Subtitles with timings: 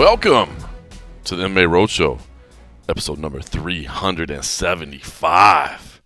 [0.00, 0.56] Welcome
[1.24, 2.18] to the MMA Roadshow,
[2.88, 6.00] episode number 375.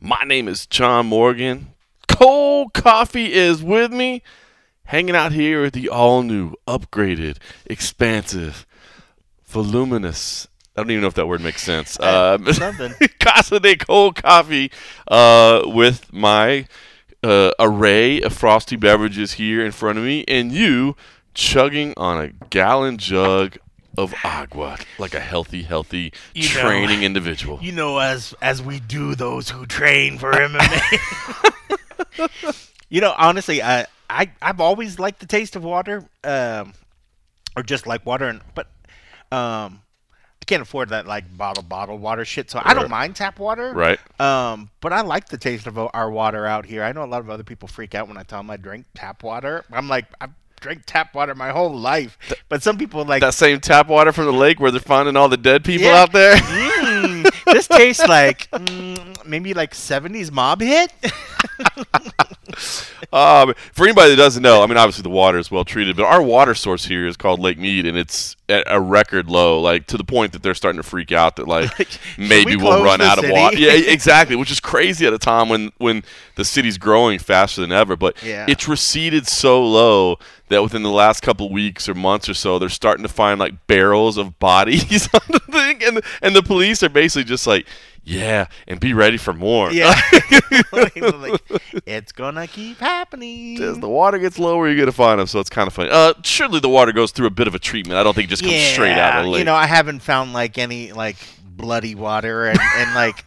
[0.00, 1.74] My name is John Morgan.
[2.08, 4.22] Cold Coffee is with me,
[4.84, 8.66] hanging out here at the all new, upgraded, expansive,
[9.44, 10.48] voluminous.
[10.74, 12.00] I don't even know if that word makes sense.
[12.00, 12.94] Uh, something.
[13.20, 14.70] Casa de Cold Coffee
[15.08, 16.66] uh, with my
[17.22, 20.96] uh, array of frosty beverages here in front of me, and you
[21.36, 23.58] chugging on a gallon jug
[23.96, 27.58] of agua like a healthy, healthy You know- training individual.
[27.62, 31.52] You know, as as we do those who train for MMA.
[32.88, 36.72] you know, honestly, I I I've always liked the taste of water, um,
[37.56, 38.66] or just like water, and but
[39.32, 39.82] um,
[40.42, 43.72] I can't afford that like bottle bottle water shit, so I don't mind tap water.
[43.72, 43.98] Right?
[44.20, 46.82] Um, but I like the taste of our water out here.
[46.82, 48.86] I know a lot of other people freak out when I tell them I drink
[48.94, 49.64] tap water.
[49.72, 52.18] I'm like, I've drank tap water my whole life,
[52.48, 55.28] but some people like That same tap water from the lake where they're finding all
[55.28, 56.02] the dead people Yeah.
[56.02, 56.36] out there.
[56.86, 60.92] Mm, this tastes like mm, maybe like 70s mob hit.
[63.12, 66.04] Um, for anybody that doesn't know, I mean, obviously the water is well treated, but
[66.06, 69.86] our water source here is called Lake Mead, and it's at a record low, like
[69.88, 71.70] to the point that they're starting to freak out that like
[72.18, 73.58] maybe we we'll run out of water.
[73.58, 76.02] Yeah, exactly, which is crazy at a time when when
[76.36, 77.94] the city's growing faster than ever.
[77.96, 78.46] But Yeah.
[78.48, 80.18] it's receded so low
[80.48, 83.66] that within the last couple weeks or months or so, they're starting to find like
[83.66, 87.66] barrels of bodies on the thing, and and the police are basically just like.
[88.08, 89.72] Yeah, and be ready for more.
[89.72, 90.00] yeah.
[90.72, 91.42] Like,
[91.86, 93.60] it's gonna keep happening.
[93.60, 95.26] As the water gets lower, you're gonna find them.
[95.26, 95.90] So it's kind of funny.
[95.90, 97.98] Uh, surely the water goes through a bit of a treatment.
[97.98, 99.38] I don't think it just comes straight out of the lake.
[99.40, 103.24] You know, I haven't found like any like bloody water and, and like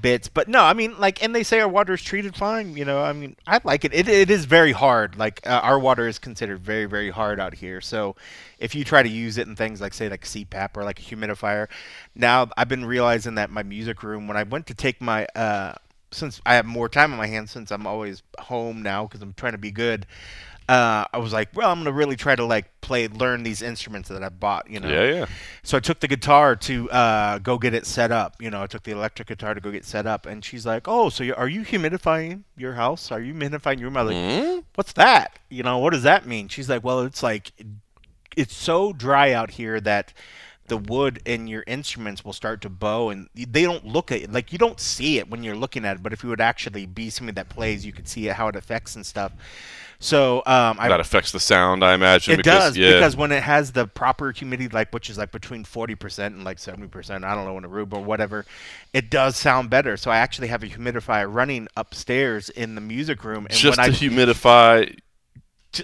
[0.00, 2.76] bits, but no, I mean like, and they say our water is treated fine.
[2.76, 3.94] You know, I mean, I like it.
[3.94, 5.16] It, it is very hard.
[5.16, 7.80] Like uh, our water is considered very very hard out here.
[7.80, 8.16] So
[8.58, 11.02] if you try to use it in things like say like CPAP or like a
[11.02, 11.68] humidifier,
[12.14, 15.74] now I've been realizing that my music room when I went to take my uh
[16.10, 19.32] since I have more time on my hands since I'm always home now because I'm
[19.34, 20.06] trying to be good.
[20.68, 24.10] Uh, I was like, well, I'm gonna really try to like play, learn these instruments
[24.10, 24.88] that I bought, you know.
[24.88, 25.26] yeah, yeah.
[25.62, 28.36] So I took the guitar to uh, go get it set up.
[28.38, 30.86] You know, I took the electric guitar to go get set up, and she's like,
[30.86, 33.10] "Oh, so are you humidifying your house?
[33.10, 34.58] Are you humidifying your room?" I was like, Hmm?
[34.74, 35.38] "What's that?
[35.48, 37.52] You know, what does that mean?" She's like, "Well, it's like
[38.36, 40.12] it's so dry out here that."
[40.68, 44.32] The wood in your instruments will start to bow, and they don't look at it
[44.32, 46.02] like you don't see it when you're looking at it.
[46.02, 48.56] But if you would actually be somebody that plays, you could see it, how it
[48.56, 49.32] affects and stuff.
[50.00, 52.34] So um, I That affects the sound, I imagine.
[52.34, 52.92] it because, does yeah.
[52.92, 56.44] because when it has the proper humidity, like which is like between forty percent and
[56.44, 58.46] like seventy percent, I don't know in a room or whatever,
[58.92, 59.96] it does sound better.
[59.96, 63.82] So I actually have a humidifier running upstairs in the music room, and just to
[63.82, 64.96] I humidify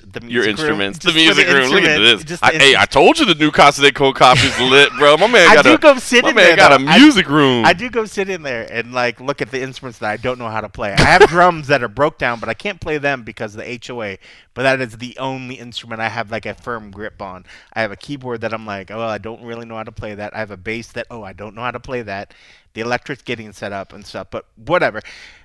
[0.00, 1.70] the music your room, instruments, the just for music room.
[1.70, 2.38] Look at this.
[2.42, 5.16] I, hey, I told you the new Casa de Cold Coffee's lit, bro.
[5.16, 6.90] My man I got do a go sit my in man there, got a though.
[6.90, 7.64] I- music room.
[7.64, 10.38] I do go sit in there and like look at the instruments that I don't
[10.38, 10.92] know how to play.
[10.92, 13.80] I have drums that are broke down, but I can't play them because of the
[13.86, 14.18] HOA.
[14.54, 17.44] But that is the only instrument I have like a firm grip on.
[17.72, 20.14] I have a keyboard that I'm like, oh, I don't really know how to play
[20.14, 20.34] that.
[20.34, 22.32] I have a bass that, oh, I don't know how to play that.
[22.74, 25.00] The electric's getting set up and stuff, but whatever.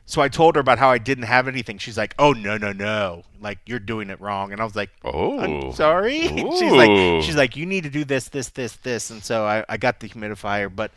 [0.05, 1.77] So I told her about how I didn't have anything.
[1.77, 4.51] She's like, oh no no no, like you're doing it wrong.
[4.51, 6.21] And I was like, oh, I'm sorry.
[6.27, 9.63] she's like, she's like, you need to do this, this, this, this, and so I,
[9.69, 10.75] I got the humidifier.
[10.75, 10.91] But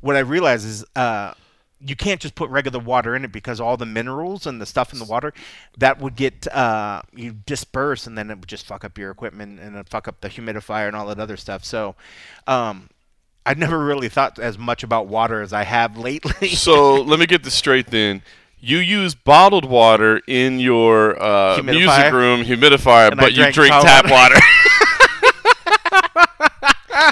[0.00, 1.34] what I realized is, uh,
[1.86, 4.92] you can't just put regular water in it because all the minerals and the stuff
[4.92, 5.34] in the water
[5.76, 9.60] that would get uh, you disperse and then it would just fuck up your equipment
[9.60, 11.64] and fuck up the humidifier and all that other stuff.
[11.64, 11.94] So,
[12.46, 12.88] um,
[13.46, 16.48] I never really thought as much about water as I have lately.
[16.50, 18.22] so let me get this straight then.
[18.60, 24.06] You use bottled water in your uh, music room humidifier, And but you drink tap
[24.06, 24.36] tap water.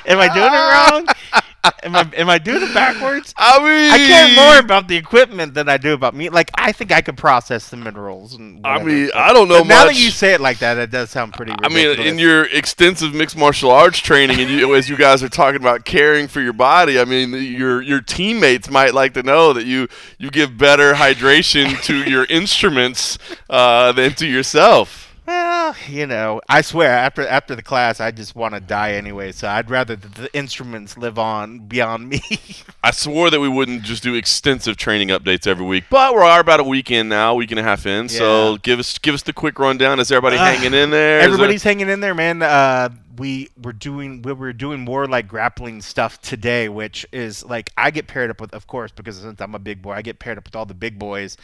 [0.06, 1.42] Am I doing it wrong?
[1.84, 3.32] Am I am I doing it backwards?
[3.36, 6.28] I mean, I care more about the equipment than I do about me.
[6.28, 8.34] Like I think I could process the minerals.
[8.34, 10.90] And I mean, I don't know but Now that you say it like that, it
[10.90, 11.52] does sound pretty.
[11.62, 15.28] I mean, in your extensive mixed martial arts training, and you, as you guys are
[15.28, 19.52] talking about caring for your body, I mean, your your teammates might like to know
[19.52, 19.86] that you
[20.18, 23.18] you give better hydration to your instruments
[23.48, 25.11] uh, than to yourself.
[25.24, 29.30] Well, you know, I swear after after the class, I just want to die anyway.
[29.30, 32.20] So I'd rather the instruments live on beyond me.
[32.82, 36.40] I swore that we wouldn't just do extensive training updates every week, but we are
[36.40, 38.08] about a week in now, week and a half in.
[38.08, 40.00] So give us give us the quick rundown.
[40.00, 42.42] Is everybody Uh, hanging in there- Everybody's hanging in there, man.
[42.42, 47.70] Uh, we were doing we were doing more like grappling stuff today, which is like
[47.76, 50.18] I get paired up with, of course, because since I'm a big boy, I get
[50.18, 51.36] paired up with all the big boys.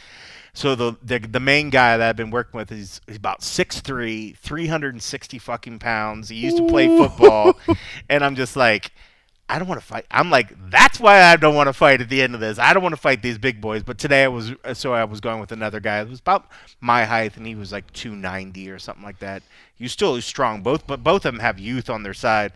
[0.53, 4.37] So the the, the main guy that I've been working with is he's about 6'3",
[4.37, 6.29] 360 fucking pounds.
[6.29, 7.59] He used to play football,
[8.09, 8.91] and I'm just like.
[9.51, 10.05] I don't want to fight.
[10.11, 12.59] I'm like, that's why I don't want to fight at the end of this.
[12.59, 13.81] I don't want to fight these big boys.
[13.81, 16.01] But today I was, uh, so I was going with another guy.
[16.01, 16.51] It was about
[16.81, 19.41] my height, and he was like 290 or something like that.
[19.79, 22.53] You still strong, both, but both of them have youth on their side.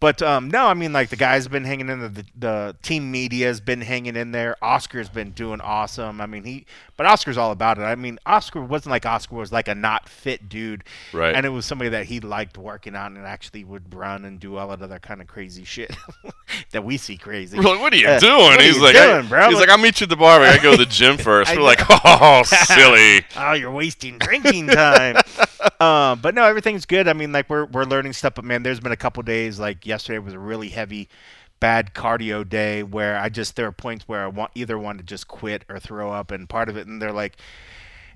[0.00, 2.08] But um, no, I mean like the guys been hanging in there.
[2.08, 4.56] The, the team media has been hanging in there.
[4.62, 6.20] Oscar's been doing awesome.
[6.20, 6.66] I mean he,
[6.96, 7.82] but Oscar's all about it.
[7.82, 11.34] I mean Oscar wasn't like Oscar was like a not fit dude, Right.
[11.34, 14.56] And it was somebody that he liked working on and actually would run and do
[14.56, 15.96] all that other kind of crazy shit
[16.70, 17.56] that we see crazy.
[17.58, 18.52] We're like, what are you Uh, doing?
[18.56, 19.48] are he's you like, doing, I, bro?
[19.50, 20.38] he's like, I'll meet you at the bar.
[20.38, 21.54] but I gotta go to the gym first.
[21.56, 23.24] We're like, oh, silly.
[23.36, 25.16] oh, you're wasting drinking time.
[25.80, 27.08] um, but no, everything's good.
[27.08, 28.34] I mean, like we're we're learning stuff.
[28.36, 29.58] But man, there's been a couple days.
[29.58, 31.08] Like yesterday was a really heavy,
[31.60, 35.04] bad cardio day where I just there are points where I want either want to
[35.04, 37.36] just quit or throw up, and part of it, and they're like.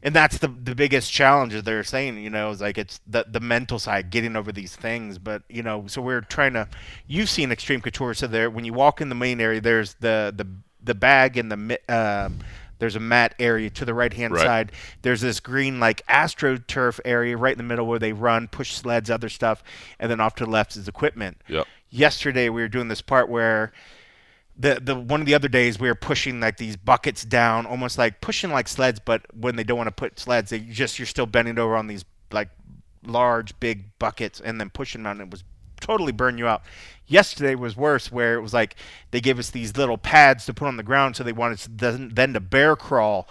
[0.05, 3.25] And that's the the biggest challenge that they're saying, you know, is like it's the
[3.29, 5.17] the mental side, getting over these things.
[5.17, 6.67] But you know, so we're trying to.
[7.07, 10.35] You've seen Extreme Couture, so there when you walk in the main area, there's the
[10.37, 10.45] the
[10.83, 12.41] the bag and the um,
[12.83, 14.43] there's a mat area to the right hand Right.
[14.45, 14.73] side.
[15.03, 19.09] There's this green like astroturf area right in the middle where they run, push sleds,
[19.09, 19.63] other stuff,
[20.01, 21.41] and then off to the left is equipment.
[21.47, 21.69] Yep.
[21.91, 23.71] Yesterday we were doing this part where
[24.59, 27.99] the the one of the other days we were pushing like these buckets down, almost
[27.99, 31.07] like pushing like sleds, but when they don't want to put sleds, they just you're
[31.07, 32.49] still bending over on these like
[33.07, 35.45] large big buckets and then pushing them out and it was
[35.83, 36.63] totally burn you out.
[37.07, 38.77] Yesterday was worse where it was like
[39.11, 41.71] they gave us these little pads to put on the ground so they wanted to
[41.71, 43.29] then, then to bear crawl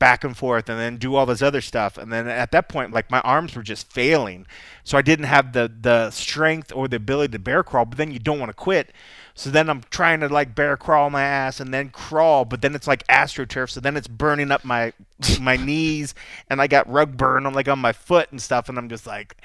[0.00, 1.98] back and forth and then do all this other stuff.
[1.98, 4.46] And then at that point like my arms were just failing.
[4.82, 8.10] So i didn't have the the strength or the ability to bear crawl but then
[8.10, 8.92] you don't want to quit.
[9.34, 12.74] So then i'm trying to like bear crawl my ass and then crawl but then
[12.74, 14.92] it's like astroturf so then it's burning up my
[15.40, 16.14] my knees
[16.48, 19.06] and i got rug burn on like on my foot and stuff and i'm just
[19.06, 19.36] like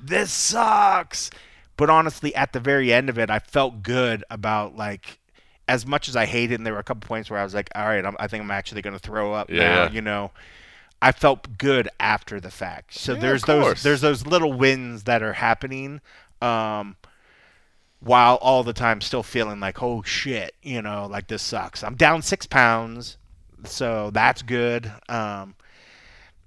[0.00, 1.30] this sucks
[1.76, 5.18] but honestly at the very end of it i felt good about like
[5.68, 7.70] as much as I hated, and there were a couple points where I was like,
[7.74, 10.30] "All right, I'm, I think I'm actually going to throw up Yeah, now." You know,
[11.00, 12.94] I felt good after the fact.
[12.94, 16.00] So Yeah, there's those there's those little wins that are happening,
[16.42, 16.96] um,
[18.00, 21.82] while all the time still feeling like, "Oh shit," you know, like this sucks.
[21.82, 23.16] I'm down six pounds,
[23.64, 24.92] so that's good.
[25.08, 25.54] Um,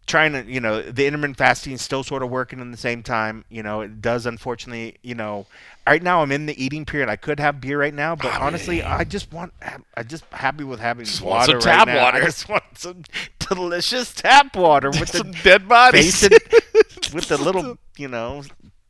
[0.07, 3.04] trying to, you know, the intermittent fasting is still sort of working in the same
[3.04, 3.45] time.
[3.50, 5.45] You know, it does unfortunately, you know,
[5.86, 7.09] right now I'm in the eating period.
[7.09, 10.24] I could have beer right now, but I honestly, mean- I just want, I'm just
[10.31, 11.98] happy with having water some right tap now.
[12.04, 12.18] water.
[12.18, 13.04] I just want some
[13.39, 16.21] delicious tap water with Some the dead bodies.
[17.13, 18.44] with the little, you know,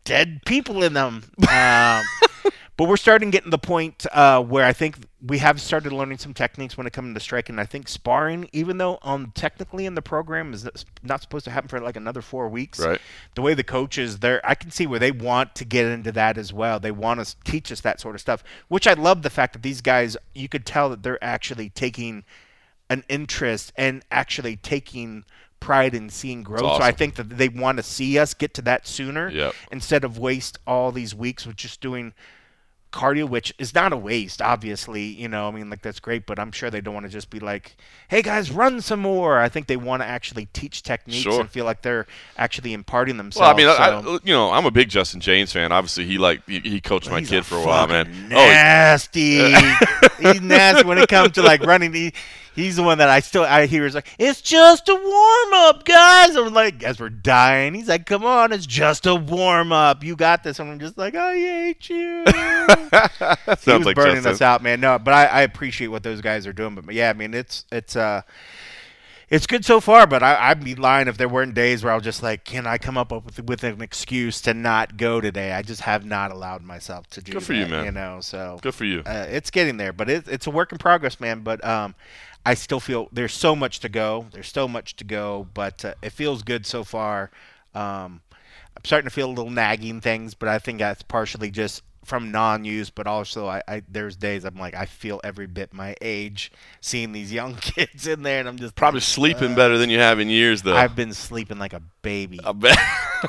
[0.04, 1.24] dead people in them.
[1.50, 2.04] Um,
[2.78, 5.92] but we're starting to get to the point uh, where I think we have started
[5.92, 7.58] learning some techniques when it comes to striking.
[7.58, 10.68] I think sparring, even though um, technically in the program is
[11.02, 13.02] not supposed to happen for like another four weeks, Right.
[13.36, 16.38] the way the coaches there i can see where they want to get into that
[16.38, 19.30] as well they want to teach us that sort of stuff which i love the
[19.30, 22.24] fact that these guys you could tell that they're actually taking
[22.90, 25.24] an interest and actually taking
[25.60, 28.62] pride in seeing growth so i think that they want to see us get to
[28.62, 29.54] that sooner Yep.
[29.72, 32.14] instead of waste all these weeks with just doing
[32.92, 36.40] cardio which is not a waste obviously you know i mean like that's great but
[36.40, 37.76] i'm sure they don't want to just be like
[38.08, 41.42] hey guys run some more i think they want to actually teach techniques Sure.
[41.42, 42.08] and feel like they're
[42.38, 45.52] actually imparting themselves Well, I mean, so- I, you know, I'm a big Justin James
[45.52, 45.72] fan.
[45.72, 48.06] Obviously, he like he, he coached my kid for a while, man.
[48.06, 49.38] fucking Oh, Nasty.
[50.22, 51.94] he's nasty when it comes to like running.
[51.94, 52.14] He,
[52.58, 55.86] he's the one that I still I hear is like, it's just a warm up,
[55.86, 56.36] guys.
[56.36, 60.04] I'm like, as we're dying, he's like, come on, it's just a warm up.
[60.04, 60.60] You got this.
[60.60, 62.24] And I'm just like, I hate you.
[62.26, 64.32] that he was like burning Justin.
[64.34, 64.82] us out, man.
[64.82, 66.76] No, but I, I appreciate what those guys are doing.
[66.76, 68.24] But yeah, I mean, it's it's uh.
[69.30, 71.96] It's good so far, but I, I'd be lying if there weren't days where I
[71.96, 75.52] was just like, "Can I come up with with an excuse to not go today?"
[75.52, 77.86] I just have not allowed myself to do Good for you, man.
[77.86, 79.04] You know, so Good for you.
[79.06, 81.42] uh, it's getting there, but it, it's a work in progress, man.
[81.42, 81.94] But um,
[82.46, 84.28] I still feel there's so much to go.
[84.32, 87.30] There's so much to go, but uh, it feels good so far.
[87.76, 88.22] Um,
[88.78, 92.32] I'm starting to feel a little nagging things, but I think that's partially just from
[92.32, 96.52] non-use, but also I, I there's days I'm like I feel every bit my age
[96.82, 100.20] seeing these young kids in there, and I'm just Probably sleeping better than you have
[100.20, 100.76] in years, though.
[100.76, 102.40] I've been sleeping like a baby,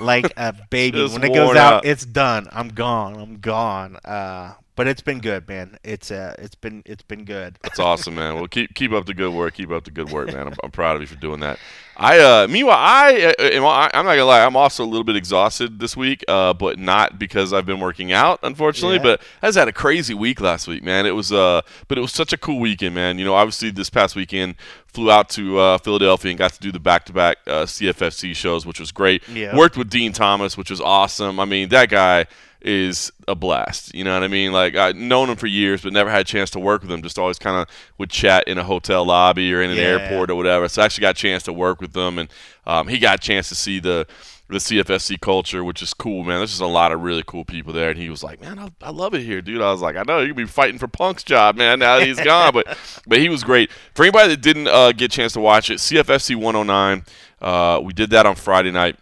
[0.01, 1.07] like a baby.
[1.07, 1.85] When it goes out, out.
[1.85, 2.49] it's done.
[2.53, 3.17] I'm gone.
[3.19, 3.97] I'm gone.
[4.05, 5.77] Uh, but it's been good, man.
[5.83, 7.59] It's uh, it's been it's been good.
[7.63, 8.37] That's awesome, man.
[8.37, 9.55] Well, keep keep up the good work.
[9.55, 10.47] Keep up the good work, man.
[10.47, 11.59] I'm, I'm proud of you for doing that.
[11.97, 15.03] I uh, meanwhile, I, uh, am, I I'm not gonna lie, I'm also a little
[15.03, 18.99] bit exhausted this week, uh, but not because I've been working out, unfortunately.
[18.99, 19.03] Yeah.
[19.03, 21.07] But I just had a crazy week last week, man.
[21.07, 23.19] It was uh, but it was such a cool weekend, man.
[23.19, 24.55] You know, obviously this past weekend
[24.87, 28.79] flew out to uh, Philadelphia and got to do the back-to-back uh, CFFC shows, which
[28.79, 29.27] was great.
[29.29, 29.57] Yeah.
[29.57, 31.41] Worked with Din Thomas, which was awesome.
[31.41, 32.27] I mean, that guy
[32.61, 33.95] is a blast.
[33.95, 34.53] You know what I mean?
[34.53, 37.03] Like I've known him for years, but never had a chance to work with him.
[37.03, 39.83] Just always kind of would chat in a hotel lobby or in an Yeah.
[39.85, 40.69] airport or whatever.
[40.69, 42.29] So I actually got a chance to work with them, and
[42.67, 44.07] um, he got a chance to see the
[44.51, 46.39] the CFFC culture, which is cool, man.
[46.39, 48.71] There's just a lot of really cool people there, and he was like, "Man, I,
[48.81, 51.23] I love it here, dude." I was like, "I know you'd be fighting for Punk's
[51.23, 51.79] job, man.
[51.81, 52.67] Now that he's gone, but
[53.07, 53.71] but he was great.
[53.95, 57.05] For anybody that didn't uh, get a chance to watch it, CFFC 109,
[57.43, 58.97] uh, we did that on Friday night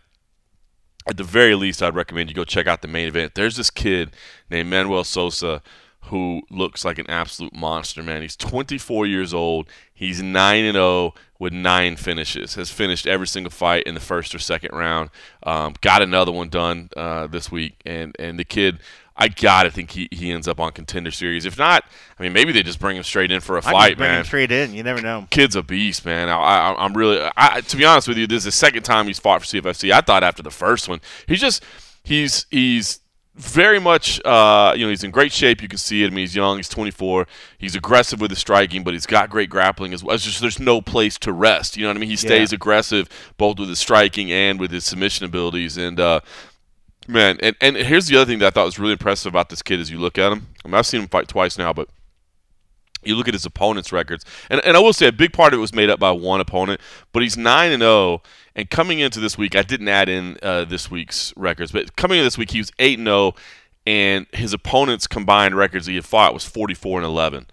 [1.06, 3.34] at the very least, I'd recommend you go check out the main event.
[3.34, 4.10] There's this kid
[4.50, 5.62] named Manuel Sosa
[6.06, 8.22] who looks like an absolute monster, man.
[8.22, 9.68] He's 24 years old.
[9.92, 12.54] He's 9 and 0 with nine finishes.
[12.54, 15.10] Has finished every single fight in the first or second round.
[15.42, 18.78] Um, got another one done uh, this week, and and the kid.
[19.16, 21.46] I gotta think he, he ends up on contender series.
[21.46, 21.84] If not,
[22.18, 24.52] I mean maybe they just bring him straight in for a fight, man him straight
[24.52, 24.74] in.
[24.74, 25.26] You never know.
[25.30, 26.28] kid's a beast, man.
[26.28, 29.06] I, I, I'm really, I, to be honest with you, this is the second time
[29.06, 29.90] he's fought for CFFC.
[29.92, 31.64] I thought after the first one, he's just,
[32.04, 33.00] he's, he's
[33.36, 35.60] very much, uh, you know, he's in great shape.
[35.60, 36.06] You can see it.
[36.06, 36.56] I mean, he's young.
[36.56, 37.26] He's 24.
[37.58, 40.14] He's aggressive with his striking, but he's got great grappling as well.
[40.14, 41.76] It's just there's no place to rest.
[41.76, 42.08] You know what I mean?
[42.10, 45.76] He stays aggressive both with his striking and with his submission abilities.
[45.76, 46.20] And uh,
[47.08, 49.62] man, and, and here's the other thing that I thought was really impressive about this
[49.62, 50.48] kid as you look at him.
[50.64, 51.88] I mean, I've seen him fight twice now, but
[53.02, 55.58] you look at his opponent's records, and, and I will say a big part of
[55.58, 56.80] it was made up by one opponent,
[57.12, 58.22] but he's nine and zero.
[58.54, 62.18] And coming into this week, I didn't add in uh, this week's records, but coming
[62.18, 63.34] into this week, he was eight and zero,
[63.86, 67.46] and his opponent's combined records that he had fought was forty four and eleven.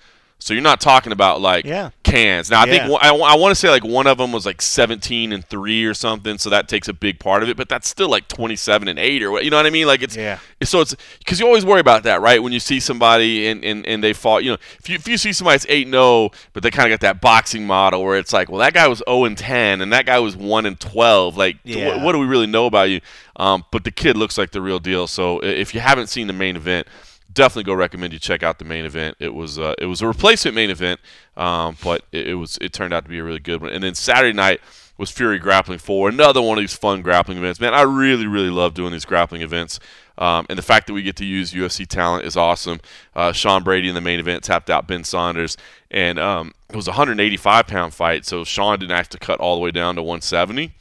[0.44, 1.92] So you're not talking about like Yeah.
[2.04, 2.52] cans.
[2.52, 2.90] Now I think Yeah.
[2.90, 5.86] one, I, I want to say like one of them was like 17 and three
[5.86, 7.56] or something, so that takes a big part of it.
[7.56, 9.88] But that's still like 27 and eight or what you know what I mean?
[9.88, 10.40] Like it's Yeah.
[10.64, 12.44] so it's because you always worry about that, right?
[12.44, 15.18] When you see somebody and, and, and they fought, you know, if you, if you
[15.18, 18.34] see somebody that's eight zero, but they kind of got that boxing model where it's
[18.34, 21.38] like, well, that guy was zero and ten, and that guy was one and twelve.
[21.38, 21.88] Like, Yeah.
[21.88, 23.00] what, what do we really know about you?
[23.38, 25.08] Um, but the kid looks like the real deal.
[25.08, 26.86] So if you haven't seen the main event,
[27.34, 29.18] definitely go recommend you check out the main event.
[29.20, 31.00] It was uh, it was a replacement main event,
[31.38, 33.72] um, but it, it was it turned out to be a really good one.
[33.72, 34.62] And then Saturday night
[34.98, 37.60] was Fury Grappling Four, another one of these fun grappling events.
[37.60, 39.80] Man, I really really love doing these grappling events.
[40.18, 42.80] Um, and the fact that we get to use UFC talent is awesome.
[43.16, 45.58] Uh, Sean Brady in the main event tapped out Ben Saunders,
[45.90, 49.56] and um, it was a 185 pound fight, so Sean didn't have to cut all
[49.56, 50.74] the way down to 170.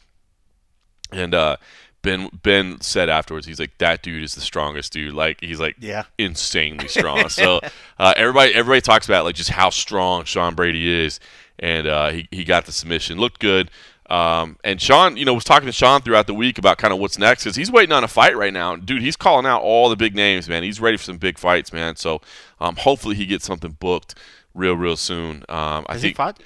[1.13, 1.57] And uh,
[2.03, 5.15] Ben Ben said afterwards, he's like, "That dude is the strongest dude.
[5.15, 6.05] Like, he's like, Yeah.
[6.19, 7.61] insanely strong." so
[7.99, 11.21] uh, everybody everybody talks about like just how strong Sean Brady is,
[11.59, 13.71] and uh, he he got the submission, looked good.
[14.11, 16.99] Um, and Sean, you know, was talking to Sean throughout the week about kind of
[17.01, 18.77] what's next because he's waiting on a fight right now.
[18.77, 20.63] Dude, he's calling out all the big names, man.
[20.65, 21.97] He's ready for some big fights, man.
[21.97, 22.21] So
[22.61, 24.15] um, hopefully he gets something booked
[24.55, 25.45] real, real soon.
[25.49, 26.41] Um, I Has think he fought?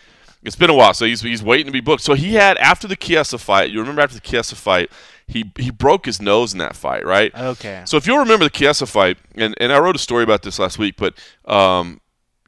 [0.45, 2.03] it's been a while, so he's he's waiting to be booked.
[2.03, 3.71] So he had after the Chiesa fight.
[3.71, 4.89] You remember after the Chiesa fight,
[5.28, 7.35] he he broke his nose in that fight, right?
[7.35, 7.83] Okay.
[7.85, 10.59] So if you'll remember the Chiesa fight, and, and I wrote a story about this
[10.59, 11.14] last week, but
[11.47, 12.00] um,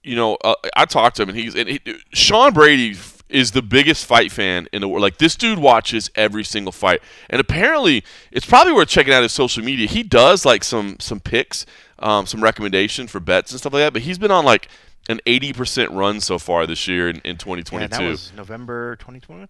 [0.02, 1.80] you know, uh, I talked to him, and he's and he,
[2.12, 2.97] Sean Brady
[3.28, 5.02] is the biggest fight fan in the world.
[5.02, 9.32] Like this dude watches every single fight, and apparently it's probably worth checking out his
[9.32, 9.87] social media.
[9.87, 11.66] He does like some some picks,
[11.99, 13.92] um, some recommendation for bets and stuff like that.
[13.92, 14.68] But he's been on like
[15.08, 18.32] an eighty percent run so far this year in, in twenty twenty Yeah, that was
[18.37, 19.49] November 2021.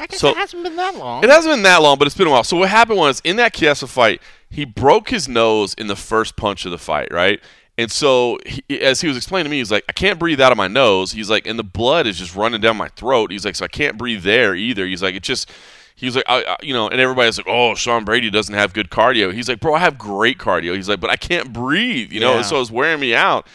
[0.00, 1.22] I guess So- it hasn't been that long.
[1.24, 2.44] It hasn't been that long, but it's been a while.
[2.44, 6.36] So what happened was in that Chiesa fight, he broke his nose in the first
[6.36, 7.40] punch of the fight, right?
[7.78, 10.52] And so he, as he was explaining to me, he's like, I can't breathe out
[10.52, 11.12] of my nose.
[11.12, 13.30] He's like, and the blood is just running down my throat.
[13.30, 14.86] He's like, so I can't breathe there either.
[14.86, 15.50] He's like, it just.
[15.96, 18.72] He was like, I, I, you know, and everybody's like, oh, Sean Brady doesn't have
[18.72, 19.34] good cardio.
[19.34, 20.74] He's like, bro, I have great cardio.
[20.74, 22.42] He's like, but I can't breathe, you know, Yeah.
[22.42, 23.46] so it's wearing me out.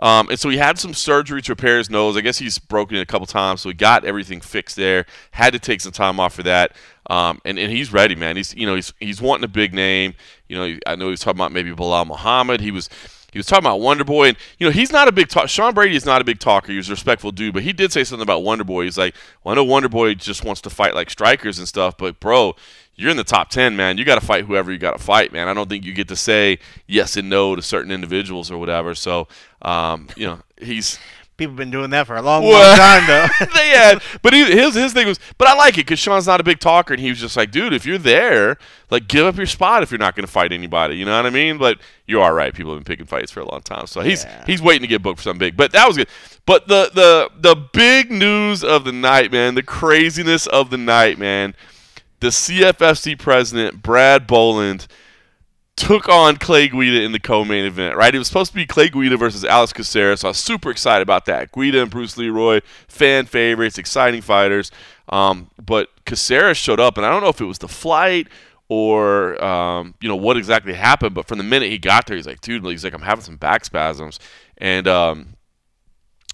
[0.00, 2.16] Um, and so he had some surgery to repair his nose.
[2.16, 5.06] I guess he's broken it a couple times, so he got everything fixed there.
[5.30, 6.72] Had to take some time off for that.
[7.08, 8.36] Um, and, and he's ready, man.
[8.36, 10.14] He's you know he's he's wanting a big name.
[10.48, 12.60] You know, I know he was talking about maybe Belal Muhammad.
[12.60, 12.88] He was
[13.34, 15.48] he was talking about Wonder Boy, and you know he's not a big talk.
[15.48, 16.70] Sean Brady is not a big talker.
[16.70, 18.84] He's a respectful dude, but he did say something about Wonder Boy.
[18.84, 21.96] He's like, well, I know Wonder Boy just wants to fight like strikers and stuff,
[21.98, 22.54] but bro,
[22.94, 23.98] you're in the top 10, man.
[23.98, 25.48] You got to fight whoever you got to fight, man.
[25.48, 28.94] I don't think you get to say yes and no to certain individuals or whatever.
[28.94, 29.26] So,
[29.62, 31.00] um, you know, he's
[31.36, 33.46] People have been doing that for a long, Well- long time though.
[33.56, 36.40] they had, but he, his his thing was, but I like it because Sean's not
[36.40, 38.56] a big talker, and he was just like, dude, if you're there,
[38.88, 40.96] like, give up your spot if you're not going to fight anybody.
[40.96, 41.58] You know what I mean?
[41.58, 42.54] But you are right.
[42.54, 44.44] People have been picking fights for a long time, so he's Yeah.
[44.46, 45.56] he's waiting to get booked for something big.
[45.56, 46.08] But that was good.
[46.46, 51.18] But the the the big news of the night, man, the craziness of the night,
[51.18, 51.54] man.
[52.20, 54.86] The CFFC president Brad Boland
[55.76, 58.14] took on Clay Guida in the co-main event, right?
[58.14, 61.02] It was supposed to be Clay Guida versus Alex Caceres, so I was super excited
[61.02, 61.50] about that.
[61.52, 64.70] Guida and Bruce Leroy, fan favorites, exciting fighters.
[65.08, 68.28] Um, but Caceres showed up, and I don't know if it was the flight
[68.68, 72.26] or um, you know what exactly happened, but from the minute he got there, he's
[72.26, 74.18] like, dude, he's like, I'm having some back spasms,
[74.58, 75.34] and um,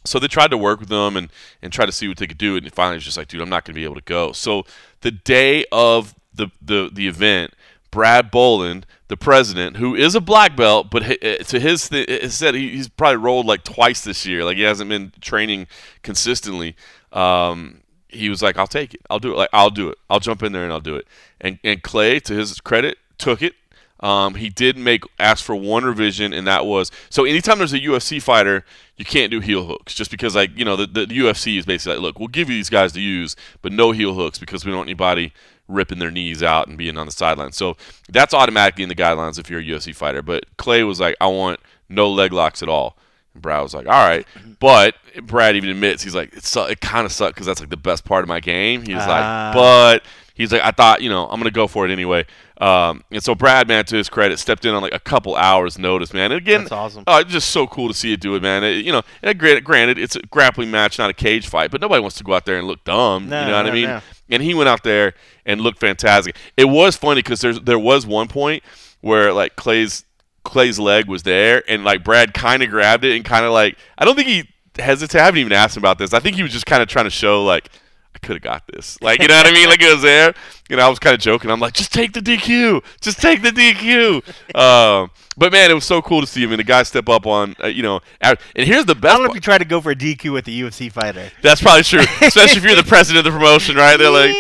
[0.05, 1.31] so they tried to work with him and,
[1.61, 3.49] and try to see what they could do, and finally was just like, dude, I'm
[3.49, 4.33] not going to be able to go.
[4.33, 4.65] So
[5.01, 7.53] the day of the, the, the event,
[7.91, 12.55] Brad Boland, the president, who is a black belt, but uh, to his th- said
[12.55, 14.45] he's probably rolled like twice this year.
[14.45, 15.67] Like he hasn't been training
[16.03, 16.77] consistently.
[17.13, 19.01] Um, he was like, "I'll take it.
[19.11, 19.37] I'll do it.
[19.37, 19.99] Like I'll do it.
[20.09, 21.07] I'll jump in there and I'll do it."
[21.41, 23.55] And and Clay, to his credit, took it.
[24.01, 27.25] Um, he did make ask for one revision, and that was so.
[27.25, 28.65] Anytime there's a UFC fighter,
[28.97, 31.97] you can't do heel hooks, just because like you know the, the UFC is basically
[31.97, 34.71] like, look, we'll give you these guys to use, but no heel hooks because we
[34.71, 35.33] don't want anybody
[35.71, 37.53] ripping their knees out and being on the sideline.
[37.53, 37.77] So
[38.09, 40.23] that's automatically in the guidelines if you're a UFC fighter.
[40.23, 42.97] But Clay was like, I want no leg locks at all.
[43.35, 44.27] And Brad was like, all right.
[44.59, 47.71] But Brad even admits, he's like, it, su- it kind of sucked because that's like
[47.71, 48.83] the best part of my game.
[48.83, 49.53] He's Ah.
[49.53, 50.03] like, but
[50.35, 52.27] he's like, I thought, you know, I'm going to go for it anyway.
[52.61, 55.79] Um, and so Brad, man, to his credit, stepped in on like a couple hours
[55.79, 56.31] notice, man.
[56.33, 57.05] And again, That's awesome.
[57.07, 58.63] Oh, it's just so cool to see it do it, man.
[58.65, 61.81] It- you know, and granted, granted, it's a grappling match, not a cage fight, but
[61.81, 63.29] nobody wants to go out there and look dumb.
[63.29, 63.85] No, you know what I mean?
[63.89, 64.01] no.
[64.29, 65.15] And he went out there
[65.47, 66.37] and looked fantastic.
[66.57, 68.63] It was funny because there's there was one point
[69.01, 70.05] where like Clay's
[70.45, 73.77] Clay's leg was there, and like Brad kind of grabbed it and kind of like
[73.99, 74.49] I don't think he
[74.81, 75.21] hesitated.
[75.21, 76.15] I haven't even asked him about this.
[76.15, 77.71] I think he was just kind of trying to show like
[78.15, 79.01] I could have got this.
[79.01, 79.69] Like you know what I mean?
[79.69, 80.35] Like it was there.
[80.69, 81.51] You know, I was kind of joking.
[81.51, 82.83] I'm like, just take the DQ.
[83.01, 84.57] Just take the DQ.
[84.57, 87.27] um, but man, it was so cool to see him and the guy step up
[87.27, 88.01] on uh, you know.
[88.21, 89.07] And here's the best.
[89.07, 90.91] I don't know part- if you try to go for a DQ with a UFC
[90.91, 91.31] fighter.
[91.43, 93.97] that's probably true, especially if you're the president of the promotion, right?
[93.97, 94.35] They're like,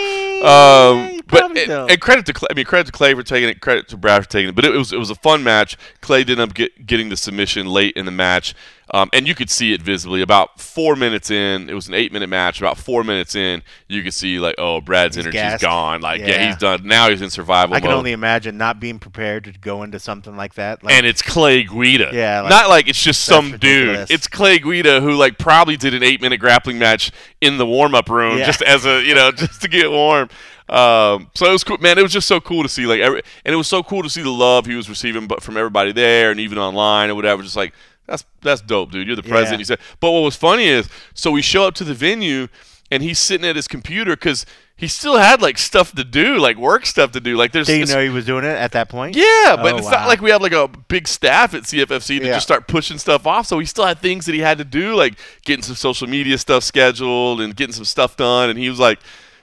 [0.45, 3.89] um, but and, credit to Clay, I mean credit to Clay for taking it, credit
[3.89, 4.55] to Brad for taking it.
[4.55, 5.77] But it was it was a fun match.
[6.01, 8.55] Clay did end up get, getting the submission late in the match,
[8.93, 10.21] um, and you could see it visibly.
[10.23, 12.61] About four minutes in, it was an eight minute match.
[12.61, 15.63] About four minutes in, you could see like, oh, Brad's He's energy's gassed.
[15.63, 16.01] gone.
[16.01, 16.27] Like, yeah.
[16.27, 16.47] Yeah.
[16.49, 16.87] he's done.
[16.87, 20.37] Now he's in survival I can only imagine not being prepared to go into something
[20.37, 20.83] like that.
[20.83, 22.11] Like, and it's Clay Guida.
[22.13, 24.11] Yeah, like, not like it's just some dude.
[24.11, 27.95] It's Clay Guida who like probably did an eight minute grappling match in the warm
[27.95, 28.47] up room Yeah.
[28.47, 30.29] just as a you know just to get warm.
[30.69, 31.99] Um, so it was cool, man.
[31.99, 34.09] It was just so cool to see like every, and it was so cool to
[34.11, 37.43] see the love he was receiving, but from everybody there and even online or whatever.
[37.43, 37.75] Just like
[38.11, 39.07] that's that's dope, dude.
[39.07, 39.53] You're the president.
[39.53, 39.59] Yeah.
[39.59, 39.79] He said.
[40.01, 42.49] But what was funny is, so we show up to the venue
[42.91, 44.45] and he's sitting at his computer because
[44.77, 47.37] he still had like stuff to do, like work stuff to do.
[47.37, 49.15] Like there's did you know he was doing it at that point?
[49.15, 49.93] yeah, but Oh, it's wow.
[49.93, 52.33] not like we have like a big staff at CFFC to Yeah.
[52.35, 53.47] just start pushing stuff off.
[53.47, 56.37] So he still had things that he had to do, like getting some social media
[56.39, 58.51] stuff scheduled and getting some stuff done.
[58.51, 58.99] And he was like,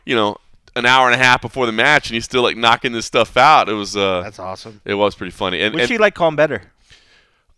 [0.06, 0.38] you know,
[0.76, 3.38] an hour and a half before the match, and he's still like knocking this stuff
[3.38, 3.70] out.
[3.70, 4.82] It was, uh, That's awesome.
[4.86, 5.62] it was pretty funny.
[5.62, 6.64] And, Which and you like calling better?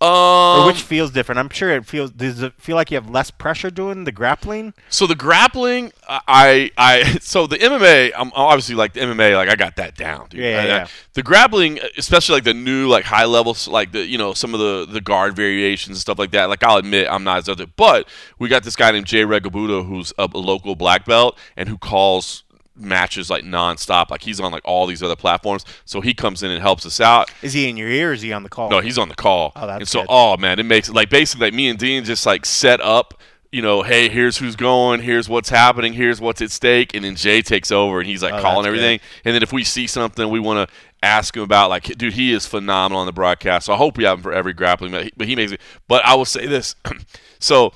[0.02, 1.40] Um, Or which feels different?
[1.40, 2.12] I'm sure it feels.
[2.12, 4.74] Does it feel like you have less pressure doing the grappling?
[4.90, 9.56] So the grappling, I, I, so the MMA, I'm obviously like the MMA, like I
[9.56, 10.40] got that down, dude.
[10.42, 10.88] Yeah, I- I- yeah.
[11.14, 14.60] the grappling, especially like the new, like high levels, like the, you know, some of
[14.62, 16.46] the the guard variations and stuff like that.
[16.46, 18.08] Like I'll admit, I'm not as other, but
[18.40, 22.44] we got this guy named Jay Regabudo, who's a local black belt and who calls
[22.80, 24.10] matches like nonstop.
[24.10, 27.00] Like he's on like all these other platforms, so he comes in and helps us
[27.00, 27.32] out.
[27.42, 28.10] Is he in your ear?
[28.10, 28.70] or Is he on the call?
[28.70, 29.52] No, he's on the call.
[29.56, 30.08] Oh, that's and so, good.
[30.10, 33.15] oh man, it makes it like basically like me and Din just like set up.
[33.52, 37.15] You know, hey, here's who's going, here's what's happening, here's what's at stake, and then
[37.15, 39.00] Jay takes over and he's like Oh, calling everything.
[39.26, 42.32] And then if we see something we want to ask him about, like, dude, he
[42.32, 43.65] is phenomenal on the broadcast.
[43.65, 45.62] So I hope we have him for every grappling, but he, but he makes it.
[45.88, 46.76] But I will say this,
[47.39, 47.74] so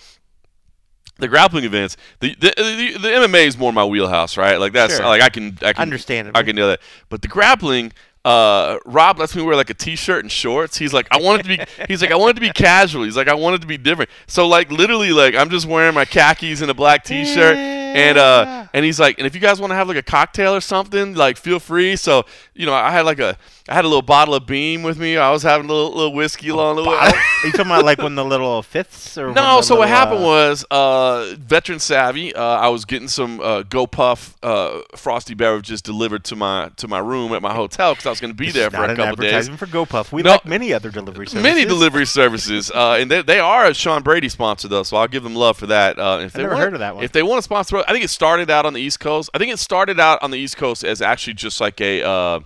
[1.24, 4.58] the grappling events, the, the the the MMA is more my wheelhouse, right?
[4.60, 5.06] Like that's Sure.
[5.06, 6.38] like I can I can Understandable.
[6.40, 6.80] I can do that.
[7.10, 7.92] But the grappling,
[8.26, 10.78] uh, Rob lets me wear like a t-shirt and shorts.
[10.78, 11.64] He's like, I want it to be.
[11.88, 13.04] He's like, I want it to be casual.
[13.04, 14.10] He's like, I want it to be different.
[14.28, 17.58] So like literally, like I'm just wearing my khakis and a black t-shirt.
[17.94, 20.54] And uh, and he's like, and if you guys want to have like a cocktail
[20.56, 21.96] or something, like feel free.
[21.96, 23.38] So you know, I had like a,
[23.70, 25.18] I had a little bottle of Beam with me.
[25.18, 26.96] I was having a little, little whiskey along the way.
[26.96, 27.14] Are
[27.46, 29.28] you talking about like when the little fifths or?
[29.34, 32.34] No, the so what happened uh, was, uh, veteran savvy.
[32.36, 37.00] Uh, I was getting some uh, GoPuff uh, frosty beverages delivered to my to my
[37.00, 38.98] room at my hotel because I was going to be there for not a an
[38.98, 39.34] couple days.
[39.50, 40.12] advertisement for GoPuff.
[40.12, 40.32] We No.
[40.32, 41.44] like many other delivery services.
[41.44, 45.08] Many delivery services, uh, and they, they are a Sean Brady sponsor though, so I'll
[45.08, 46.00] give them love for that.
[46.00, 47.04] Uh, if I've they never want, heard of that one.
[47.04, 49.30] If they want to sponsor, I think it started out on the East Coast.
[49.34, 52.40] I think it started out on the East Coast as actually just like a uh,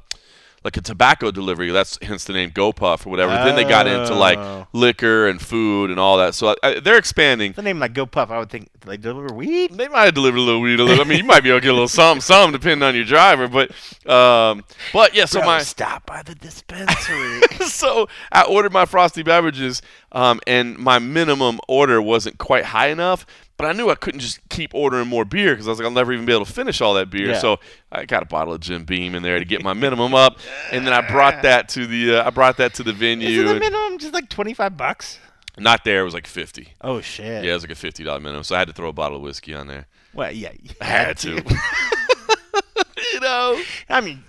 [0.63, 1.71] like a tobacco delivery.
[1.71, 3.32] That's hence the name GoPuff or whatever.
[3.34, 4.67] Then they got into like Oh.
[4.73, 6.36] liquor and food and all that.
[6.36, 7.54] So uh, they're expanding.
[7.54, 9.73] The name like GoPuff, I would think they deliver weed.
[9.76, 10.80] They might have delivered a little weed.
[10.80, 11.06] A little.
[11.06, 13.06] I mean, you might be able to get a little some, some, depending on your
[13.06, 13.47] driver.
[13.47, 13.71] But,
[14.12, 15.26] um, but yeah.
[15.26, 17.41] So Bro, my stop by the dispensary.
[17.67, 23.26] so I ordered my frosty beverages, um, and my minimum order wasn't quite high enough.
[23.58, 25.91] But I knew I couldn't just keep ordering more beer because I was like, I'll
[25.91, 27.30] never even be able to finish all that beer.
[27.30, 27.39] Yeah.
[27.39, 27.58] So
[27.91, 30.38] I got a bottle of Jim Beam in there to get my minimum up,
[30.72, 33.28] and then I brought that to the uh, I brought that to the venue.
[33.28, 35.20] Isn't the minimum just like twenty five bucks?
[35.60, 36.74] not there, it was like fifty.
[36.82, 37.43] Oh shit.
[37.43, 39.17] Yeah, it was like a fifty dollar minimum, so I had to throw a bottle
[39.17, 39.88] of whiskey on there.
[40.13, 40.52] Well, yeah.
[40.82, 41.36] I had to.
[43.13, 43.62] you know.
[43.89, 44.24] I mean,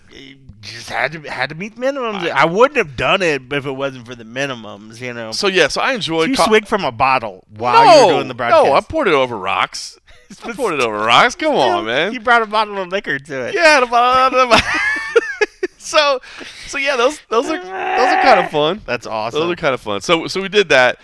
[0.60, 2.28] just had to had to meet minimums.
[2.30, 5.00] I wouldn't have done it if it wasn't for the minimums.
[5.00, 5.32] You know.
[5.32, 6.30] So yeah, so I So enjoyed.
[6.30, 8.64] you co- swig from a bottle while no, you're doing the broadcast.
[8.66, 9.98] no, I poured it over rocks.
[10.44, 11.34] I poured it over rocks.
[11.34, 12.12] Come on, man.
[12.12, 13.54] You brought a bottle of liquor to it.
[13.54, 13.80] Yeah,
[15.78, 16.20] so,
[16.66, 18.82] so yeah, those those are those are kind of fun.
[18.84, 19.40] That's awesome.
[19.40, 20.00] Those are kind of fun.
[20.00, 20.98] So, so we did that,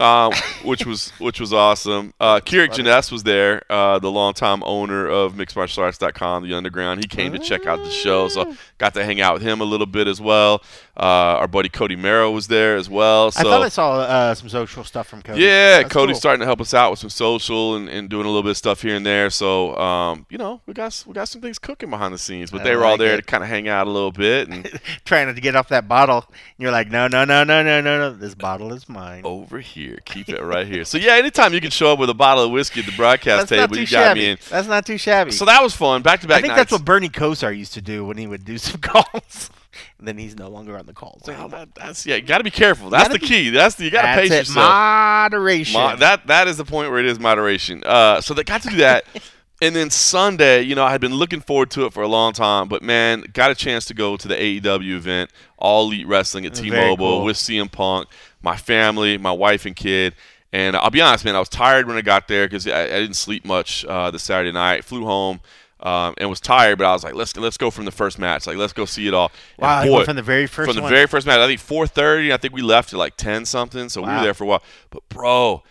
[0.00, 0.32] um,
[0.64, 2.14] which was which was awesome.
[2.20, 7.00] Uh, Jenness was there, uh, the longtime owner of MixedMartialArts.com, the Underground.
[7.02, 9.64] He came to check out the show, so got to hang out with him a
[9.64, 10.62] little bit as well.
[10.98, 13.30] Uh, our buddy Cody Merrow was there as well.
[13.30, 15.42] So I thought I saw uh, some social stuff from Cody.
[15.42, 16.20] yeah, That's Cody's cool.
[16.20, 18.56] starting to help us out with some social and, and doing a little bit of
[18.56, 19.30] stuff here and there.
[19.30, 22.50] So, um, you know, we got we got some things cooking behind the scenes.
[22.50, 23.18] But I they were all there it.
[23.18, 24.48] to kind of hang out a little bit.
[24.48, 24.68] And
[25.04, 26.24] trying to get off that bottle.
[26.28, 28.12] And you're like, no, no, no, no, no, no, no.
[28.12, 29.22] This bottle is mine.
[29.24, 30.84] over here, keep it right here.
[30.84, 33.48] So yeah, anytime you can show up with a bottle of whiskey at the broadcast
[33.50, 34.20] table, you got shabby.
[34.20, 34.38] me in.
[34.50, 35.30] That's not too shabby.
[35.30, 36.02] So that was fun.
[36.02, 36.58] Back to back I think nights.
[36.58, 39.50] that's what Bernie Kosar used to do when he would do some calls.
[39.98, 41.22] And then he's no longer on the calls.
[41.26, 41.50] Well, anymore.
[41.60, 42.16] that- that's yeah.
[42.16, 42.90] You got to be careful.
[42.90, 43.50] That's the be- key.
[43.50, 44.38] That's the, you got to pace it.
[44.38, 44.56] yourself.
[44.56, 45.80] Moderation.
[45.80, 47.82] Mo- that that is the point where it is moderation.
[47.84, 49.04] Uh, so they got to do that,
[49.62, 52.32] and then Sunday, you know, I had been looking forward to it for a long
[52.32, 56.46] time, but man, got a chance to go to the AEW event, All Elite Wrestling
[56.46, 57.24] at T-Mobile cool.
[57.24, 58.08] with CM Punk,
[58.42, 60.14] my family, my wife and kid.
[60.50, 63.00] And I'll be honest, man, I was tired when I got there because I, I
[63.00, 64.82] didn't sleep much uh, the Saturday night.
[64.82, 65.40] Flew home.
[65.80, 68.48] Um, and was tired, but I was like, let's let's go from the first match.
[68.48, 69.30] Like, let's go see it all.
[69.60, 70.90] Wow, boy, from the very first from the one.
[70.90, 71.38] very first match.
[71.38, 72.32] I think 4:30.
[72.32, 73.88] I think we left at like 10 something.
[73.88, 74.62] So we were there for a while.
[74.90, 75.62] But bro,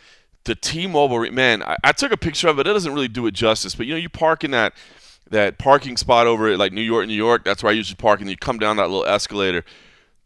[0.46, 2.68] the T-Mobile man, I, I took a picture of it.
[2.68, 3.76] It doesn't really do it justice.
[3.76, 4.74] But you know, you park in that
[5.30, 7.44] that parking spot over at like New York, New York.
[7.44, 8.22] That's where I usually park.
[8.22, 9.66] And you come down that little escalator.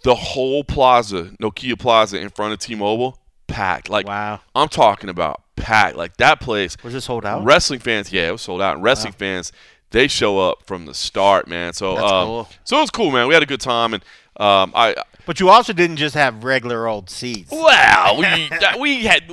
[0.04, 3.89] The whole plaza, Nokia Plaza, in front of T-Mobile, packed.
[3.89, 4.39] Like wow.
[4.56, 5.96] I'm talking about packed.
[5.96, 6.78] Like that place.
[6.84, 7.44] Was this sold out?
[7.44, 8.76] Wrestling fans, yeah, it was sold out.
[8.76, 9.52] And wrestling fans,
[9.91, 11.73] they show up from the start, man.
[11.73, 12.49] So, um, cool.
[12.63, 13.27] so it was cool, man.
[13.27, 14.04] We had a good time, and
[14.38, 17.51] um, I But you also didn't just have regular old seats.
[17.51, 18.49] well, we
[18.80, 19.23] we had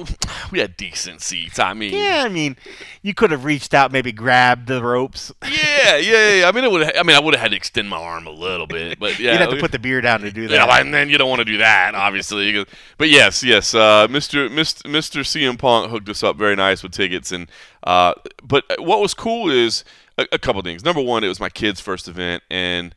[0.50, 1.58] we had decent seats.
[1.58, 2.56] I mean, Yeah, I mean,
[3.02, 5.32] you could have reached out, maybe grabbed the ropes.
[5.44, 6.34] yeah, yeah.
[6.40, 6.48] yeah.
[6.48, 6.96] I mean, it would.
[6.96, 9.32] I mean, I would have had to extend my arm a little bit, but yeah,
[9.32, 10.80] You'd have to put the beer down to do Yeah, that.
[10.80, 12.66] and then you don't want to do that, obviously.
[12.98, 14.50] But yes, yes, uh, Mr.
[14.50, 14.82] Mr.
[14.90, 15.20] Mr.
[15.20, 17.48] CM Punk hooked us up very nice with tickets, and
[17.84, 19.84] uh, but what was cool is
[20.18, 20.84] a, a couple things.
[20.84, 22.94] Number one, it was my kid's first event, and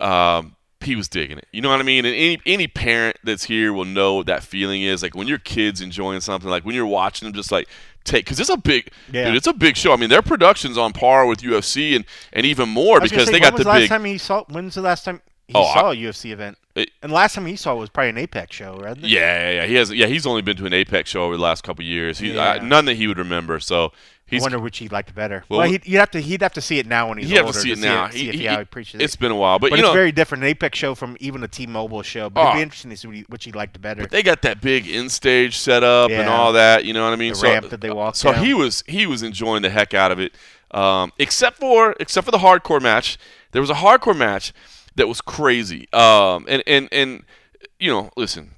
[0.00, 1.46] um, he was digging it.
[1.52, 2.04] You know what I mean?
[2.04, 5.02] And any any parent that's here will know what that feeling is.
[5.02, 7.68] Like when your kid's enjoying something, like when you're watching them, just like
[8.04, 9.26] take because it's a big, Yeah.
[9.26, 9.92] dude, it's a big show.
[9.92, 13.32] I mean, their production's on par with UFC and and even more I because say,
[13.32, 13.88] they got the the last big.
[13.90, 14.42] time he saw?
[14.48, 16.58] When's the last time he Oh, saw a UFC event?
[16.74, 18.96] It- and the last time he saw was probably an Apex show, right?
[18.96, 19.66] Yeah, yeah, yeah.
[19.66, 19.92] He has.
[19.92, 22.18] Yeah, he's only been to an Apex show over the last couple of years.
[22.18, 22.52] He, Yeah.
[22.60, 23.60] uh, none that he would remember.
[23.60, 23.92] So
[24.38, 25.44] I wonder which he liked better.
[25.48, 27.36] Well, Well, he'd, you'd have to he'd have to see it now when he's He'd
[27.36, 28.08] have older to see it now.
[28.10, 29.20] See, He- if he- he, appreciates It's it.
[29.20, 30.44] been a while, but, But it's know very different.
[30.44, 32.30] An Apex show from even a T-Mobile show.
[32.30, 32.44] But Oh.
[32.50, 34.02] it'd be interesting to see what he, which he liked better.
[34.02, 36.34] But they got that big in stage setup and Yeah.
[36.36, 36.84] all that.
[36.84, 37.32] You know what I mean?
[37.34, 38.44] The so, ramp that they walk So down.
[38.44, 40.34] he was he was enjoying the heck out of it.
[40.70, 43.18] Um, except for except for the hardcore match,
[43.50, 44.52] there was a hardcore match
[44.94, 45.88] that was crazy.
[45.92, 47.24] Um, and and and
[47.78, 48.52] you know, listen.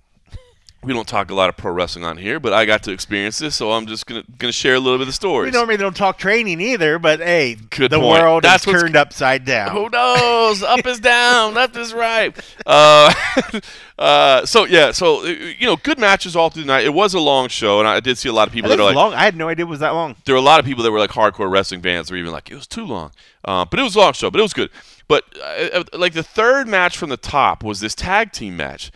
[0.85, 3.39] We don't talk a lot of pro wrestling on here, but I got to experience
[3.39, 5.53] this, so I'm just gonna gonna share a little bit of the stories.
[5.53, 8.23] We normally don't talk training either, but hey, Good the point.
[8.23, 9.71] world That's is turned upside down.
[9.73, 10.63] Who knows?
[10.63, 12.37] Up is down, left is right.
[12.67, 13.13] Uh,
[13.99, 16.85] uh, so yeah, so uh, you know, good matches all through the night.
[16.85, 18.83] It was a long show, and I did see a lot of people That that
[18.83, 19.15] are like, long.
[19.15, 20.17] I had no idea it was that long.
[20.25, 22.51] there were a lot of people that were like hardcore wrestling fans were even like
[22.51, 23.13] it was too long
[23.45, 24.71] uh, but it was a long show but it was good
[25.09, 28.91] but uh, uh, like the third match from the top was this tag team match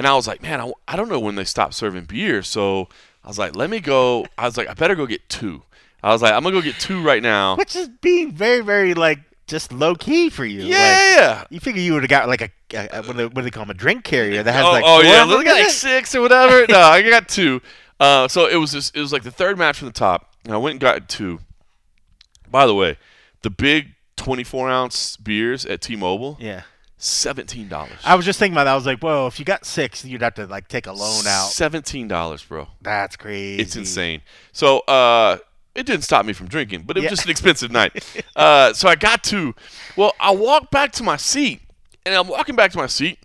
[0.00, 2.88] and i was like man I, I don't know when they stopped serving beer so
[3.22, 5.62] i was like let me go i was like i better go get two
[6.02, 8.94] i was like i'm gonna go get two right now Which is being very, very
[8.94, 10.62] like just low key for you.
[10.62, 13.24] yeah Like, yeah, you figure you would have got like a, a, what, do they,
[13.26, 13.70] what do they call them?
[13.70, 16.66] A drink carrier that has oh, like oh yeah, look at like six or whatever.
[16.72, 17.60] No, I got two.
[17.98, 20.54] Uh, so it was just, it was like the third match from the top, and
[20.54, 21.40] I went and got two.
[22.48, 22.96] By the way,
[23.42, 26.62] the big 24 ounce beers at T-Mobile, Yeah.
[27.02, 27.98] Seventeen dollars.
[28.04, 28.72] I was just thinking about that.
[28.72, 29.26] I was like, "Whoa!
[29.26, 31.48] if you got six, you'd have to like take a loan out.
[31.50, 32.68] Seventeen dollars, bro.
[32.82, 33.60] That's crazy.
[33.62, 34.22] It's insane.
[34.52, 35.38] So uh,
[35.74, 37.10] it didn't stop me from drinking, but it was Yeah.
[37.10, 38.04] just an expensive night.
[38.36, 39.54] Uh, so I got to,
[39.96, 41.60] Well, I walked back to my seat,
[42.06, 43.18] and I'm walking back to my seat,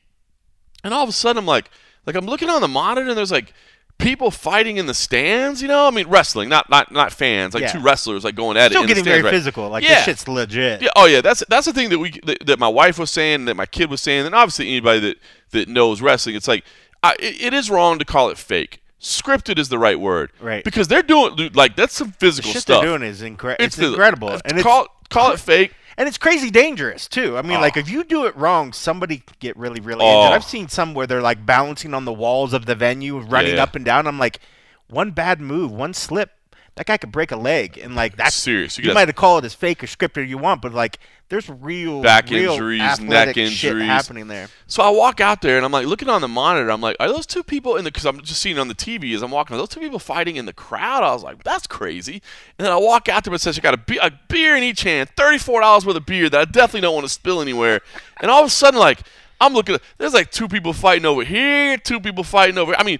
[0.83, 1.69] and all of a sudden I'm like,
[2.05, 3.53] like I'm looking on the monitor, and there's like
[3.97, 5.61] people fighting in the stands.
[5.61, 7.71] You know, I mean wrestling, not not not fans, like Yeah.
[7.71, 8.71] two wrestlers like going at it.
[8.71, 9.37] Still in getting the stands, very right?
[9.37, 9.69] physical.
[9.69, 9.95] Like Yeah.
[9.95, 10.81] this shit's legit.
[10.81, 13.45] Yeah, oh yeah, that's that's the thing that we that, that my wife was saying,
[13.45, 15.17] that my kid was saying, and obviously anybody that
[15.51, 16.63] that knows wrestling, it's like
[17.03, 18.81] I, it, it is wrong to call it fake.
[19.01, 20.63] Scripted is the right word, Right.
[20.63, 22.81] Because they're doing like that's some The physical shit stuff.
[22.81, 25.73] they're doing is incre- it's, the- incredible, and it's call call it fake.
[25.97, 27.37] And it's crazy dangerous too.
[27.37, 27.61] I mean, Oh.
[27.61, 30.21] like if you do it wrong, somebody get really, really Oh.
[30.23, 30.35] injured.
[30.35, 33.63] I've seen some where they're like balancing on the walls of the venue, running Yeah.
[33.63, 34.07] up and down.
[34.07, 34.39] I'm like,
[34.87, 36.31] one bad move, one slip,
[36.75, 38.77] that guy could break a leg, and like that's serious.
[38.77, 41.49] You You, might have called it as fake or scripted you want, but like there's
[41.49, 43.85] real Back real injuries, neck shit injuries.
[43.87, 44.47] happening there.
[44.67, 46.69] So I walk out there and I'm like looking on the monitor.
[46.69, 47.91] I'm like, are those two people in the?
[47.91, 49.55] Because I'm just seeing on the TV as I'm walking.
[49.55, 51.03] Are those two people fighting in the crowd?
[51.03, 52.21] I was like, that's crazy.
[52.59, 54.61] And then I walk out there and says, I got a, be- a beer in
[54.63, 57.41] each hand, thirty four dollars worth of beer that I definitely don't want to spill
[57.41, 57.81] anywhere.
[58.21, 58.99] And all of a sudden, like
[59.41, 62.75] I'm looking, there's like two people fighting over here, two people fighting over.
[62.79, 62.99] I mean,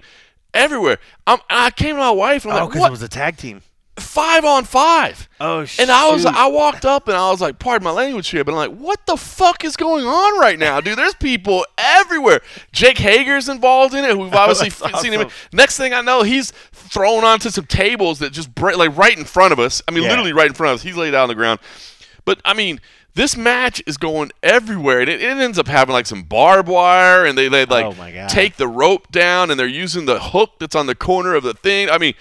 [0.54, 0.98] everywhere.
[1.28, 2.88] I'm, I came to my wife and I'm Oh, like, because what?
[2.88, 3.62] it was a tag team.
[3.98, 5.30] Five on five.
[5.40, 5.84] Oh, shit.
[5.84, 8.52] And I was I walked up and I was like, pardon my language here, but
[8.52, 10.98] I'm like, what the fuck is going on right now, dude?
[10.98, 12.42] There's people everywhere.
[12.72, 15.30] Jake Hager's involved in it, we've obviously Oh, that's seen him.
[15.54, 19.26] Next thing I know, he's thrown onto some tables that just break, like right in
[19.26, 19.82] front of us.
[19.88, 20.10] I mean, Yeah.
[20.10, 20.84] literally right in front of us.
[20.84, 21.60] He's laid out on the ground.
[22.26, 22.82] But I mean,
[23.14, 27.26] this match is going everywhere, and it, it ends up having like some barbed wire,
[27.26, 30.76] and they they like Oh, take the rope down, and they're using the hook that's
[30.76, 31.90] on the corner of the thing.
[31.90, 32.14] I mean,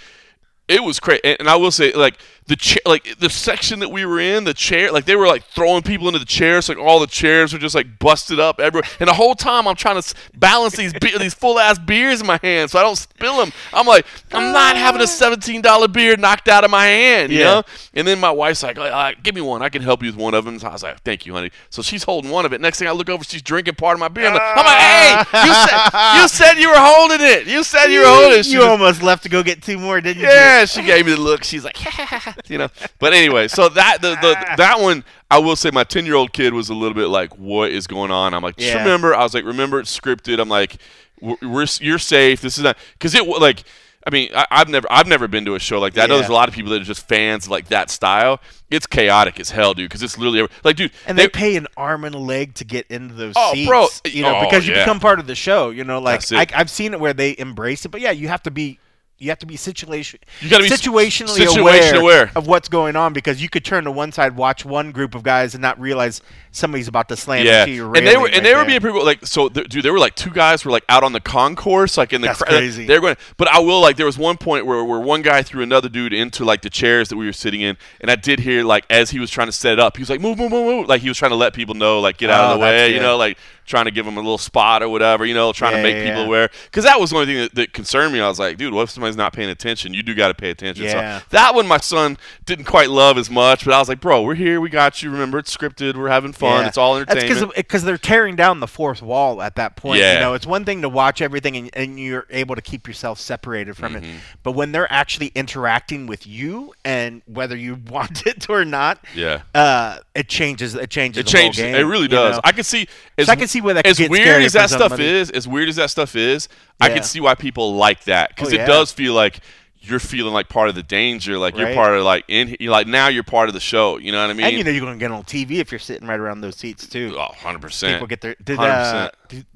[0.69, 1.21] it was crazy.
[1.25, 4.45] And, and I will say, like the chair, like the section that we were in,
[4.45, 6.69] the chair, like they were like throwing people into the chairs.
[6.69, 8.89] Like all the chairs were just like busted up everywhere.
[9.01, 12.27] And the whole time I'm trying to balance these be- these full ass beers in
[12.27, 13.51] my hand so I don't spill them.
[13.73, 17.39] I'm like, I'm not having a seventeen dollar beer knocked out of my hand, you
[17.39, 17.45] Yeah.
[17.45, 17.63] know.
[17.95, 18.77] And then my wife's like,
[19.23, 19.63] "Give me one.
[19.63, 21.51] I can help you with one of them." So I was like, "Thank you, honey."
[21.71, 22.61] So she's holding one of it.
[22.61, 24.27] Next thing I look over, she's drinking part of my beer.
[24.27, 27.47] I'm like, I'm like "Hey, you said you said you were holding it.
[27.47, 29.79] You said you were holding it." She You just- almost left to go get two
[29.79, 30.29] more, didn't you?
[30.29, 31.43] yeah, she gave me the look.
[31.45, 31.77] She's like,
[32.49, 32.69] you know.
[32.99, 36.33] But anyway, so that the, the that one, I will say, my ten year old
[36.33, 38.79] kid was a little bit like, "What is going on?" I'm like, just Yeah.
[38.79, 39.15] remember.
[39.15, 40.41] I was like, remember, it's scripted.
[40.41, 40.77] I'm like,
[41.21, 42.41] we're, we're you're safe.
[42.41, 43.65] This is not because it like.
[44.07, 46.03] I mean, I, I've never, I've never been to a show like that.
[46.03, 48.39] I know there's a lot of people that are just fans of like that style.
[48.69, 49.89] It's chaotic as hell, dude.
[49.89, 52.87] Because it's literally like, dude, And they, pay an arm and a leg to get
[52.91, 53.87] into those Oh, seats, bro.
[54.05, 54.85] you know, Oh, because you yeah.
[54.85, 55.71] become part of the show.
[55.71, 58.43] You know, like I, I've seen it where they embrace it, but yeah, you have
[58.43, 58.79] to be.
[59.25, 62.31] You have to be situation, You gotta be s- situationally aware, aware.
[62.37, 65.23] of what's going on because you could turn to one side, watch one group of
[65.23, 66.21] guys, and not realize
[66.53, 68.81] somebody's about to slam Yeah, into your and they were and they right were being
[68.81, 69.49] pretty like so.
[69.49, 72.21] th- Dude, there were like two guys were like out on the concourse, like in
[72.21, 72.87] the That's cra- crazy.
[72.87, 75.63] They're going, but I will like there was one point where where one guy threw
[75.63, 78.63] another dude into like the chairs that we were sitting in, and I did hear
[78.63, 80.67] like as he was trying to set it up, he was like move move move
[80.67, 82.63] move, like he was trying to let people know like get out Oh, of the
[82.63, 85.53] way, you know, like trying to give them a little spot or whatever, you know,
[85.53, 86.27] trying Yeah, to make yeah, people yeah.
[86.27, 86.51] aware.
[86.65, 88.21] Because that was the only thing that, that concerned me.
[88.21, 89.95] I was like, dude, what if somebody's not paying attention?
[89.95, 90.85] You do got to pay attention.
[90.85, 91.21] Yeah.
[91.21, 94.23] So that one my son didn't quite love as much, but I was like, bro,
[94.23, 95.11] we're here, we got you.
[95.11, 97.41] Remember, it's scripted, we're having fun, it's all entertainment.
[97.41, 100.01] That's because they're tearing down the fourth wall at that point.
[100.01, 100.15] Yeah.
[100.15, 103.19] You know, it's one thing to watch everything and, and you're able to keep yourself
[103.19, 104.05] separated from Mm-hmm.
[104.05, 109.05] it, but when they're actually interacting with you and whether you want it or not,
[109.15, 109.43] yeah.
[109.55, 110.75] uh, it changes.
[110.75, 111.21] It changes.
[111.21, 111.63] It changes.
[111.63, 112.37] game, It really you does.
[112.37, 112.41] know?
[112.45, 112.89] I can see.
[113.17, 115.31] As, So I can see where that as weird as that stuff is.
[115.31, 116.49] As weird as that stuff is,
[116.81, 119.41] I can see why people like that because Oh, it does feel like
[119.87, 121.37] you're feeling like part of the danger.
[121.39, 122.57] Like you're part of like in.
[122.59, 123.99] You're like now you're part of the show.
[123.99, 124.47] You know what I mean?
[124.47, 126.57] and you know you're going to get on TV if you're sitting right around those
[126.57, 127.15] seats too.
[127.17, 127.95] oh, 100 percent.
[127.95, 128.63] People get their did 100%.
[128.63, 129.11] uh,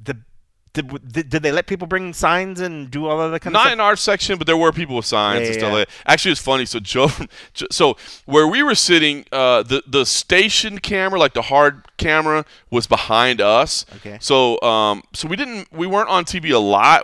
[0.04, 0.18] the
[0.82, 3.60] did, did, did they let people bring signs and do all of that kind Not
[3.60, 3.70] of stuff?
[3.70, 5.74] Not in our section, but there were people with signs Yeah, and stuff yeah.
[5.78, 5.94] like that.
[6.12, 6.64] Actually, it's funny.
[6.66, 7.08] So Joe,
[7.70, 12.86] so where we were sitting, uh, the the station camera, like the hard camera, was
[12.86, 13.84] behind us.
[13.96, 14.18] Okay.
[14.20, 17.02] So um, so we didn't we weren't on TV a lot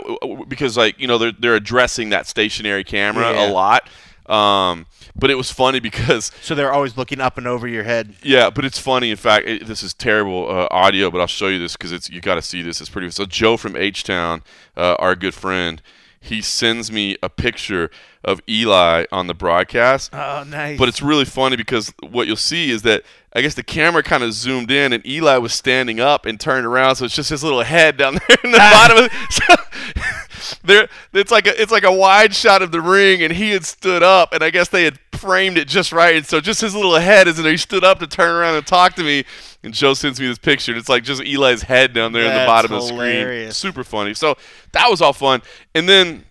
[0.49, 3.49] because like you know they're they're addressing that stationary camera Yeah.
[3.49, 3.89] a lot.
[4.27, 6.33] Um, but it was funny because?
[6.43, 8.15] So they're always looking up and over your head.
[8.23, 9.11] yeah, but it's funny.
[9.11, 12.09] In fact, it, this is terrible uh, audio, but I'll show you this because it's
[12.11, 12.81] you got to see this.
[12.81, 13.11] It's pretty.
[13.11, 14.43] So Joe from H Town,
[14.77, 15.81] uh, our good friend,
[16.21, 17.91] he sends me a picture
[18.25, 20.11] of Eli on the broadcast.
[20.15, 20.79] Oh, nice.
[20.79, 23.03] But it's really funny because what you'll see is that
[23.35, 26.65] I guess the camera kind of zoomed in and Eli was standing up and turned
[26.65, 29.05] around, so it's just his little head down there in the bottom.
[29.05, 29.55] Of so,
[30.63, 33.65] there, it's like a it's like a wide shot of the ring, and he had
[33.65, 36.75] stood up, and I guess they had framed it just right, and so just his
[36.75, 37.53] little head is in there.
[37.53, 39.25] He stood up to turn around and talk to me,
[39.63, 40.73] and Joe sends me this picture.
[40.73, 43.51] And it's like just Eli's head down there in the That's bottom of the screen.
[43.53, 44.15] Super funny.
[44.15, 44.37] So
[44.73, 45.43] that was all fun,
[45.75, 46.25] and then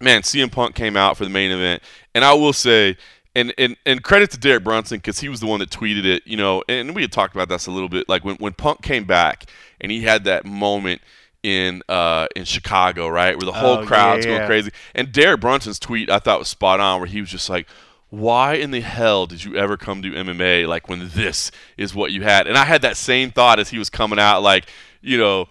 [0.00, 1.82] man, CM Punk came out for the main event,
[2.14, 2.96] and I will say,
[3.34, 6.22] and and, and credit to Derek Brunson because he was the one that tweeted it,
[6.26, 8.82] you know, and we had talked about this a little bit, like when when Punk
[8.82, 9.44] came back
[9.80, 11.00] and he had that moment
[11.42, 14.46] in uh in Chicago, right, where the whole Oh, crowd's yeah, going yeah.
[14.46, 17.68] crazy, and Derek Brunson's tweet I thought was spot on, where he was just like.
[18.10, 22.10] Why in the hell did you ever come to MMA like when this is what
[22.10, 22.46] you had?
[22.46, 24.64] And I had that same thought as he was coming out, like,
[25.02, 25.44] you know,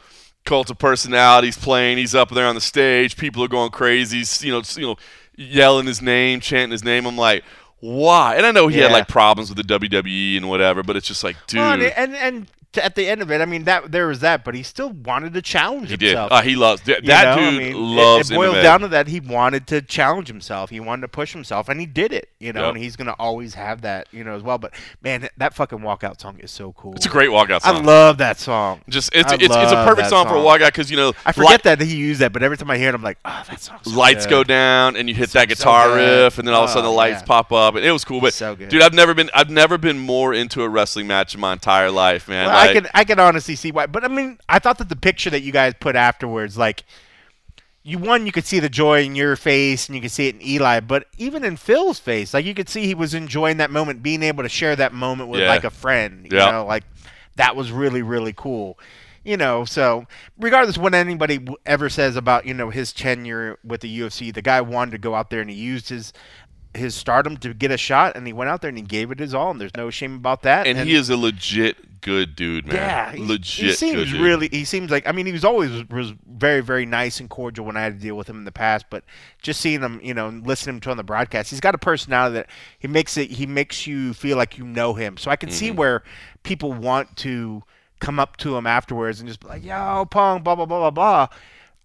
[0.43, 1.99] cult of personalities playing.
[1.99, 3.15] He's up there on the stage.
[3.15, 4.23] People are going crazy.
[4.43, 4.95] You know, you know,
[5.35, 7.05] yelling his name, chanting his name.
[7.05, 7.43] I'm like,
[7.79, 8.37] why?
[8.37, 11.23] And I know he had like problems with the WWE and whatever, but it's just
[11.23, 12.47] like, dude, Well, and, and and
[12.81, 15.33] at the end of it, I mean that there was that, but he still wanted
[15.33, 16.09] to challenge he did.
[16.09, 16.31] himself.
[16.31, 17.01] Uh, he loves that.
[17.03, 18.61] You know, I dude mean, it- loves It, Boiled MMA.
[18.63, 20.69] down to that he wanted to challenge himself.
[20.69, 22.29] He wanted to push himself, and he did it.
[22.39, 22.75] You know, Yep.
[22.75, 24.07] and he's gonna always have that.
[24.11, 24.57] You know, as well.
[24.57, 26.93] But man, that fucking walkout song is so cool.
[26.93, 27.77] it's a great walkout song.
[27.77, 28.81] I love that song.
[28.89, 31.13] just it's I it's, it's a perfect that song, for a walkout because you know
[31.25, 33.43] I forget that he used that, but every time I hear it, I'm like, oh,
[33.49, 34.29] that song's so lights good.
[34.31, 35.95] go down and you hit that guitar good.
[36.23, 37.25] riff and then all of a sudden the Oh, lights yeah.
[37.27, 39.97] pop up and it was cool but So dude i've never been i've never been
[39.99, 43.03] more into a wrestling match in my entire life man Well, Like, I can I
[43.03, 45.73] can honestly see why, but I mean, I thought that the picture that you guys
[45.79, 46.83] put afterwards, like,
[47.83, 50.35] you one, you could see the joy in your face, and you could see it
[50.35, 53.71] in Eli, but even in Phil's face, like you could see he was enjoying that
[53.71, 55.49] moment, being able to share that moment with Yeah.
[55.49, 56.25] like a friend.
[56.29, 56.51] You Yeah.
[56.51, 56.83] know, like
[57.37, 58.77] that was really really cool.
[59.23, 60.05] You know, so
[60.39, 64.41] regardless of what anybody ever says about you know his tenure with the UFC, the
[64.41, 66.13] guy wanted to go out there and he used his
[66.77, 69.19] his stardom to get a shot, and he went out there and he gave it
[69.19, 70.67] his all, and there's no shame about that.
[70.67, 74.47] and, he is a legit good dude man Yeah, legit He seems really.
[74.51, 75.07] He seems like.
[75.07, 77.99] I mean, he was always was very very nice and cordial when I had to
[77.99, 78.85] deal with him in the past.
[78.89, 79.03] But
[79.41, 81.79] just seeing him, you know, and listening to him on the broadcast, he's got a
[81.79, 82.47] personality that
[82.79, 83.31] he makes it.
[83.31, 85.17] He makes you feel like you know him.
[85.17, 85.57] So I can Mm-hmm.
[85.57, 86.03] see where
[86.43, 87.63] people want to
[87.99, 90.91] come up to him afterwards and just be like, "Yo, Pong, blah blah blah blah
[90.91, 91.27] blah."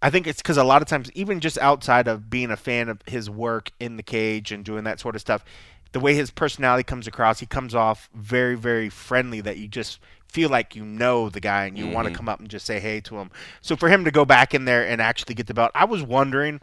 [0.03, 2.89] I think it's because a lot of times, even just outside of being a fan
[2.89, 5.45] of his work in the cage and doing that sort of stuff,
[5.93, 10.01] the way his personality comes across, he comes off very, very friendly that you just
[10.27, 12.17] feel like you know the guy and you want to mm-hmm.
[12.17, 13.31] come up and just say hey to him.
[13.61, 16.03] So for him to go back in there and actually get the belt, I was
[16.03, 16.61] wondering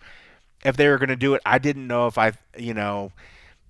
[0.65, 1.41] if they were going to do it.
[1.45, 3.11] I didn't know if I, you know,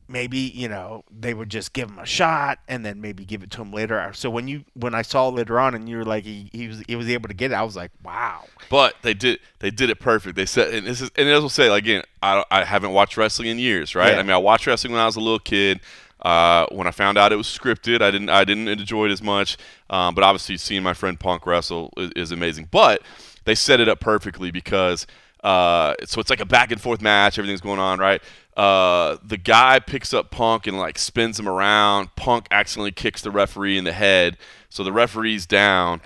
[0.10, 3.52] maybe you know they would just give him a shot and then maybe give it
[3.52, 4.12] to him later.
[4.14, 6.84] So when you when I saw later on and you were like he, he was
[6.88, 8.46] he was able to get it, I was like, wow.
[8.70, 10.36] But they did they did it perfect.
[10.36, 13.16] They said and this is and as we'll say like, again, I, I haven't watched
[13.16, 14.14] wrestling in years, right?
[14.14, 14.20] Yeah.
[14.20, 15.80] I mean, I watched wrestling when I was a little kid.
[16.22, 19.22] Uh, when I found out it was scripted, I didn't I didn't enjoy it as
[19.22, 19.58] much.
[19.90, 22.68] Um, but obviously, seeing my friend Punk wrestle is, is amazing.
[22.72, 23.04] But
[23.46, 25.08] they set it up perfectly because
[25.44, 27.38] uh, so it's like a back and forth match.
[27.38, 28.22] Everything's going on right.
[28.58, 32.14] Uh, the guy picks up Punk and like spins him around.
[32.18, 36.02] Punk accidentally kicks the referee in the head, so the referee's down.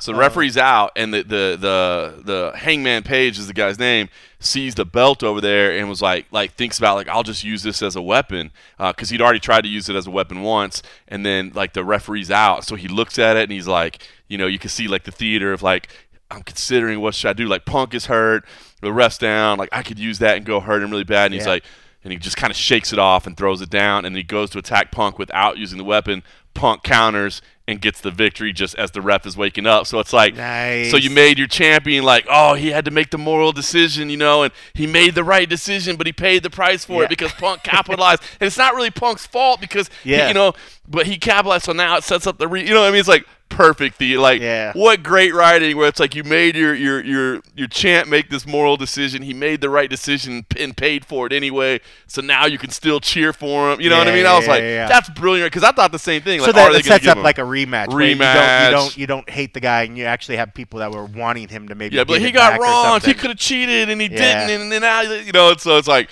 [0.00, 4.10] so the referee's out, and the the the the Hangman Page is the guy's name.
[4.38, 7.62] Sees the belt over there and was like like thinks about like I'll just use
[7.62, 10.82] this as a weapon because he'd already tried to use it as a weapon once,
[11.08, 14.36] and then like the referee's out, so he looks at it and he's like, you
[14.36, 15.88] know, you can see like the theater of like
[16.30, 17.46] I'm considering what should I do.
[17.46, 18.44] Like Punk is hurt,
[18.80, 19.58] the ref's down.
[19.58, 21.26] Like I could use that and go hurt him really bad.
[21.26, 21.64] And he's like,
[22.02, 24.04] and he just kind of shakes it off and throws it down.
[24.04, 26.22] And he goes to attack Punk without using the weapon.
[26.52, 29.86] Punk counters and gets the victory just as the ref is waking up.
[29.86, 30.90] So it's like, Nice.
[30.90, 34.16] so you made your champion like, oh, he had to make the moral decision, you
[34.18, 37.04] know, and he made the right decision, but he paid the price for Yeah.
[37.04, 38.22] it because Punk capitalized.
[38.38, 40.28] and it's not really Punk's fault because, he- Yeah.
[40.28, 40.52] you know,
[40.86, 41.64] but he capitalized.
[41.64, 43.98] So now it sets up the, re- you know, what I mean, it's like perfect.
[43.98, 44.72] The like, Yeah.
[44.74, 48.46] what great writing where it's like you made your your your your champ make this
[48.46, 49.22] moral decision.
[49.22, 51.80] He made the right decision and paid for it anyway.
[52.06, 53.80] So now you can still cheer for him.
[53.80, 54.26] You know what I Yeah, mean?
[54.26, 54.88] I was yeah, like, yeah, yeah.
[54.88, 56.40] that's brilliant because I thought the same thing.
[56.40, 57.88] so Like, that are they it sets up like a rematch.
[57.92, 58.64] where You don't, Rematch.
[58.66, 61.48] you don't you don't hate the guy, and you actually have people that were wanting
[61.48, 61.96] him to maybe.
[61.96, 63.00] Yeah, but he got back or wrong.
[63.00, 64.46] He could have cheated and he Yeah.
[64.46, 65.54] didn't, and then now you know.
[65.56, 66.08] So it's like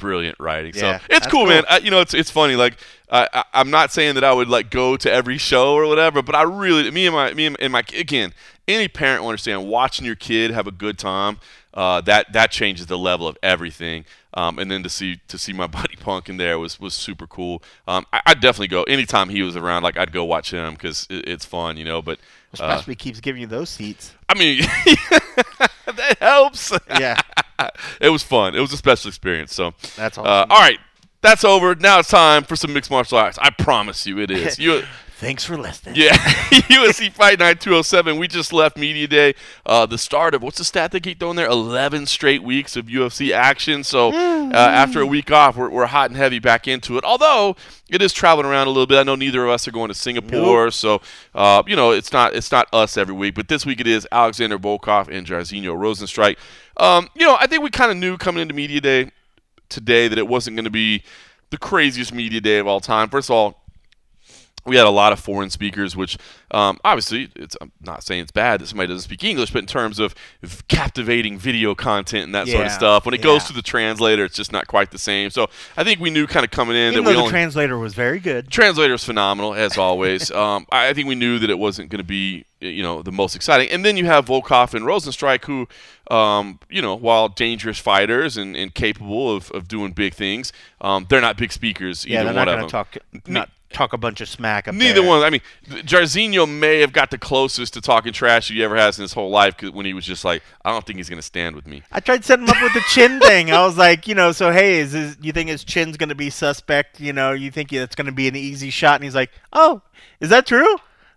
[0.00, 0.72] brilliant writing.
[0.74, 1.48] Yeah, so it's cool, cool.
[1.48, 1.64] man.
[1.68, 2.56] I, you know, it's it's funny.
[2.56, 2.76] Like
[3.10, 6.22] I, I, I'm not saying that I would like go to every show or whatever,
[6.22, 8.32] but I really, me and my me and, and my again,
[8.66, 11.38] any parent will understand watching your kid have a good time.
[11.72, 14.04] Uh, that that changes the level of everything.
[14.34, 17.26] Um, and then to see to see my buddy Punk in there was was super
[17.26, 17.62] cool.
[17.86, 19.82] Um, I, I'd definitely go anytime he was around.
[19.82, 22.02] Like I'd go watch him because it, it's fun, you know.
[22.02, 22.18] But
[22.58, 24.12] uh, Especially keeps giving you those seats.
[24.28, 24.62] I mean,
[25.86, 26.72] that helps.
[26.88, 27.20] Yeah,
[28.00, 28.54] it was fun.
[28.54, 29.54] It was a special experience.
[29.54, 30.78] So, that's uh, all right,
[31.20, 31.74] that's over.
[31.74, 33.38] Now it's time for some mixed martial arts.
[33.40, 34.58] I promise you, it is.
[34.70, 34.82] You,
[35.20, 35.96] Thanks for listening.
[35.96, 38.16] yeah, UFC Fight Night 207.
[38.18, 39.34] We just left media day.
[39.66, 41.46] Uh, the start of what's the stat they keep throwing there?
[41.46, 43.84] 11 straight weeks of UFC action.
[43.84, 47.04] So uh, after a week off, we're, we're hot and heavy back into it.
[47.04, 47.54] Although
[47.90, 48.98] it is traveling around a little bit.
[48.98, 51.02] I know neither of us are going to Singapore, so
[51.34, 53.34] uh, you know it's not it's not us every week.
[53.34, 56.36] But this week it is Alexander Volkov and Jairzinho Rozenstruik.
[56.80, 59.10] Um, you know, I think we kind of knew coming into media day
[59.68, 61.02] today that it wasn't going to be
[61.50, 63.10] the craziest media day of all time.
[63.10, 63.59] First of all,
[64.64, 66.18] we had a lot of foreign speakers, which
[66.50, 69.66] um, obviously it's, I'm not saying it's bad that somebody doesn't speak English, but in
[69.66, 70.14] terms of
[70.68, 73.48] captivating video content and that sort of stuff, when it goes yeah.
[73.48, 75.30] to the translator, it's just not quite the same.
[75.30, 77.78] So I think we knew kind of coming in Even that we the only translator
[77.78, 78.50] was very good.
[78.50, 80.30] translator is phenomenal as always.
[80.40, 83.12] um, I I think we knew that it wasn't going to be you know the
[83.12, 83.70] most exciting.
[83.70, 85.68] And then you have Volkov and Rozenstruik, who
[86.14, 91.06] um, you know while dangerous fighters and, and capable of, of doing big things, um,
[91.08, 92.04] they're not big speakers.
[92.04, 94.66] Yeah, either they're not going to talk not talk a bunch of smack.
[94.68, 95.08] Up Neither there.
[95.08, 95.22] one.
[95.22, 99.02] I mean, Jairzinho may have got the closest to talking trash he ever has in
[99.02, 101.22] his whole life 'cause when he was just like, I don't think he's going to
[101.26, 101.82] stand with me.
[101.92, 103.52] I tried setting him up with the chin thing.
[103.52, 106.14] I was like, you know, so hey, is his, you think his chin's going to
[106.14, 107.00] be suspect?
[107.00, 108.96] You know, you think it's going to be an easy shot?
[108.96, 109.82] And he's like, oh,
[110.20, 110.76] is that true?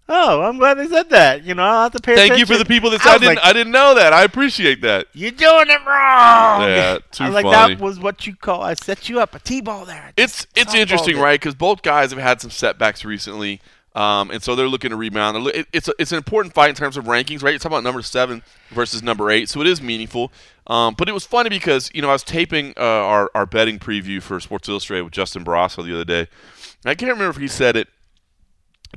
[0.10, 1.44] Oh, I'm glad they said that.
[1.44, 3.18] You know, I'll have to pay Thank you for the people that I said I
[3.20, 3.36] didn't.
[3.38, 4.12] like, I didn't know that.
[4.12, 5.08] I appreciate that.
[5.14, 6.62] You're doing it wrong.
[6.64, 7.76] Yeah, too I was like, funny.
[7.76, 8.62] that was what you call.
[8.64, 10.12] I set you up a t-ball there.
[10.18, 11.40] It's it's interesting, right?
[11.40, 13.62] Because both guys have had some setbacks recently,
[13.96, 15.36] um, and so they're looking to rebound.
[15.36, 17.52] They're loo- it- It's a, it's an important fight in terms of rankings, right?
[17.52, 20.34] You're talking about number seven versus number eight, so it is meaningful.
[20.68, 23.80] Um, but it was funny because you know I was taping uh, our our betting
[23.80, 26.20] preview for Sports Illustrated with Justin Barrasso the other day.
[26.84, 27.88] And I can't remember if he said it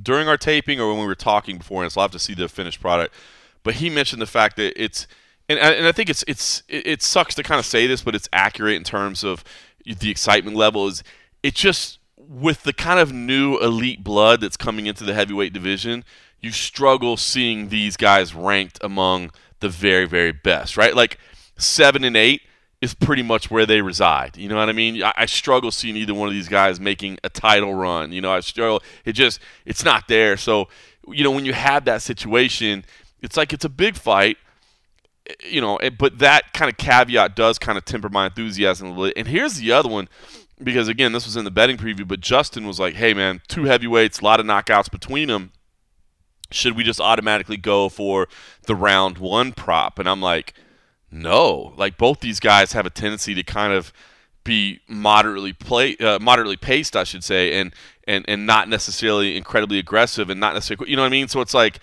[0.02, 2.48] during our taping or when we were talking beforehand, so I'll have to see the
[2.48, 3.14] finished product.
[3.62, 5.06] But he mentioned the fact that it's,
[5.48, 8.28] and, and I think it's it's it, sucks to kind of say this, but it's
[8.32, 9.44] accurate in terms of
[9.84, 10.86] the excitement level.
[10.88, 11.02] Is
[11.42, 16.04] it just with the kind of new elite blood that's coming into the heavyweight division,
[16.40, 19.30] you struggle seeing these guys ranked among
[19.60, 20.94] the very very best, right?
[20.94, 21.18] Like
[21.56, 22.42] seven and eight
[22.86, 24.36] is pretty much where they reside.
[24.36, 25.02] You know what I mean?
[25.02, 28.12] I, I struggle seeing either one of these guys making a title run.
[28.12, 28.82] You know, I struggle.
[29.04, 30.36] It just it's not there.
[30.36, 30.68] So
[31.08, 32.84] you know when you have that situation,
[33.20, 34.38] it's like it's a big fight.
[35.28, 38.86] Eh, you know, eh, but that kind of caveat does kind of temper my enthusiasm
[38.86, 39.14] a little bit.
[39.16, 40.08] And here's the other one,
[40.62, 43.64] because again, this was in the betting preview, but Justin was like, "Hey man, two
[43.64, 45.52] heavyweights, a lot of knockouts between them.
[46.52, 48.28] Should we just automatically go for
[48.66, 50.54] the round one prop?" And I'm like,
[51.10, 53.92] no, like both these guys have a tendency to kind of
[54.44, 57.74] be moderately play, uh, moderately paced, I should say, and
[58.06, 61.28] and and not necessarily incredibly aggressive, and not necessarily, you know what I mean.
[61.28, 61.80] So it's like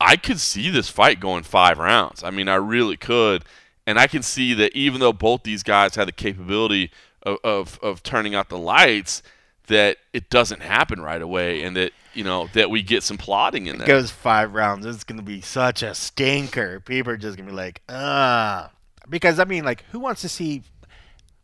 [0.00, 2.22] I could see this fight going five rounds.
[2.24, 3.44] I mean, I really could,
[3.86, 6.90] and I can see that even though both these guys have the capability
[7.22, 9.22] of of, of turning out the lights,
[9.70, 13.66] that it doesn't happen right away, and that you know that we get some plotting
[13.66, 13.86] in there.
[13.86, 14.84] It goes five rounds.
[14.86, 16.78] It's gonna be such a stinker.
[16.80, 18.70] People are just gonna be like, ah,
[19.08, 20.62] because I mean, like, who wants to see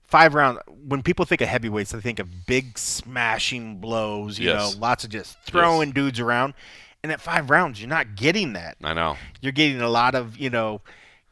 [0.06, 0.60] five rounds?
[0.86, 4.38] When people think of heavyweights, they think of big smashing blows.
[4.38, 4.74] You Yes.
[4.74, 6.54] know, lots of just throwing dudes around.
[7.02, 8.76] And at five rounds, you're not getting that.
[8.82, 9.16] I know.
[9.40, 10.80] You're getting a lot of you know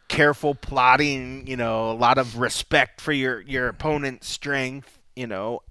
[0.09, 1.47] careful plotting.
[1.49, 4.99] You know, a lot of respect for your your opponent's strength.
[5.16, 5.62] You know.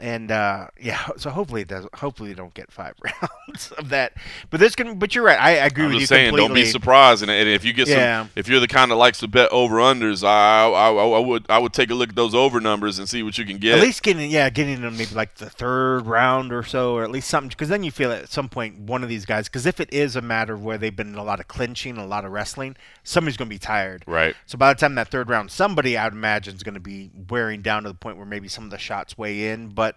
[0.00, 1.86] And uh, yeah, so hopefully it does.
[1.94, 4.12] Hopefully, you don't get five rounds of that.
[4.50, 4.98] But this can.
[4.98, 5.38] But you're right.
[5.40, 6.48] I, I agree I'm with just you saying, completely.
[6.48, 7.22] don't be surprised.
[7.22, 8.26] And, and if you get some, Yeah.
[8.36, 11.58] if you're the kind that likes to bet over unders, I, I, I, would I
[11.58, 13.78] would take a look at those over numbers and see what you can get.
[13.78, 17.10] At least getting yeah, getting them maybe like the third round or so, or at
[17.10, 17.48] least something.
[17.48, 19.48] Because then you feel at some point one of these guys.
[19.48, 21.96] Because if it is a matter of where they've been in a lot of clinching,
[21.96, 24.04] a lot of wrestling, somebody's going to be tired.
[24.06, 24.34] right.
[24.46, 27.10] So by the time that third round, somebody I would imagine is going to be
[27.28, 29.68] wearing down to the point where maybe some of the shots weigh in.
[29.68, 29.96] But But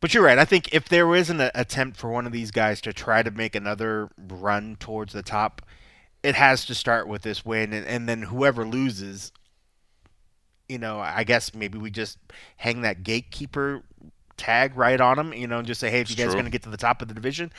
[0.00, 0.38] but you're right.
[0.38, 3.30] I think if there is an attempt for one of these guys to try to
[3.30, 5.62] make another run towards the top,
[6.22, 9.32] it has to start with this win, and, and then whoever loses,
[10.68, 12.18] you know, I guess maybe we just
[12.58, 13.82] hang that gatekeeper
[14.36, 16.32] tag right on them, you know, and just say, hey, if you It's guys are
[16.34, 17.50] going to get to the top of the division,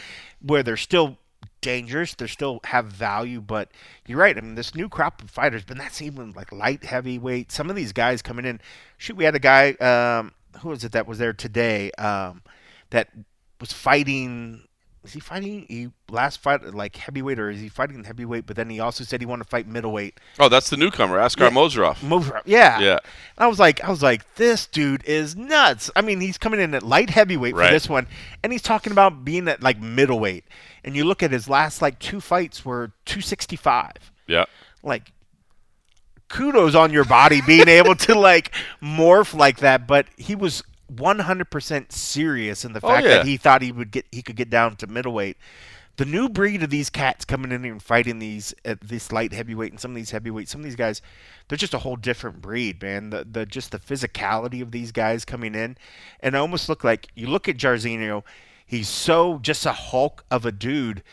[0.42, 1.18] where they're still
[1.62, 3.70] dangerous, they still have value, but
[4.08, 4.38] you're right.
[4.38, 7.52] I mean, this new crop of fighters, but that's even like light heavyweight.
[7.52, 8.62] Some of these guys coming in.
[8.98, 9.72] Shoot, we had a guy.
[9.74, 10.32] Um,
[10.62, 11.92] who was it that was there today?
[11.98, 12.42] Um,
[12.92, 13.10] that
[13.60, 14.64] was fighting.
[15.04, 15.66] Is he fighting?
[15.70, 18.46] He last fight like heavyweight, or is he fighting heavyweight?
[18.46, 20.20] But then he also said he wanted to fight middleweight.
[20.40, 21.50] Oh, that's the newcomer, Askar Yeah.
[21.52, 22.04] Mozharov.
[22.04, 23.00] Move- Yeah, Yeah.
[23.38, 25.90] I was like, I was like, this dude is nuts.
[25.96, 27.68] I mean, he's coming in at light heavyweight Right.
[27.68, 28.08] for this one,
[28.44, 30.44] and he's talking about being at like middleweight.
[30.84, 33.92] And you look at his last like two fights were 265.
[34.28, 34.46] Yeah.
[34.84, 35.14] Like,
[36.30, 38.52] kudos on your body being able to like
[38.82, 39.88] morph like that.
[39.88, 40.64] But he was
[40.94, 43.16] 100% serious in the Oh, fact yeah.
[43.18, 45.38] that he thought he would get he could get down to middleweight.
[45.98, 49.34] The new breed of these cats coming in here and fighting these at this light
[49.34, 51.02] heavyweight and some of these heavyweights, some of these guys,
[51.48, 53.10] they're just a whole different breed, man.
[53.10, 55.76] The the just the physicality of these guys coming in,
[56.22, 58.24] and it almost look like you look at Jairzinho,
[58.66, 61.04] he's so just a hulk of a dude,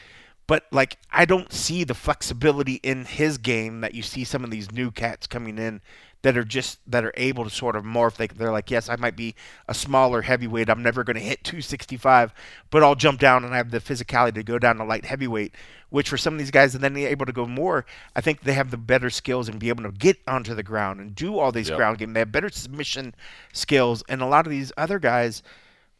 [0.47, 4.51] but like I don't see the flexibility in his game that you see some of
[4.51, 5.81] these new cats coming in
[6.23, 8.17] that are just that are able to sort of morph.
[8.17, 9.35] They, they're like, yes, I might be
[9.69, 10.69] a smaller heavyweight.
[10.69, 12.35] I'm never going to hit 265,
[12.71, 15.55] but I'll jump down and I have the physicality to go down to light heavyweight.
[15.89, 17.87] Which for some of these guys, and then they're able to go more.
[18.17, 21.01] I think they have the better skills and be able to get onto the ground
[21.01, 21.79] and do all these Yep.
[21.79, 22.13] ground game.
[22.13, 23.15] They have better submission
[23.53, 25.45] skills, and a lot of these other guys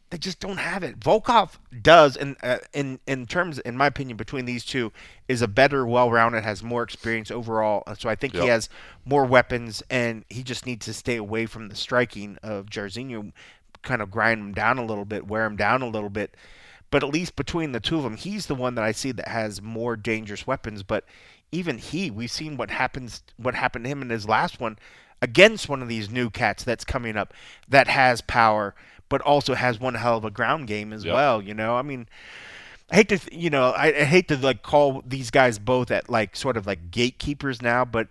[0.09, 0.99] they just don't have it.
[0.99, 4.91] Volkov does, in uh, in in terms, in my opinion, between these two,
[5.27, 7.83] is a better, well-rounded, has more experience overall.
[7.97, 8.69] So I think he has
[9.05, 13.33] more weapons, and he just needs to stay away from the striking of Jairzinho,
[13.81, 16.35] kind of grind him down a little bit, wear him down a little bit.
[16.89, 19.27] But at least between the two of them, he's the one that I see that
[19.27, 20.83] has more dangerous weapons.
[20.83, 21.03] But
[21.51, 24.77] even he, we've seen what happens, what happened to him in his last one
[25.21, 27.33] against one of these new cats that's coming up
[27.67, 28.75] that has power,
[29.09, 31.13] but also has one hell of a ground game as Yep.
[31.13, 31.41] well.
[31.41, 32.07] You know, I mean,
[32.91, 35.91] I hate to, th- you know, I, I hate to like call these guys both
[35.91, 38.07] at like sort of like gatekeepers now, but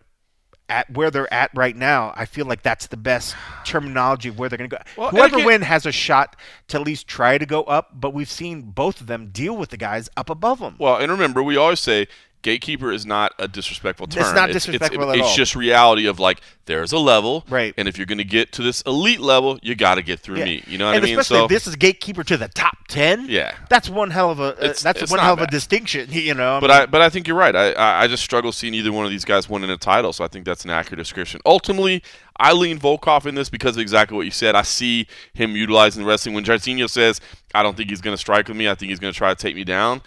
[0.68, 4.49] at where they're at right now, I feel like that's the best terminology of where
[4.49, 4.82] they're going to go.
[4.97, 6.34] Well, Whoever again- win has a shot
[6.68, 9.70] to at least try to go up, but we've seen both of them deal with
[9.70, 10.74] the guys up above them.
[10.78, 12.09] Well, and remember, we always say
[12.43, 14.22] gatekeeper is not a disrespectful term.
[14.22, 15.37] It's not disrespectful it's, at it's all.
[15.37, 17.72] just reality of like there's a level, Right.
[17.76, 20.39] And if you're going to get to this elite level, you got to get through
[20.39, 20.45] Yeah.
[20.47, 20.64] me.
[20.66, 21.18] You know what and I mean?
[21.18, 23.26] especially So this is gatekeeper to the top ten.
[23.28, 23.55] Yeah.
[23.68, 26.09] that's one hell of a uh, It's- that's it's one hell of a distinction.
[26.12, 27.55] You know, But I but I think you're right.
[27.55, 30.12] I, I I just struggle seeing either one of these guys winning a title.
[30.12, 31.41] So I think that's an accurate description.
[31.47, 32.03] Ultimately,
[32.39, 34.55] I lean Volkov in this because of exactly what you said.
[34.55, 36.34] I see him utilizing the wrestling.
[36.34, 37.20] When Jairzinho says,
[37.55, 38.68] "I don't think he's going to strike with me.
[38.68, 40.03] I think he's going to try to take me down."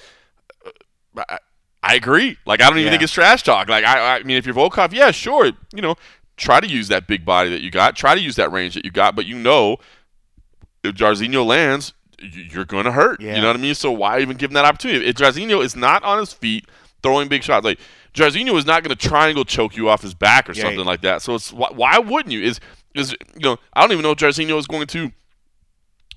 [0.65, 1.37] uh, I,
[1.81, 2.37] I agree.
[2.45, 2.91] Like I don't even Yeah.
[2.91, 3.69] think it's trash talk.
[3.69, 5.45] Like I I mean, if you're Volkov, yeah, sure.
[5.73, 5.95] You know,
[6.37, 7.95] try to use that big body that you got.
[7.95, 9.15] Try to use that range that you got.
[9.15, 9.77] But you know,
[10.83, 13.21] if Jairzinho lands, you're going to hurt.
[13.21, 13.35] Yeah.
[13.35, 13.75] You know what I mean?
[13.75, 15.05] So why even give him that opportunity?
[15.05, 16.65] If Jairzinho is not on his feet
[17.01, 17.79] throwing big shots, like
[18.13, 20.63] Jairzinho is not going to triangle choke you off his back or Yeah.
[20.63, 21.21] something like that.
[21.21, 22.41] So it's why, why wouldn't you?
[22.41, 22.59] Is
[22.95, 25.11] is you know I don't even know if Jairzinho is going to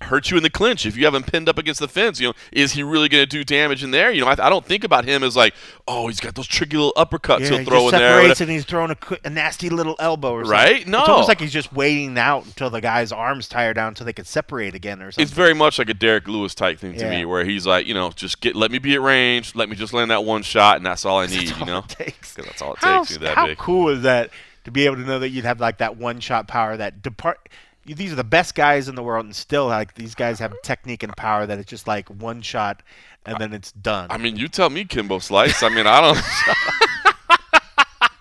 [0.03, 2.19] hurt you in the clinch if you have him pinned up against the fence.
[2.19, 4.11] You know, is he really going to do damage in there?
[4.11, 5.53] You know, I, I don't think about him as like,
[5.87, 8.17] oh, he's got those tricky little uppercuts yeah, he'll he throw in there.
[8.19, 10.51] separates and he's throwing a, a nasty little elbow or something.
[10.51, 10.87] Right?
[10.87, 10.99] No.
[10.99, 14.13] it's almost like he's just waiting out until the guy's arms tire down until they
[14.13, 15.23] can separate again or something.
[15.23, 17.09] It's very much like a Derrick Lewis type thing to Yeah.
[17.09, 19.75] me, where he's like, you know, just get, let me be at range, let me
[19.75, 21.49] just land that one shot, and that's all I need.
[21.57, 22.33] You know, takes.
[22.33, 23.17] that's all it How, takes.
[23.17, 23.57] How big.
[23.57, 24.29] cool is that
[24.65, 27.49] to be able to know that you'd have like that one shot power that depart.
[27.85, 31.03] These are the best guys in the world, and still like these guys have technique
[31.03, 32.81] and power that it's just like one shot,
[33.25, 34.07] and then it's done.
[34.09, 35.63] I mean, you tell me, Kimbo Slice.
[35.63, 36.17] I mean, I don't.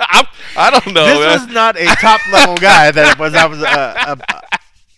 [0.01, 1.07] I'm, I don't know.
[1.07, 1.47] this man.
[1.47, 3.35] was not a top level guy that was.
[3.35, 4.43] I was a, a,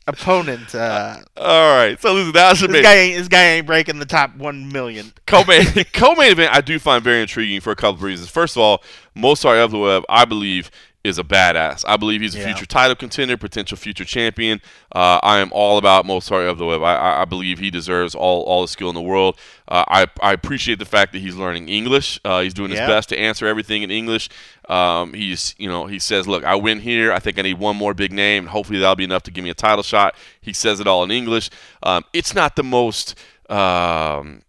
[0.06, 0.74] opponent.
[0.74, 2.00] Uh, all right.
[2.00, 5.12] So listen, that should this guy ain't this guy ain't breaking the top one million.
[5.26, 6.54] co-main co-main event.
[6.54, 8.28] I do find very intriguing for a couple of reasons.
[8.30, 8.82] First of all,
[9.16, 10.70] Movsar Evloev, I believe,
[11.04, 11.84] is a badass.
[11.86, 12.46] I believe he's a Yeah.
[12.46, 14.62] future title contender, potential future champion.
[14.90, 16.82] Uh, I am all about Movsar Evloev.
[16.82, 19.38] I, I, I believe he deserves all, all the skill in the world.
[19.68, 22.18] Uh, I, I appreciate the fact that he's learning English.
[22.24, 22.86] Uh, he's doing his Yeah.
[22.86, 24.30] best to answer everything in English.
[24.68, 27.12] Um, he's, you know, he says, "Look, I win here.
[27.12, 29.44] I think I need one more big name, and hopefully that'll be enough to give
[29.44, 31.50] me a title shot." He says it all in English.
[31.82, 33.14] Um, it's not the most
[33.50, 34.40] um,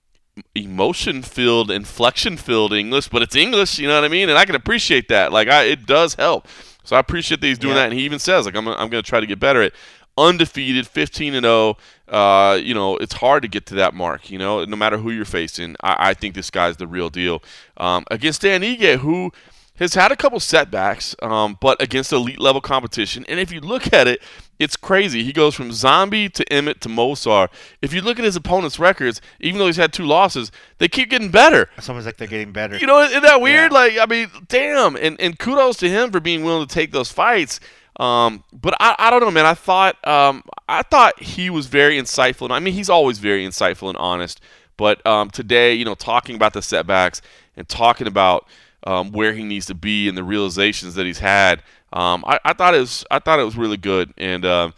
[0.54, 4.30] emotion filled, inflection filled English, but it's English, you know what I mean?
[4.30, 5.32] And I can appreciate that.
[5.32, 6.48] Like, I, it does help.
[6.84, 7.82] So I appreciate that he's doing Yeah.
[7.84, 7.90] that.
[7.92, 9.74] And he even says, like, I'm, I'm going to try to get better at
[10.18, 11.78] undefeated, 15 and 0.
[12.08, 14.30] uh, you know, it's hard to get to that mark.
[14.30, 17.42] You know, no matter who you're facing, I, I think this guy's the real deal.
[17.78, 19.32] Um, against Dan Ige, who
[19.78, 23.26] has had a couple setbacks, um, but against elite level competition.
[23.28, 24.22] And if you look at it,
[24.58, 25.24] it's crazy.
[25.24, 27.50] He goes from Zombie to Emmett to Movsar.
[27.82, 31.10] If you look at his opponent's records, even though he's had two losses, they keep
[31.10, 31.70] getting better.
[31.78, 32.78] It's almost like they're getting better.
[32.78, 33.72] You know, isn't that weird?
[33.72, 33.78] Yeah.
[33.78, 34.96] Like, I mean, damn.
[34.96, 37.60] And and kudos to him for being willing to take those fights.
[38.00, 39.46] Um, but I, I don't know, man.
[39.46, 42.44] I thought um, I thought he was very insightful.
[42.44, 44.40] And I mean, he's always very insightful and honest.
[44.78, 47.22] But um, today, you know, talking about the setbacks
[47.56, 48.48] and talking about
[48.86, 51.64] um, where he needs to be and the realizations that he's had,
[51.94, 54.14] um, I, I thought it was I thought it was really good.
[54.18, 54.74] And um,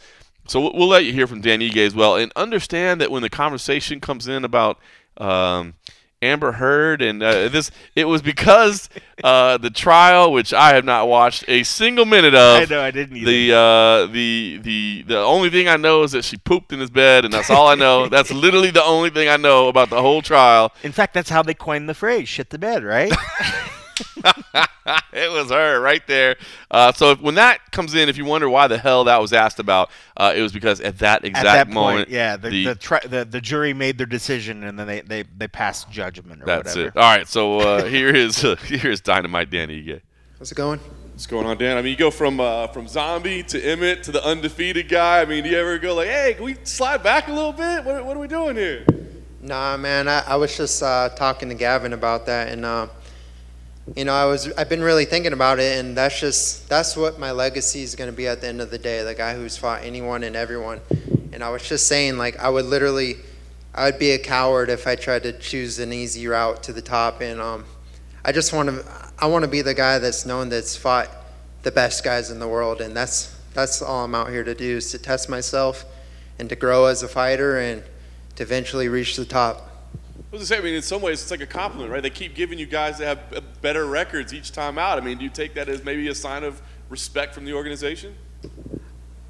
[0.48, 3.22] so we'll, we'll let you hear from Dan Ige as well, and understand that when
[3.22, 4.80] the conversation comes in about
[5.18, 5.74] um,
[6.22, 8.90] Amber Heard and uh, this, it was because
[9.24, 12.62] uh, the trial, which I have not watched a single minute of.
[12.62, 13.32] I know I didn't either.
[13.32, 16.90] The uh, the the the only thing I know is that she pooped in his
[16.90, 18.08] bed, and that's all I know.
[18.10, 20.72] that's literally the only thing I know about the whole trial.
[20.82, 23.12] In fact, that's how they coined the phrase "shit the bed," right?
[25.14, 26.36] it was her right there.
[26.72, 29.34] Uh, so if, when that comes in, if you wonder why the hell that was
[29.34, 32.50] asked about, uh, it was because at that exact At that moment, point, yeah, the
[32.50, 35.90] the- the, tri- the the jury made their decision, and then they they, they passed
[35.92, 36.88] judgment or that's whatever.
[36.90, 36.98] it.
[36.98, 40.02] All right, so uh, here is here is Dynamite Dan Ige.
[40.40, 40.80] How's it going?
[41.12, 41.78] What's going on, Dan?
[41.78, 45.22] I mean, you go from uh, from zombie to Emmett to the undefeated guy.
[45.22, 47.84] I mean, do you ever go like, "Hey, can we slide back a little bit?
[47.84, 48.86] What, what are we doing here?"
[49.42, 50.08] Nah, man.
[50.08, 52.88] I, I was just uh, talking to Gavin about that, and uh,
[53.96, 57.20] you know, I was I've been really thinking about it, and that's just that's what
[57.20, 59.04] my legacy is going to be at the end of the day.
[59.04, 60.82] The guy who's fought anyone and everyone.
[61.32, 63.18] And I was just saying, like, I would literally,
[63.74, 66.82] I would be a coward if I tried to choose an easy route to the
[66.82, 67.66] top, and um,
[68.26, 68.86] I just want to,
[69.20, 71.10] I want to be the guy that's known that's fought
[71.64, 74.78] the best guys in the world, and that's that's all I'm out here to do
[74.78, 75.86] is to test myself
[76.38, 77.84] and to grow as a fighter and
[78.36, 79.67] to eventually reach the top.
[80.30, 82.04] I was gonna say, I mean, in some ways, it's like a compliment, right?
[82.04, 84.98] They keep giving you guys that have uh, better records each time out.
[84.98, 88.14] I mean, do you take that as maybe a sign of respect from the organization?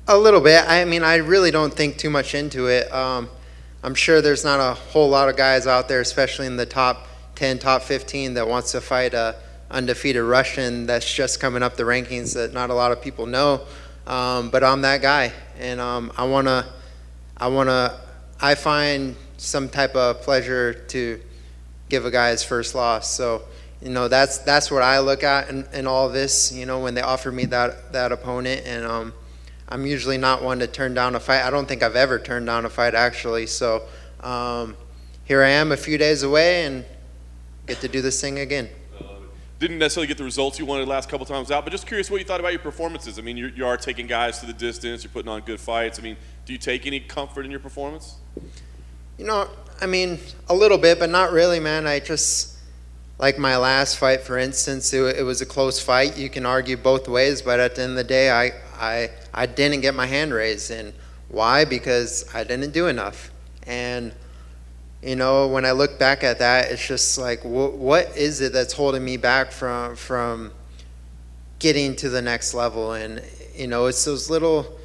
[0.07, 0.63] A little bit.
[0.67, 2.91] I mean, I really don't think too much into it.
[2.91, 3.29] Um,
[3.83, 7.07] I'm sure there's not a whole lot of guys out there, especially in the top
[7.35, 9.35] 10, top 15, that wants to fight a
[9.69, 13.61] undefeated Russian that's just coming up the rankings that not a lot of people know.
[14.07, 16.65] Um, but I'm that guy, and um, I wanna,
[17.35, 17.99] I wanna,
[18.41, 21.21] I find some type of pleasure to
[21.89, 23.09] give a guy his first loss.
[23.09, 23.43] So,
[23.81, 26.51] you know, that's that's what I look at in, in all this.
[26.51, 29.13] You know, when they offer me that that opponent, and um,
[29.69, 31.43] I'm usually not one to turn down a fight.
[31.43, 33.47] I don't think I've ever turned down a fight actually.
[33.47, 33.83] So,
[34.21, 34.75] um,
[35.25, 36.85] here I am, a few days away, and
[37.67, 38.69] get to do this thing again.
[39.59, 42.11] Didn't necessarily get the results you wanted the last couple times out, but just curious
[42.11, 43.17] what you thought about your performances.
[43.17, 45.99] I mean, you, you are taking guys to the distance, you're putting on good fights.
[45.99, 46.15] I mean,
[46.45, 48.17] do you take any comfort in your performance?
[49.17, 49.49] You know,
[49.81, 51.87] I mean, a little bit, but not really, man.
[51.87, 52.57] I just,
[53.17, 56.17] like my last fight, for instance, it, it was a close fight.
[56.17, 59.47] You can argue both ways, but at the end of the day, I, I, I
[59.47, 60.69] didn't get my hand raised.
[60.69, 60.93] And
[61.29, 61.65] why?
[61.65, 63.31] Because I didn't do enough.
[63.65, 64.13] And,
[65.01, 68.53] you know, when I look back at that, it's just like, wh- what is it
[68.53, 70.53] that's holding me back from, from
[71.57, 72.93] getting to the next level?
[72.93, 73.23] And,
[73.55, 74.76] you know, it's those little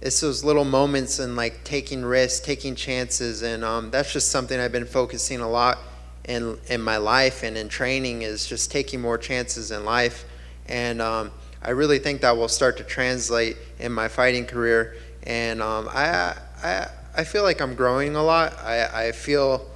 [0.00, 4.58] it's those little moments and like taking risks, taking chances, and um, that's just something
[4.58, 5.78] I've been focusing a lot
[6.24, 10.24] in in my life and in training is just taking more chances in life,
[10.66, 11.30] and um,
[11.62, 16.36] I really think that will start to translate in my fighting career, and um, I
[16.62, 18.58] I I feel like I'm growing a lot.
[18.62, 19.66] I I feel,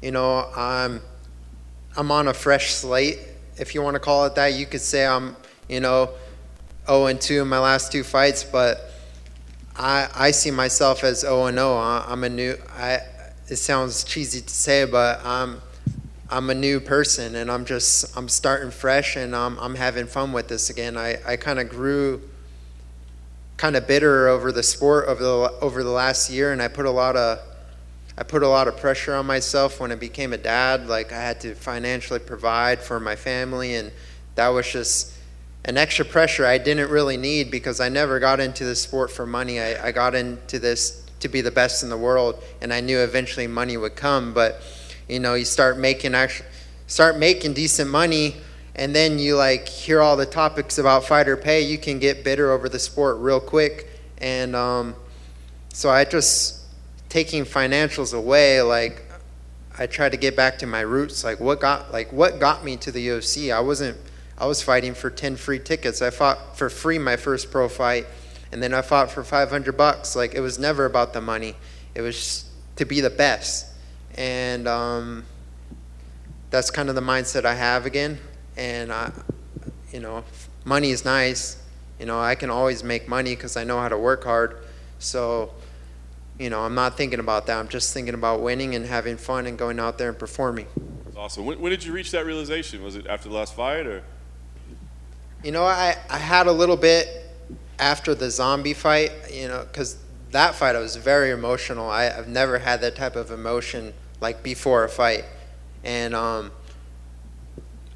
[0.00, 1.00] you know, I'm
[1.96, 3.18] I'm on a fresh slate,
[3.56, 4.54] if you want to call it that.
[4.54, 5.34] You could say I'm,
[5.68, 6.10] you know,
[6.86, 8.87] 0 and 2 in my last two fights, but
[9.78, 11.76] I, I see myself as O and 0.
[11.76, 12.56] I- I'm a new.
[12.76, 13.00] I.
[13.48, 15.62] It sounds cheesy to say, but I'm
[16.30, 20.32] I'm a new person, and I'm just I'm starting fresh, and I'm I'm having fun
[20.32, 20.96] with this again.
[20.96, 22.20] I I kind of grew
[23.56, 25.30] kind of bitter over the sport over the
[25.62, 27.38] over the last year, and I put a lot of
[28.18, 30.88] I put a lot of pressure on myself when I became a dad.
[30.88, 33.92] Like I had to financially provide for my family, and
[34.34, 35.14] that was just
[35.68, 39.26] an extra pressure I didn't really need because I never got into the sport for
[39.26, 39.60] money.
[39.60, 42.98] I, I got into this to be the best in the world, and I knew
[43.00, 44.32] eventually money would come.
[44.32, 44.62] But
[45.08, 46.48] you know, you start making actually
[46.86, 48.36] start making decent money,
[48.76, 51.60] and then you like hear all the topics about fighter pay.
[51.60, 54.94] You can get bitter over the sport real quick, and um,
[55.68, 56.62] so I just
[57.10, 59.02] taking financials away like
[59.78, 62.76] I tried to get back to my roots like what got like what got me
[62.78, 63.96] to the UFC I wasn't
[64.38, 68.06] I was fighting for 10 free tickets I fought for free my first pro fight
[68.52, 71.56] and then I fought for 500 bucks like it was never about the money
[71.94, 73.66] it was to be the best,
[74.14, 75.24] and um,
[76.50, 78.18] that's kind of the mindset I have again.
[78.56, 79.12] And I,
[79.92, 80.24] you know,
[80.64, 81.60] money is nice.
[81.98, 84.58] You know, I can always make money because I know how to work hard.
[85.00, 85.52] So,
[86.38, 87.58] you know, I'm not thinking about that.
[87.58, 90.68] I'm just thinking about winning and having fun and going out there and performing.
[91.16, 91.46] Awesome.
[91.46, 92.84] When, when did you reach that realization?
[92.84, 94.04] Was it after the last fight or?
[95.44, 97.08] You know, I, I had a little bit
[97.78, 99.96] after the zombie fight, you know, because
[100.32, 101.88] that fight I was very emotional.
[101.88, 105.24] I, I've never had that type of emotion like before a fight.
[105.84, 106.50] And, um,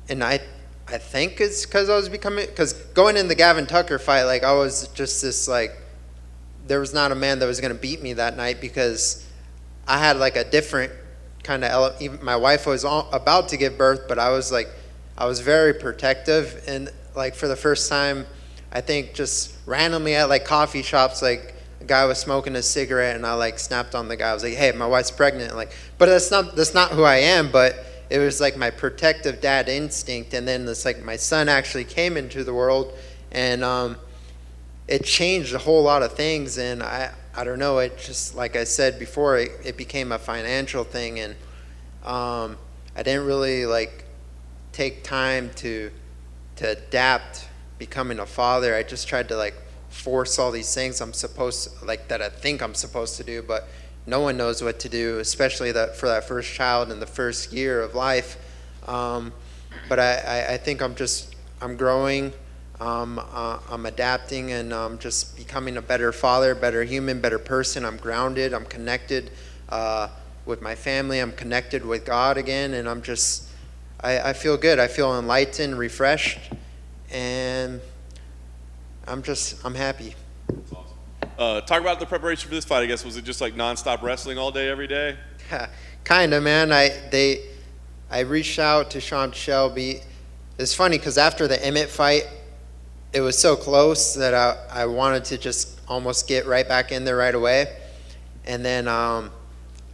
[0.09, 0.39] and I,
[0.87, 4.45] I think it's because I was becoming, because going in the Gavin Tucker fight, like
[4.45, 5.73] I was just this like,
[6.69, 9.27] there was not a man that was going to beat me that night because
[9.89, 10.93] I had like a different
[11.43, 14.69] kind of, even my wife was all, about to give birth, but I was like,
[15.19, 18.27] I was very protective and like for the first time,
[18.73, 23.17] I think just randomly at like coffee shops, like a guy was smoking a cigarette,
[23.17, 24.31] and I like snapped on the guy.
[24.31, 27.17] I was like, "Hey, my wife's pregnant." Like, but that's not that's not who I
[27.17, 27.51] am.
[27.51, 27.77] But
[28.09, 32.17] it was like my protective dad instinct, and then it's like my son actually came
[32.17, 32.97] into the world,
[33.31, 33.97] and um,
[34.89, 36.57] it changed a whole lot of things.
[36.57, 37.79] And I I don't know.
[37.79, 41.35] It just like I said before, it, it became a financial thing, and
[42.05, 42.57] um,
[42.97, 44.05] I didn't really like
[44.73, 45.91] take time to
[46.57, 47.49] to adapt
[47.79, 48.75] becoming a father.
[48.75, 49.55] I just tried to like
[49.89, 53.69] force all these things I'm supposed like that I think I'm supposed to do, but
[54.07, 57.53] no one knows what to do, especially that for that first child in the first
[57.53, 58.37] year of life.
[58.89, 59.33] Um,
[59.89, 62.33] but I, I, I, think I'm just I'm growing,
[62.81, 67.85] um, uh, I'm adapting, and I'm just becoming a better father, better human, better person.
[67.85, 69.31] I'm grounded, I'm connected
[69.69, 70.09] uh,
[70.47, 73.49] with my family, I'm connected with God again, and I'm just
[74.03, 74.79] I, I feel good.
[74.79, 76.39] I feel enlightened, refreshed,
[77.11, 77.81] and
[79.07, 80.15] I'm just I'm happy.
[80.73, 80.99] Awesome.
[81.39, 82.83] Uh, talk about the preparation for this fight.
[82.83, 85.17] I guess was it just like nonstop wrestling all day, every day?
[86.05, 86.73] kind of, man.
[86.73, 87.47] I they
[88.11, 90.01] I reached out to Sean Shelby.
[90.59, 92.29] It's funny because after the Emmett fight,
[93.13, 97.05] it was so close that I, I wanted to just almost get right back in
[97.05, 97.77] there right away.
[98.45, 99.31] And then um,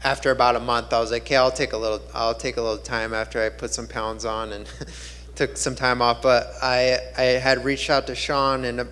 [0.05, 2.63] after about a month, I was like, okay, I'll take a little, I'll take a
[2.63, 4.67] little time after I put some pounds on and
[5.35, 6.23] took some time off.
[6.23, 8.87] But I, I had reached out to Sean in a,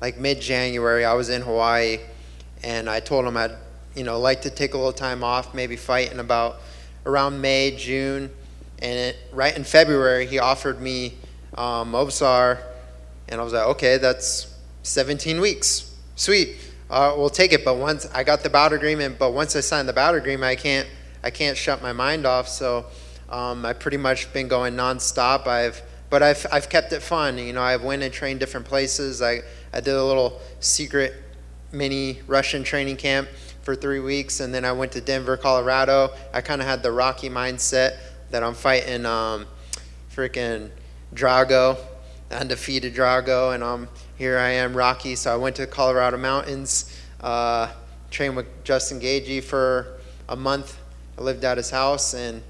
[0.00, 1.04] like mid-January.
[1.04, 1.98] I was in Hawaii,
[2.62, 3.52] and I told him I'd,
[3.94, 6.60] you know, like to take a little time off, maybe fight in about
[7.04, 8.30] around May, June,
[8.78, 11.14] and it, right in February, he offered me
[11.58, 12.62] um, Movsar,
[13.28, 16.56] and I was like, okay, that's 17 weeks, sweet
[16.92, 17.64] uh, we'll take it.
[17.64, 20.56] But once I got the bout agreement, but once I signed the bout agreement, I
[20.56, 20.86] can't
[21.24, 22.48] I can't shut my mind off.
[22.48, 22.86] So
[23.30, 25.46] um, I've pretty much been going nonstop.
[25.46, 27.38] I've but I've I've kept it fun.
[27.38, 29.22] You know, I've went and trained different places.
[29.22, 29.40] I
[29.72, 31.14] I did a little secret
[31.72, 33.26] mini Russian training camp
[33.62, 36.10] for three weeks, and then I went to Denver, Colorado.
[36.34, 37.96] I kind of had the Rocky mindset
[38.30, 39.46] that I'm fighting um,
[40.14, 40.70] freaking
[41.14, 41.78] Drago,
[42.30, 45.16] undefeated Drago, and I'm here I am, Rocky.
[45.16, 47.72] So I went to the Colorado Mountains, uh,
[48.10, 49.98] trained with Justin Gaethje for
[50.28, 50.78] a month.
[51.18, 52.42] I lived at his house, and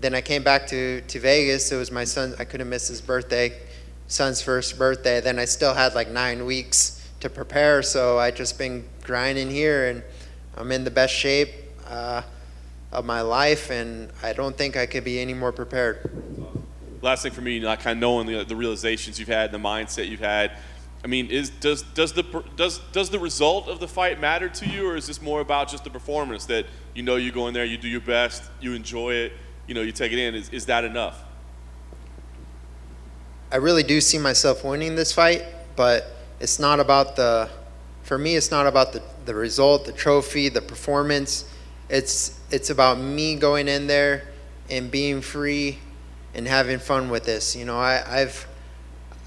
[0.00, 1.70] then I came back to, to Vegas.
[1.70, 2.34] It was my son.
[2.38, 3.56] I couldn't miss his birthday,
[4.08, 5.20] son's first birthday.
[5.20, 9.88] Then I still had like nine weeks to prepare, so I just been grinding here,
[9.88, 10.02] and
[10.56, 11.50] I'm in the best shape
[11.86, 12.22] uh,
[12.92, 16.10] of my life, and I don't think I could be any more prepared.
[17.04, 20.08] Last thing for me, like kind of knowing the, the realizations you've had, the mindset
[20.08, 20.52] you've had
[21.04, 22.22] I mean, is does does the
[22.56, 25.68] does does the result of the fight matter to you, or is this more about
[25.68, 28.72] just the performance that you know you go in there, you do your best, you
[28.72, 29.32] enjoy it,
[29.66, 30.34] you know, you take it in?
[30.34, 31.22] Is is that enough?
[33.52, 35.44] I really do see myself winning this fight,
[35.76, 36.06] but
[36.40, 37.50] it's not about the.
[38.02, 41.44] For me, it's not about the the result, the trophy, the performance.
[41.90, 44.26] It's it's about me going in there
[44.70, 45.80] and being free
[46.34, 47.54] and having fun with this.
[47.54, 48.46] You know, I, I've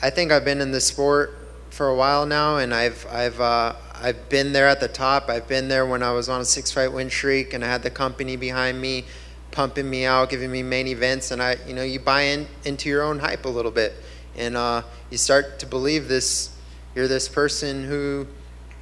[0.01, 1.33] I think I've been in this sport
[1.69, 5.29] for a while now, and I've I've uh, I've been there at the top.
[5.29, 7.83] I've been there when I was on a six fight win streak, and I had
[7.83, 9.05] the company behind me,
[9.51, 12.89] pumping me out, giving me main events, and I you know you buy in into
[12.89, 13.93] your own hype a little bit,
[14.35, 16.53] and uh, you start to believe this.
[16.95, 18.25] You're this person who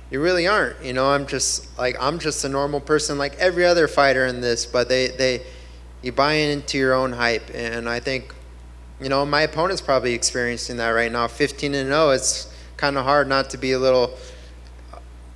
[0.09, 0.81] you really aren't.
[0.83, 4.41] You know, I'm just like I'm just a normal person like every other fighter in
[4.41, 5.41] this, but they they
[6.05, 8.33] you buy into your own hype, and I think.
[9.01, 11.27] You know, my opponent's probably experiencing that right now.
[11.27, 14.17] 15 and 0, it's kind of hard not to be a little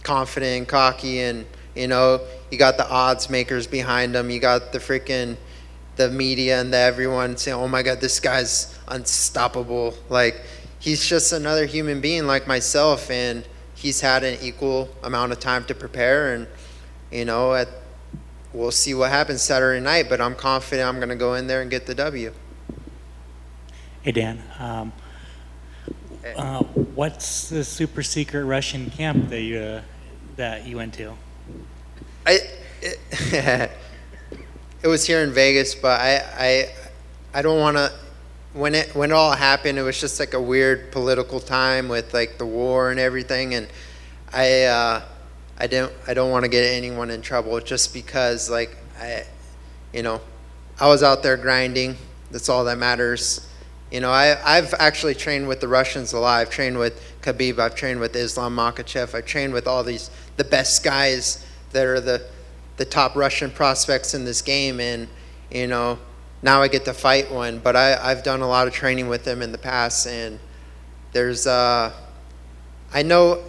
[0.04, 1.46] confident and cocky and
[1.76, 5.36] you know you got the odds makers behind them you got the freaking
[5.98, 10.42] the media and the everyone saying oh my god this guy's unstoppable like
[10.80, 13.46] he's just another human being like myself and
[13.76, 16.48] he's had an equal amount of time to prepare and
[17.12, 17.68] you know, at,
[18.54, 20.08] we'll see what happens Saturday night.
[20.10, 22.34] But I'm confident I'm going to go in there and get the W.
[24.02, 24.93] Hey Dan, um,
[26.38, 29.82] uh, what's the super secret Russian camp that you uh,
[30.38, 31.14] that you went to?
[32.26, 32.39] I
[32.82, 33.00] it,
[34.82, 36.70] it was here in Vegas, but I I
[37.34, 37.91] I don't want to.
[38.54, 42.14] When it when it all happened, it was just like a weird political time with
[42.14, 43.68] like the war and everything, and
[44.34, 45.02] I uh,
[45.60, 49.26] I don't I don't want to get anyone in trouble just because like I,
[49.93, 50.22] you know,
[50.80, 51.97] I was out there grinding.
[52.32, 53.47] That's all that matters.
[53.91, 56.39] You know, I, I've actually trained with the Russians a lot.
[56.39, 57.57] I've trained with Khabib.
[57.57, 59.16] I've trained with Islam Makhachev.
[59.16, 62.26] I've trained with all these the best guys that are the
[62.78, 65.07] the top Russian prospects in this game, and
[65.51, 65.99] you know,
[66.41, 67.60] now I get to fight one.
[67.60, 70.39] But I, I've done a lot of training with them in the past, and
[71.12, 71.91] there's uh,
[72.93, 73.43] I know,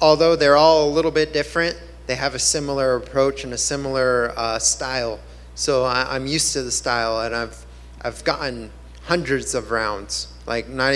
[0.00, 4.32] although they're all a little bit different, they have a similar approach and a similar
[4.36, 5.20] uh, style.
[5.54, 7.64] So I, I'm used to the style, and I've
[8.02, 8.70] I've gotten
[9.04, 10.94] hundreds of rounds, like not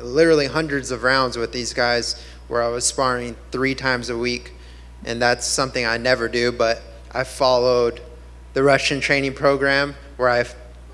[0.00, 4.52] literally hundreds of rounds with these guys where I was sparring three times a week,
[5.04, 6.52] and that's something I never do.
[6.52, 8.00] But I followed
[8.52, 10.44] the Russian training program where i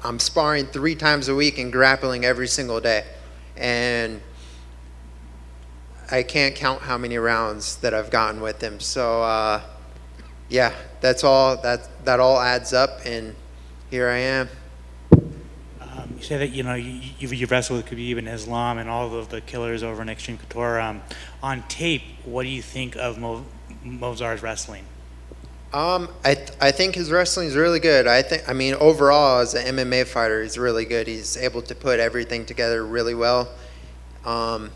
[0.05, 3.05] I'm sparring three times a week and grappling every single day,
[3.57, 4.21] and
[6.11, 8.81] I can't count how many rounds that I've gotten with him.
[8.81, 9.61] So uh,
[10.49, 13.35] yeah, that's all that that all adds up, and
[13.91, 14.49] here I am.
[15.13, 18.89] Um, you say that you know you, you've, you've wrestled with Khabib and Islam and
[18.89, 20.81] all of the killers over in Extreme Couture.
[20.81, 21.03] Um,
[21.43, 23.45] on tape, what do you think of Mo,
[23.85, 24.85] Movsar's wrestling?
[25.75, 28.07] Um, I th- I think his wrestling is really good.
[28.07, 31.07] I think I mean overall as an MMA fighter, he's really good.
[31.07, 33.51] He's able to put everything together really well.
[34.25, 34.71] Um,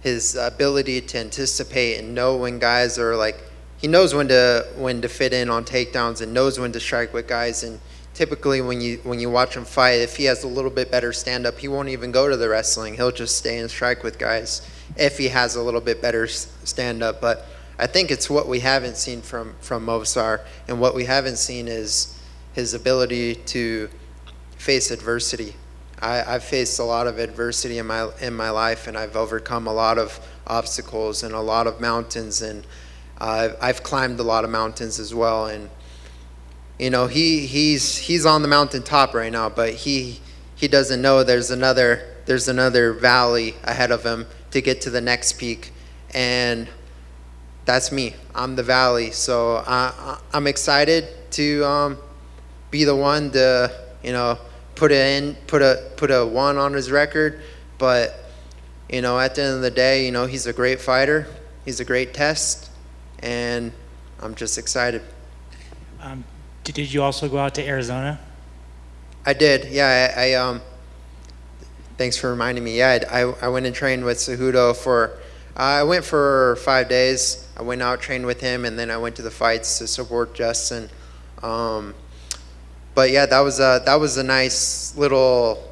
[0.00, 3.42] his ability to anticipate and know when guys are like
[3.80, 7.14] he knows when to when to fit in on takedowns and knows when to strike
[7.14, 7.62] with guys.
[7.62, 7.80] And
[8.12, 11.12] typically when you when you watch him fight if he has a little bit better
[11.12, 12.94] stand up he won't even go to the wrestling.
[12.94, 17.02] He'll just stay and strike with guys if he has a little bit better stand
[17.02, 17.46] up but
[17.78, 21.68] I think it's what we haven't seen from from Movsar and what we haven't seen
[21.68, 22.18] is
[22.52, 23.88] his ability to
[24.58, 25.54] face adversity
[26.02, 29.66] I, have faced a lot of adversity in my in my life, and I've overcome
[29.66, 32.66] a lot of obstacles and a lot of mountains, and
[33.18, 35.46] uh, I've climbed a lot of mountains as well.
[35.46, 35.68] And
[36.78, 40.20] you know, he he's he's on the mountaintop right now, but he
[40.56, 45.00] he doesn't know there's another there's another valley ahead of him to get to the
[45.00, 45.72] next peak,
[46.14, 46.66] and
[47.66, 48.14] that's me.
[48.34, 51.98] I'm the valley, so I, I'm excited to um,
[52.70, 53.70] be the one to
[54.02, 54.38] you know
[54.80, 57.42] put it in, put a put a one on his record,
[57.76, 58.18] but
[58.88, 61.26] you know, at the end of the day, you know, he's a great fighter.
[61.66, 62.70] He's a great test,
[63.18, 63.72] and
[64.20, 65.02] I'm just excited.
[66.00, 66.24] Um,
[66.64, 68.18] did you also go out to Arizona?
[69.26, 69.70] I did.
[69.70, 70.62] Yeah, I, I um.
[71.98, 72.78] Thanks for reminding me.
[72.78, 75.18] Yeah, I, I went and trained with Cejudo for.
[75.54, 77.46] Uh, I went for five days.
[77.54, 80.32] I went out, trained with him, and then I went to the fights to support
[80.32, 80.88] Justin.
[81.42, 81.94] Um,
[82.94, 85.62] but yeah, that was a that was a nice little,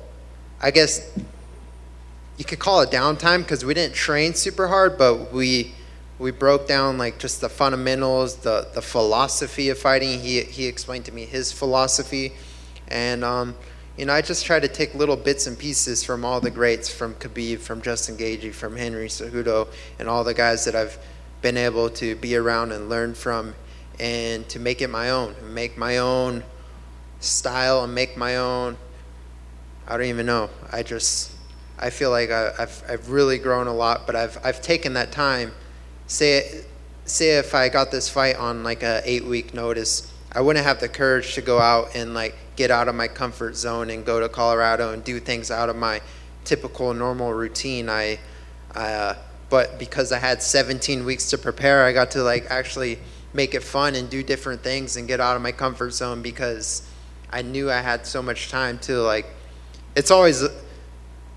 [0.60, 1.10] I guess
[2.36, 5.74] you could call it downtime because we didn't train super hard, but we
[6.18, 10.20] we broke down like just the fundamentals, the the philosophy of fighting.
[10.20, 12.32] He he explained to me his philosophy,
[12.86, 13.56] and um,
[13.96, 16.88] you know I just try to take little bits and pieces from all the greats,
[16.88, 20.98] from Khabib, from Justin Gaethje, from Henry Cejudo, and all the guys that I've
[21.42, 23.54] been able to be around and learn from,
[23.98, 26.44] and to make it my own, make my own
[27.20, 28.76] style and make my own.
[29.86, 30.50] I don't even know.
[30.70, 31.32] I just
[31.78, 35.12] I feel like I, have I've really grown a lot, but I've I've taken that
[35.12, 35.52] time.
[36.06, 36.64] Say
[37.04, 40.80] say if I got this fight on like a eight week notice, I wouldn't have
[40.80, 44.20] the courage to go out and like get out of my comfort zone and go
[44.20, 46.00] to Colorado and do things out of my
[46.44, 47.88] typical normal routine.
[47.88, 48.18] I,
[48.74, 49.14] uh,
[49.48, 52.98] but because I had 17 weeks to prepare, I got to like actually
[53.32, 56.87] make it fun and do different things and get out of my comfort zone because
[57.30, 59.26] I knew I had so much time to like.
[59.94, 60.44] It's always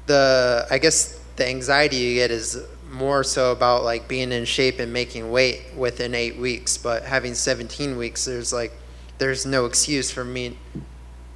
[0.05, 4.79] the I guess the anxiety you get is more so about like being in shape
[4.79, 8.73] and making weight within eight weeks, but having 17 weeks, there's like
[9.17, 10.57] there's no excuse for me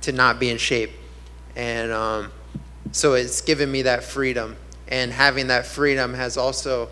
[0.02, 0.92] to not be in shape,
[1.56, 2.32] and um,
[2.92, 6.90] so it's given me that freedom, and having that freedom has also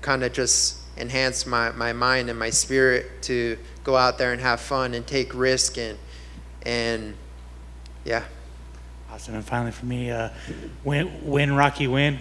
[0.00, 4.40] kind of just enhanced my, my mind and my spirit to go out there and
[4.40, 5.98] have fun and take risk and
[6.64, 7.14] and
[8.04, 8.24] yeah.
[9.10, 9.34] Awesome.
[9.34, 10.30] And finally, for me, uh,
[10.82, 12.16] when when Rocky win,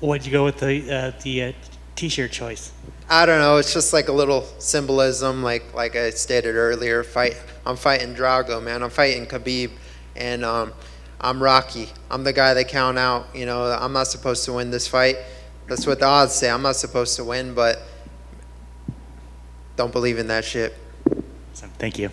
[0.00, 1.52] what'd you go with the uh, the uh,
[1.96, 2.72] T-shirt choice.
[3.08, 3.58] I don't know.
[3.58, 7.04] It's just like a little symbolism, like like I stated earlier.
[7.04, 7.40] Fight.
[7.64, 8.82] I'm fighting Drago, man.
[8.82, 9.70] I'm fighting Khabib,
[10.16, 10.72] and um,
[11.20, 11.88] I'm Rocky.
[12.10, 13.26] I'm the guy they count out.
[13.34, 15.16] You know, I'm not supposed to win this fight.
[15.68, 16.50] That's what the odds say.
[16.50, 17.80] I'm not supposed to win, but
[19.76, 20.74] don't believe in that shit.
[21.52, 22.10] So, thank you.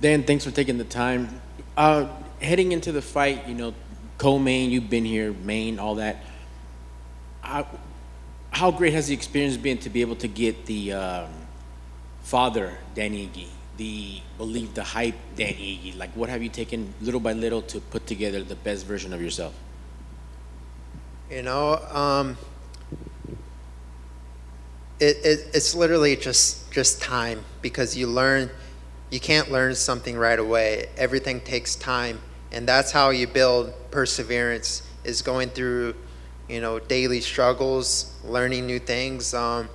[0.00, 1.42] Dan, thanks for taking the time.
[1.76, 2.08] Uh,
[2.40, 3.74] heading into the fight, you know,
[4.16, 6.24] co-main, you've been here, main, all that.
[7.44, 7.64] Uh,
[8.50, 11.30] how great has the experience been to be able to get the um,
[12.22, 15.98] father, Danny Ige, the believe the hype Danny Ige?
[15.98, 19.20] Like, what have you taken little by little to put together the best version of
[19.20, 19.54] yourself?
[21.30, 22.38] You know, um,
[24.98, 28.50] it, it, it's literally just just time because you learn
[29.10, 30.88] you can't learn something right away.
[30.96, 32.20] Everything takes time.
[32.52, 35.94] And that's how you build perseverance is going through
[36.48, 39.34] you know daily struggles learning new things.
[39.34, 39.68] Um,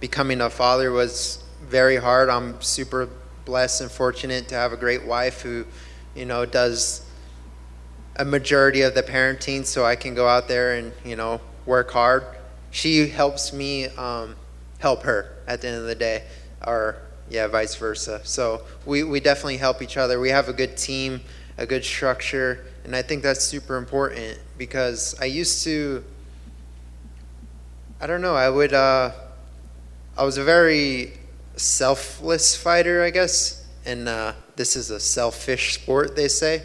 [0.00, 2.28] becoming a father was very hard.
[2.28, 3.08] I'm super
[3.44, 5.66] blessed and fortunate to have a great wife who
[6.14, 7.06] you know does
[8.16, 11.90] a majority of the parenting so i can go out there and you know work
[11.90, 12.24] hard.
[12.70, 14.36] She helps me um,
[14.78, 16.24] help her at the end of the day,
[16.66, 16.96] or
[17.30, 18.20] yeah, vice versa.
[18.24, 20.20] So we, we definitely help each other.
[20.20, 21.20] We have a good team,
[21.56, 26.04] a good structure, and I think that's super important because I used to,
[28.00, 29.12] I don't know, I would, uh,
[30.18, 31.12] I was a very
[31.56, 36.64] selfless fighter, I guess, and uh, this is a selfish sport, they say,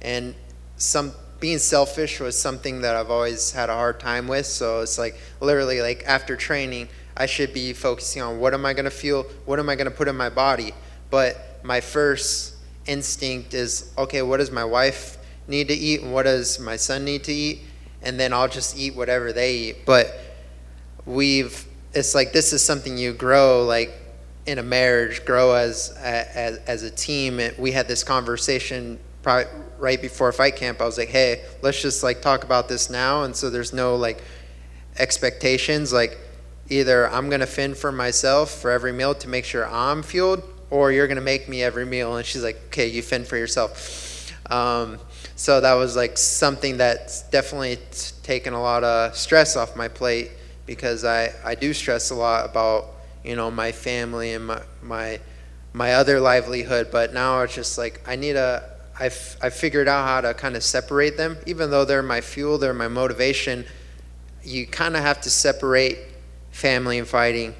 [0.00, 0.34] and
[0.76, 4.46] some being selfish was something that I've always had a hard time with.
[4.46, 6.88] So it's like literally like after training.
[7.16, 9.90] I should be focusing on what am I going to feel, what am I going
[9.90, 10.72] to put in my body.
[11.10, 12.54] But my first
[12.86, 17.04] instinct is, okay, what does my wife need to eat and what does my son
[17.04, 17.60] need to eat?
[18.02, 19.86] And then I'll just eat whatever they eat.
[19.86, 20.18] But
[21.06, 23.92] we've, it's like this is something you grow like
[24.46, 27.40] in a marriage, grow as, as, as a team.
[27.58, 29.46] We had this conversation probably
[29.78, 30.80] right before fight camp.
[30.80, 33.22] I was like, hey, let's just like talk about this now.
[33.22, 34.22] And so there's no like
[34.98, 35.92] expectations.
[35.92, 36.18] Like,
[36.68, 40.42] either I'm going to fend for myself for every meal to make sure I'm fueled,
[40.70, 42.16] or you're going to make me every meal.
[42.16, 44.32] And she's like, okay, you fend for yourself.
[44.50, 44.98] Um,
[45.36, 47.78] so that was like something that's definitely
[48.22, 50.30] taken a lot of stress off my plate
[50.66, 52.86] because I, I do stress a lot about,
[53.24, 55.20] you know, my family and my, my,
[55.72, 56.88] my other livelihood.
[56.90, 60.56] But now it's just like, I need a, I've, I've figured out how to kind
[60.56, 61.36] of separate them.
[61.46, 63.66] Even though they're my fuel, they're my motivation,
[64.42, 65.98] you kind of have to separate
[66.54, 67.52] family and fighting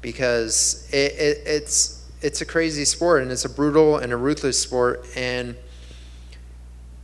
[0.00, 4.58] because it, it, it's it's a crazy sport and it's a brutal and a ruthless
[4.58, 5.06] sport.
[5.14, 5.56] And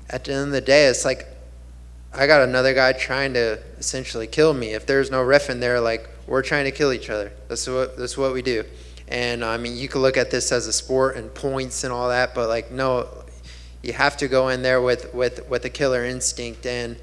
[0.09, 1.27] at the end of the day it's like
[2.13, 4.69] I got another guy trying to essentially kill me.
[4.69, 7.31] If there's no ref in there like we're trying to kill each other.
[7.49, 8.65] That's what that's what we do.
[9.07, 12.09] And I mean you could look at this as a sport and points and all
[12.09, 13.09] that but like no
[13.83, 16.65] you have to go in there with with with a killer instinct.
[16.65, 16.97] And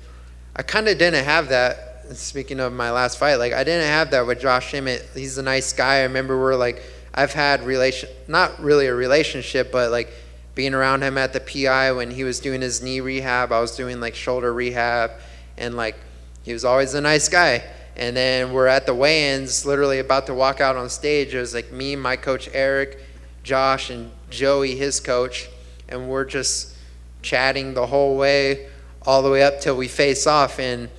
[0.55, 4.12] I kind of didn't have that speaking of my last fight, like I didn't have
[4.12, 5.10] that with Josh Emmett.
[5.14, 5.97] He's a nice guy.
[5.97, 6.82] I remember we're like,
[7.14, 10.10] I've had relation, not really a relationship, but like
[10.56, 13.51] being around him at the PI when he was doing his knee rehab.
[13.51, 15.12] I was doing like shoulder rehab,
[15.58, 15.95] and like
[16.43, 17.64] he was always a nice guy.
[17.95, 21.36] And then we're at the weigh-ins, literally about to walk out on stage.
[21.36, 22.99] It was like me, my coach Eric,
[23.43, 25.47] Josh, and Joey, his coach,
[25.88, 26.76] and we're just
[27.22, 28.68] chatting the whole way,
[29.04, 30.60] all the way up till we face off.
[30.60, 30.89] And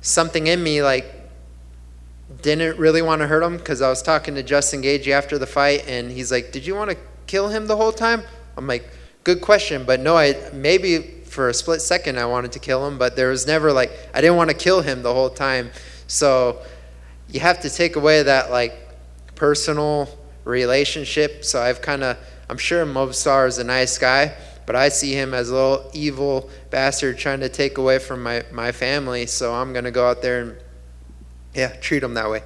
[0.00, 1.06] something in me like
[2.42, 5.46] didn't really want to hurt him because I was talking to Justin Gaethje after the
[5.46, 6.96] fight, and he's like, "Did you want to
[7.26, 8.22] kill him the whole time?"
[8.56, 8.88] I'm like,
[9.24, 12.98] "Good question, but no, I maybe for a split second I wanted to kill him,
[12.98, 15.70] but there was never like I didn't want to kill him the whole time."
[16.06, 16.60] So
[17.28, 18.74] you have to take away that like
[19.34, 20.08] personal
[20.44, 21.44] relationship.
[21.44, 22.16] So I've kind of
[22.48, 24.34] I'm sure Movsar is a nice guy,
[24.66, 28.44] but I see him as a little evil bastard trying to take away from my,
[28.52, 29.26] my family.
[29.26, 30.56] So I'm going to go out there and,
[31.54, 32.42] yeah, treat him that way.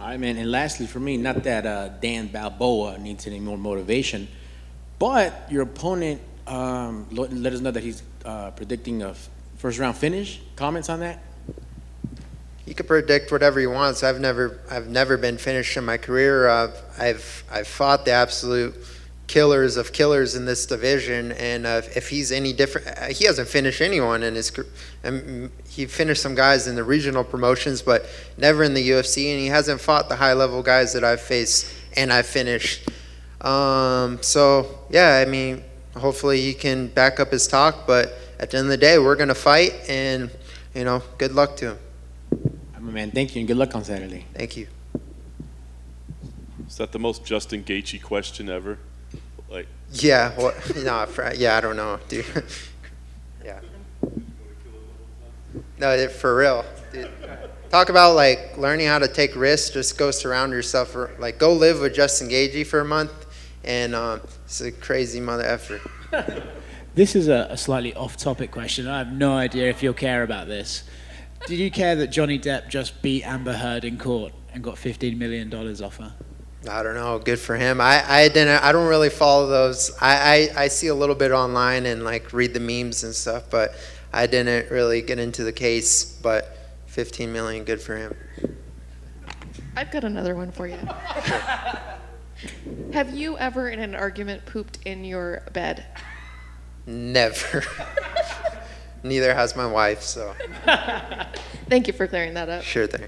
[0.00, 0.36] All right, man.
[0.36, 4.28] And lastly, for me, not that uh, Dan Balboa needs any more motivation,
[4.98, 9.14] but your opponent um, let us know that he's uh, predicting a
[9.56, 10.40] first round finish.
[10.56, 11.22] Comments on that?
[12.66, 13.96] You can predict whatever you want.
[13.96, 16.48] So I've never, I've never been finished in my career.
[16.48, 18.74] Uh, I've, I've fought the absolute
[19.28, 21.32] killers of killers in this division.
[21.32, 24.50] And uh, if he's any different, uh, he hasn't finished anyone in his.
[25.04, 28.06] Um, he finished some guys in the regional promotions, but
[28.36, 29.30] never in the UFC.
[29.30, 32.88] And he hasn't fought the high level guys that I've faced and I've finished.
[33.40, 35.62] Um, so yeah, I mean,
[35.96, 37.86] hopefully he can back up his talk.
[37.86, 40.30] But at the end of the day, we're gonna fight, and
[40.74, 41.78] you know, good luck to him.
[42.80, 44.24] My man, thank you and good luck on Saturday.
[44.32, 44.68] Thank you.
[46.66, 48.78] Is that the most Justin Gaethje question ever?
[49.92, 52.24] Yeah, well, no, fr- yeah, I don't know, dude.
[53.44, 53.60] yeah.
[55.78, 57.10] No, for real, dude.
[57.70, 59.70] Talk about like learning how to take risks.
[59.70, 60.88] Just go surround yourself.
[60.90, 63.26] For, like, go live with Justin Gaethje for a month,
[63.64, 65.82] and um, it's a crazy mother effort.
[66.98, 68.88] This is a, a slightly off-topic question.
[68.88, 70.82] I have no idea if you'll care about this.
[71.46, 75.16] Did you care that Johnny Depp just beat Amber Heard in court and got $15
[75.16, 76.12] million off her?
[76.66, 77.18] I don't know.
[77.18, 77.80] Good for him.
[77.80, 78.62] I, I didn't.
[78.62, 79.92] I don't really follow those.
[80.00, 83.44] I, I, I see a little bit online and like read the memes and stuff,
[83.48, 83.74] but
[84.12, 86.04] I didn't really get into the case.
[86.04, 86.56] But
[86.86, 88.16] 15 million, good for him.
[89.76, 90.78] I've got another one for you.
[92.92, 95.86] Have you ever, in an argument, pooped in your bed?
[96.86, 97.62] Never.
[99.04, 100.34] Neither has my wife, so
[101.68, 102.64] Thank you for clearing that up.
[102.64, 103.06] sure thing.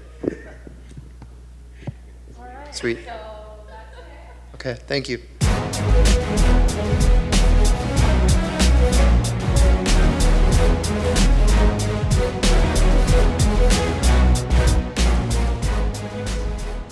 [2.71, 2.99] Sweet.
[4.63, 5.17] Okay, thank you.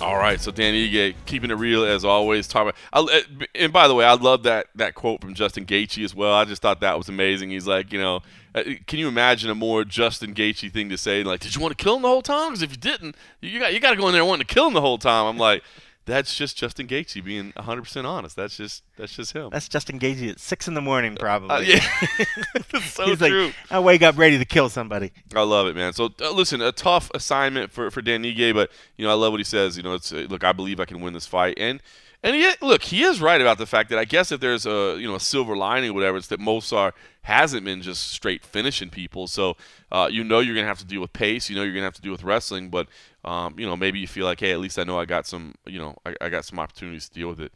[0.01, 2.47] All right, so Dan Ige, keeping it real as always.
[2.47, 3.22] Talk about, I,
[3.53, 6.34] and by the way, I love that that quote from Justin Gaethje as well.
[6.34, 7.51] I just thought that was amazing.
[7.51, 8.22] He's like, you know,
[8.55, 11.24] uh, can you imagine a more Justin Gaethje thing to say?
[11.24, 12.49] Like, did you want to kill him the whole time?
[12.49, 14.65] Because if you didn't, you got you got to go in there wanting to kill
[14.65, 15.28] him the whole time.
[15.28, 15.61] I'm like,
[16.10, 18.36] that's just Justin Gaethje being 100 percent honest.
[18.36, 19.49] That's just that's just him.
[19.51, 21.49] That's Justin Gaethje at six in the morning, probably.
[21.49, 21.80] Uh, yeah,
[22.72, 23.45] That's so He's true.
[23.45, 25.12] like, I wake up ready to kill somebody.
[25.36, 25.93] I love it, man.
[25.93, 29.32] So uh, listen, a tough assignment for for Dan Ige, but you know I love
[29.34, 29.78] what he says.
[29.78, 31.82] You know, it's uh, look, I believe I can win this fight, and
[32.22, 34.97] and he, look, he is right about the fact that I guess if there's a
[34.99, 36.91] you know a silver lining or whatever, it's that Movsar
[37.22, 39.28] hasn't been just straight finishing people.
[39.28, 39.55] So
[39.91, 41.49] uh, you know you're gonna have to deal with pace.
[41.49, 42.88] You know you're gonna have to deal with wrestling, but
[43.24, 45.55] um, you know maybe you feel like, hey, at least I know I got some
[45.65, 47.53] you know I, I got some opportunities to deal with it.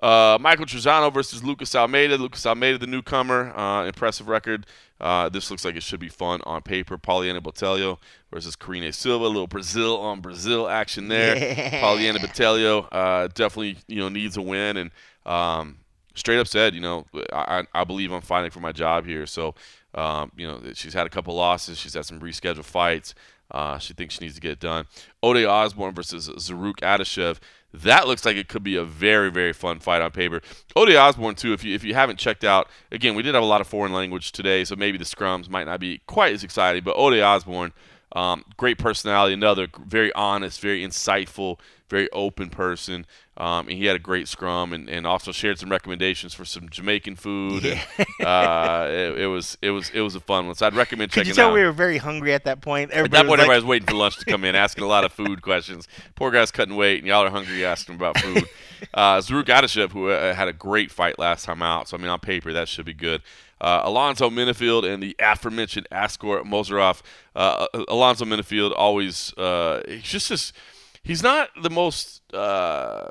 [0.00, 2.16] Uh, Michael Trizano versus Lucas Almeida.
[2.16, 4.66] Lucas Almeida, the newcomer, uh, impressive record.
[5.00, 6.96] Uh, this looks like it should be fun on paper.
[6.98, 7.98] Poliana Botelho
[8.34, 9.24] versus Karine Silva.
[9.24, 11.36] A little Brazil on Brazil action there.
[11.36, 11.80] Yeah.
[11.80, 14.90] Poliana Botelho uh, definitely you know needs a win and
[15.24, 15.78] um,
[16.14, 19.24] straight up said you know I, I believe I'm fighting for my job here.
[19.26, 19.54] So
[19.94, 21.78] um, you know she's had a couple losses.
[21.78, 23.14] She's had some rescheduled fights.
[23.50, 24.86] Uh, she thinks she needs to get it done.
[25.22, 27.38] Ode Osbourne versus Zarrukh Adashev.
[27.72, 30.40] That looks like it could be a very, very fun fight on paper.
[30.76, 31.52] Ode Osbourne too.
[31.52, 33.92] If you if you haven't checked out, again, we did have a lot of foreign
[33.92, 36.82] language today, so maybe the scrums might not be quite as exciting.
[36.84, 37.72] But Ode Osbourne,
[38.14, 41.58] um, great personality, another very honest, very insightful,
[41.88, 43.06] very open person.
[43.36, 46.68] Um, and he had a great scrum, and, and also shared some recommendations for some
[46.68, 47.64] Jamaican food.
[47.64, 47.80] And,
[48.24, 50.54] uh, it, it was it was it was a fun one.
[50.54, 51.54] So I'd recommend Could checking you tell out.
[51.54, 52.92] we were very hungry at that point?
[52.92, 54.86] At Everybody that point, was everybody was waiting for lunch to come in, asking a
[54.86, 55.88] lot of food questions.
[56.14, 58.44] Poor guy's cutting weight, and y'all are hungry asking about food.
[58.94, 62.08] uh, Zarrukh Adashev, who uh, had a great fight last time out, so I mean,
[62.08, 63.20] on paper, that should be good.
[63.60, 67.02] Uh, Alonzo Menifield and the aforementioned Askar Mozharov.
[67.34, 70.52] Uh, Alonzo Menifield always, uh, he's just, just,
[71.02, 73.08] he's not the most, uh,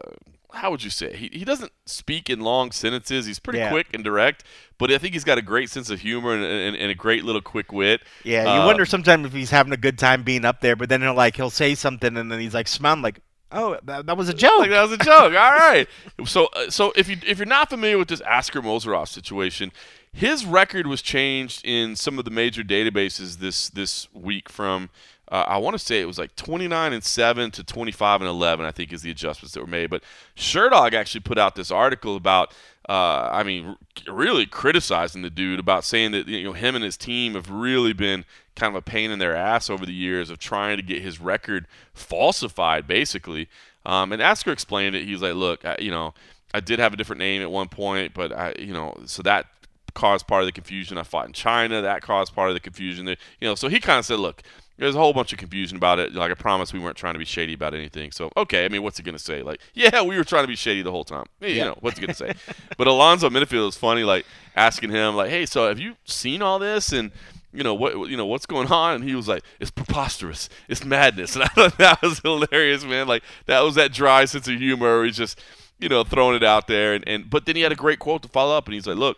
[0.52, 1.16] how would you say?
[1.16, 3.26] He, he doesn't speak in long sentences.
[3.26, 3.70] He's pretty Yeah.
[3.72, 4.44] quick and direct,
[4.78, 7.24] but I think he's got a great sense of humor and, and, and a great
[7.24, 8.02] little quick wit.
[8.24, 10.90] yeah, you Uh, wonder sometimes if he's having a good time being up there, but
[10.90, 13.22] then he'll like he'll say something and then he's like smiling like,
[13.52, 14.60] oh, that, that was a joke.
[14.60, 15.34] Like that was a joke.
[15.34, 15.88] All right.
[16.26, 19.72] So, uh, so if you if you're not familiar with this Askar Mozharov situation,
[20.14, 24.90] his record was changed in some of the major databases this this week from.
[25.32, 28.66] Uh, I want to say it was like 29 and 7 to 25 and 11.
[28.66, 29.90] I think is the adjustments that were made.
[29.90, 30.04] But
[30.36, 32.54] Sherdog actually put out this article about.
[32.88, 36.98] Uh, I mean, really criticizing the dude about saying that you know him and his
[36.98, 40.38] team have really been kind of a pain in their ass over the years of
[40.38, 43.48] trying to get his record falsified, basically.
[43.86, 45.06] Um, and Askar explained it.
[45.06, 46.14] He was like, "Look, I, you know,
[46.54, 49.48] I did have a different name at one point, but I, you know, so that
[49.94, 50.98] caused part of the confusion.
[50.98, 51.82] I fought in China.
[51.82, 53.08] That caused part of the confusion.
[53.08, 54.44] You know, so he kind of said, look."
[54.76, 56.16] There's a whole bunch of confusion about it.
[56.16, 58.12] Like I promise, we weren't trying to be shady about anything.
[58.12, 59.44] So okay, I mean, what's he gonna say?
[59.44, 61.28] Like, yeah, we were trying to be shady the whole time.
[61.40, 62.34] You know, what's he gonna say?
[62.76, 64.26] but Alonzo Menifield is funny, like
[64.56, 66.92] asking him, like, hey, so have you seen all this?
[66.92, 67.12] And
[67.54, 70.84] you know what you know what's going on and he was like it's preposterous it's
[70.84, 74.58] madness and i thought that was hilarious man like that was that dry sense of
[74.58, 75.40] humor he's just
[75.80, 78.24] you know throwing it out there and, and but then he had a great quote
[78.24, 79.18] to follow up and he's like look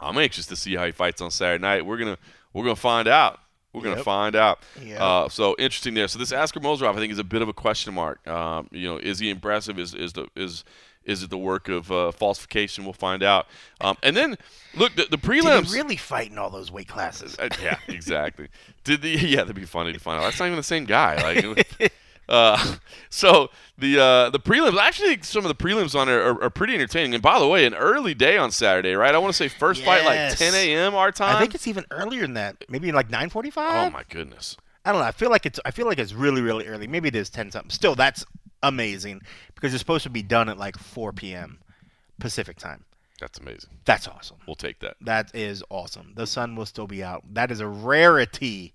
[0.00, 2.18] i'm anxious to see how he fights on saturday night we're gonna
[2.52, 3.40] we're gonna find out
[3.72, 5.00] we're gonna find out Yep.
[5.00, 7.52] uh, so interesting there so this askar Mozharov, i think is a bit of a
[7.52, 10.64] question mark um, you know is he impressive is is the is
[11.04, 12.82] Is it the work of uh, falsification?
[12.82, 13.46] We'll find out.
[13.80, 14.36] Um, and then
[14.74, 15.72] look, the, the prelims.
[15.72, 17.36] really fighting all those weight classes?
[17.38, 18.48] Uh, yeah, exactly.
[18.82, 19.44] Did the yeah?
[19.44, 20.24] That'd be funny to find out.
[20.24, 21.14] That's not even the same guy.
[21.22, 21.68] Like,
[22.28, 22.76] uh,
[23.10, 24.78] so the uh, the prelims.
[24.78, 27.14] Actually, some of the prelims on it are, are pretty entertaining.
[27.14, 29.14] And by the way, an early day on Saturday, right?
[29.14, 30.94] I want to say first fight like 10 a.m.
[30.94, 31.36] our time.
[31.36, 32.64] I think it's even earlier than that.
[32.68, 33.52] Maybe like 9:45.
[33.56, 34.56] oh my goodness.
[34.84, 35.06] I don't know.
[35.06, 36.86] I feel like it's I feel like it's really really early.
[36.86, 37.70] Maybe it is 10 something.
[37.70, 38.24] Still, that's
[38.62, 39.22] amazing
[39.54, 41.58] because it's supposed to be done at like 4 p.m.
[42.18, 42.84] Pacific time.
[43.20, 43.70] That's amazing.
[43.84, 44.36] That's awesome.
[44.46, 44.96] We'll take that.
[45.00, 46.12] That is awesome.
[46.16, 47.24] The sun will still be out.
[47.32, 48.74] That is a rarity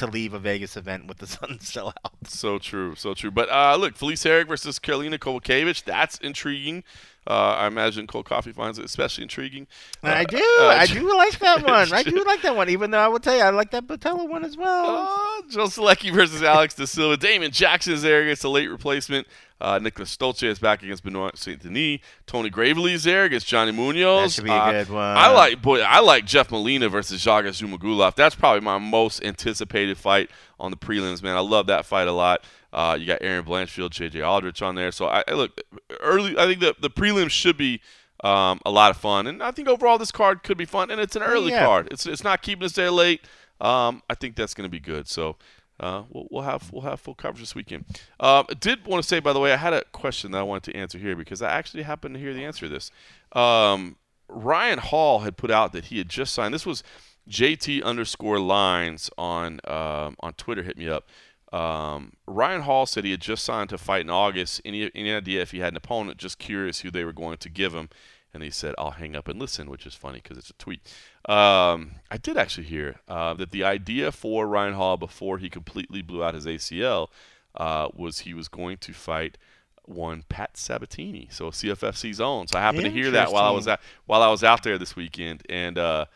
[0.00, 2.12] to leave a Vegas event with the sun still out.
[2.24, 3.30] So true, so true.
[3.30, 5.84] But uh, look, Felice Herrig versus Karolina Kowalkiewicz.
[5.84, 6.84] That's intriguing.
[7.26, 9.66] Uh, I imagine Cold Coffee finds it especially intriguing.
[10.02, 10.38] And I Uh, do.
[10.60, 11.92] uh, I do like that one.
[11.92, 12.68] I do like that one.
[12.70, 15.06] Even though I would tell you I like that Botelho one as well.
[15.08, 17.16] Uh, Joe Solecki versus Alex De Silva.
[17.16, 19.26] Damon Jackson is there against a late replacement.
[19.60, 22.00] Uh, Nicholas Stolze is back against Benoit Saint Denis.
[22.26, 24.22] Tony Gravely is there against Johnny Munoz.
[24.22, 25.16] That should be a Uh, good one.
[25.16, 25.80] I like boy.
[25.80, 28.14] I like Jeff Molina versus Jaga Zhumagulov.
[28.14, 31.22] That's probably my most anticipated fight on the prelims.
[31.22, 32.44] Man, I love that fight a lot.
[32.72, 34.92] Uh, you got Erin Blanchfield, JJ Aldrich on there.
[34.92, 35.60] So I, I look
[36.00, 36.38] early.
[36.38, 37.80] I think the the prelims should be
[38.22, 40.90] um, a lot of fun, and I think overall this card could be fun.
[40.90, 41.64] And it's an early yeah.
[41.64, 41.88] card.
[41.90, 43.22] It's it's not keeping us there late.
[43.60, 45.06] Um, I think that's going to be good.
[45.06, 45.36] So
[45.80, 47.86] uh, we'll, we'll have we'll have full coverage this weekend.
[48.20, 50.42] Um, I did want to say, by the way, I had a question that I
[50.42, 52.90] wanted to answer here because I actually happened to hear the answer to this.
[53.32, 53.96] Um,
[54.28, 56.52] Ryan Hall had put out that he had just signed.
[56.52, 56.84] This was
[57.28, 60.62] JT underscore lines on um, on Twitter.
[60.62, 61.08] Hit me up.
[61.52, 64.60] Um, Ryan Hall said he had just signed to fight in August.
[64.64, 66.18] Any any idea if he had an opponent?
[66.18, 67.88] Just curious who they were going to give him.
[68.32, 70.94] And he said, "I'll hang up and listen," which is funny because it's a tweet.
[71.26, 76.02] Um, I did actually hear uh, that the idea for Ryan Hall before he completely
[76.02, 77.08] blew out his ACL
[77.54, 79.36] uh, was he was going to fight
[79.84, 82.46] one Pat Sabatini, so CFFC's own.
[82.46, 84.78] So I happened to hear that while I was out while I was out there
[84.78, 86.06] this weekend, and uh,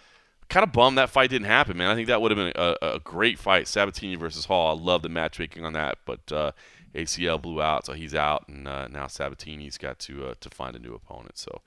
[0.48, 1.90] kind of bummed that fight didn't happen, man.
[1.90, 4.76] I think that would have been a, a great fight, Sabatini versus Hall.
[4.78, 6.52] I love the matchmaking on that, but uh,
[6.94, 10.76] ACL blew out, so he's out, and uh, now Sabatini's got to uh, to find
[10.76, 11.36] a new opponent.
[11.38, 11.60] So.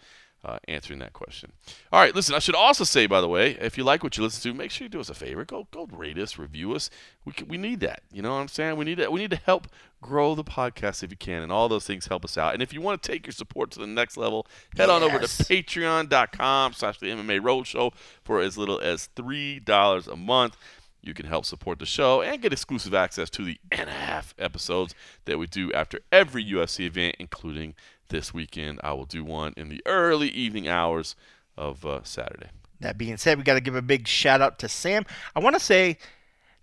[0.46, 1.52] Uh, answering that question.
[1.92, 2.36] All right, listen.
[2.36, 4.70] I should also say, by the way, if you like what you listen to, make
[4.70, 5.44] sure you do us a favor.
[5.44, 6.92] Go, go rate us, review us.
[7.26, 8.02] We can, we need that.
[8.14, 8.78] You know what I'm saying?
[8.78, 9.12] We need that.
[9.12, 9.68] We need to help
[10.00, 12.54] grow the podcast if you can, and all those things help us out.
[12.54, 14.46] And if you want to take your support to the next level,
[14.78, 17.94] head on over to Patreon.com/slash The MMA Roadshow
[18.24, 20.56] for as little as three dollars a month.
[21.02, 24.36] You can help support the show and get exclusive access to the and a half
[24.38, 24.94] episodes
[25.26, 27.76] that we do after every UFC event, including
[28.10, 28.80] this weekend.
[28.84, 31.16] I will do one in the early evening hours
[31.58, 32.50] of uh, Saturday.
[32.80, 35.06] That being said, we got to give a big shout out to Sam.
[35.36, 35.98] I want to say,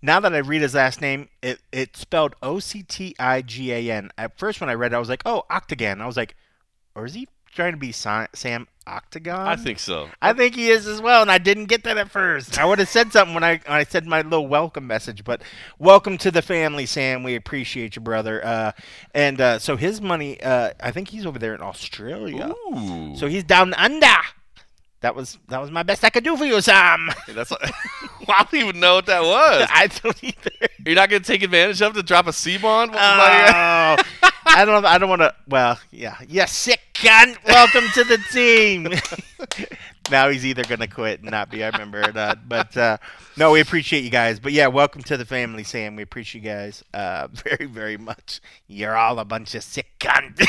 [0.01, 3.73] now that I read his last name, it it's spelled O C T I G
[3.73, 4.11] A N.
[4.17, 6.01] At first, when I read it, I was like, oh, Octagon.
[6.01, 6.35] I was like,
[6.95, 9.47] or is he trying to be Sam Octagon?
[9.47, 10.09] I think so.
[10.21, 12.59] I think he is as well, and I didn't get that at first.
[12.59, 15.41] I would have said something when I when I said my little welcome message, but
[15.79, 17.23] welcome to the family, Sam.
[17.23, 18.45] We appreciate you, brother.
[18.45, 18.71] Uh,
[19.13, 22.53] and uh, so his money, uh, I think he's over there in Australia.
[22.73, 23.15] Ooh.
[23.15, 24.05] So he's down under.
[25.05, 27.11] That was that was my best I could do for you, Sam.
[27.27, 27.51] That's
[28.27, 29.67] I don't even know what that was.
[29.71, 30.49] I don't either.
[30.83, 32.89] You're not going to take advantage of to drop a C bomb?
[32.89, 33.97] Oh, I
[34.65, 34.83] don't.
[34.83, 35.35] I don't want to.
[35.47, 37.37] Well, yeah, yeah, sick cunt.
[37.45, 38.87] Welcome to the team.
[40.09, 42.49] now he's either gonna quit and not be a member or not.
[42.49, 42.97] But uh,
[43.37, 44.39] no, we appreciate you guys.
[44.39, 45.95] But yeah, welcome to the family, Sam.
[45.95, 48.41] We appreciate you guys uh, very, very much.
[48.67, 50.47] You're all a bunch of sick cunts,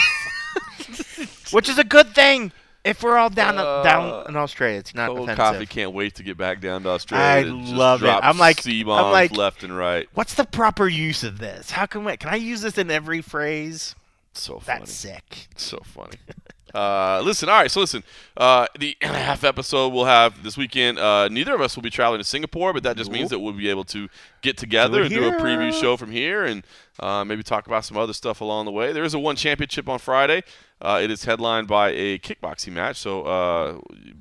[1.52, 2.52] which is a good thing.
[2.86, 5.36] If we're all down down in Australia, it's not Cold offensive.
[5.38, 7.26] coffee can't wait to get back down to Australia.
[7.26, 8.08] I love it.
[8.08, 10.08] I'm like- C-bombs I'm like- left and right.
[10.14, 11.72] What's the proper use of this?
[11.72, 12.16] How can we?
[12.16, 13.94] Can I use this in every phrase?
[14.34, 14.80] So funny.
[14.80, 15.48] That's sick.
[15.56, 16.16] So funny.
[16.74, 17.70] Uh, listen, all right.
[17.70, 18.02] So listen,
[18.36, 20.98] uh, the and a half episode we'll have this weekend.
[20.98, 23.54] Uh, neither of us will be traveling to Singapore, but that just means that we'll
[23.54, 24.10] be able to
[24.42, 26.64] get together Do and it do a preview show from here, and
[27.00, 28.92] uh, maybe talk about some other stuff along the way.
[28.92, 30.42] There is a one championship on Friday.
[30.78, 32.96] Uh, it is headlined by a kickboxing match.
[32.98, 33.78] So, uh,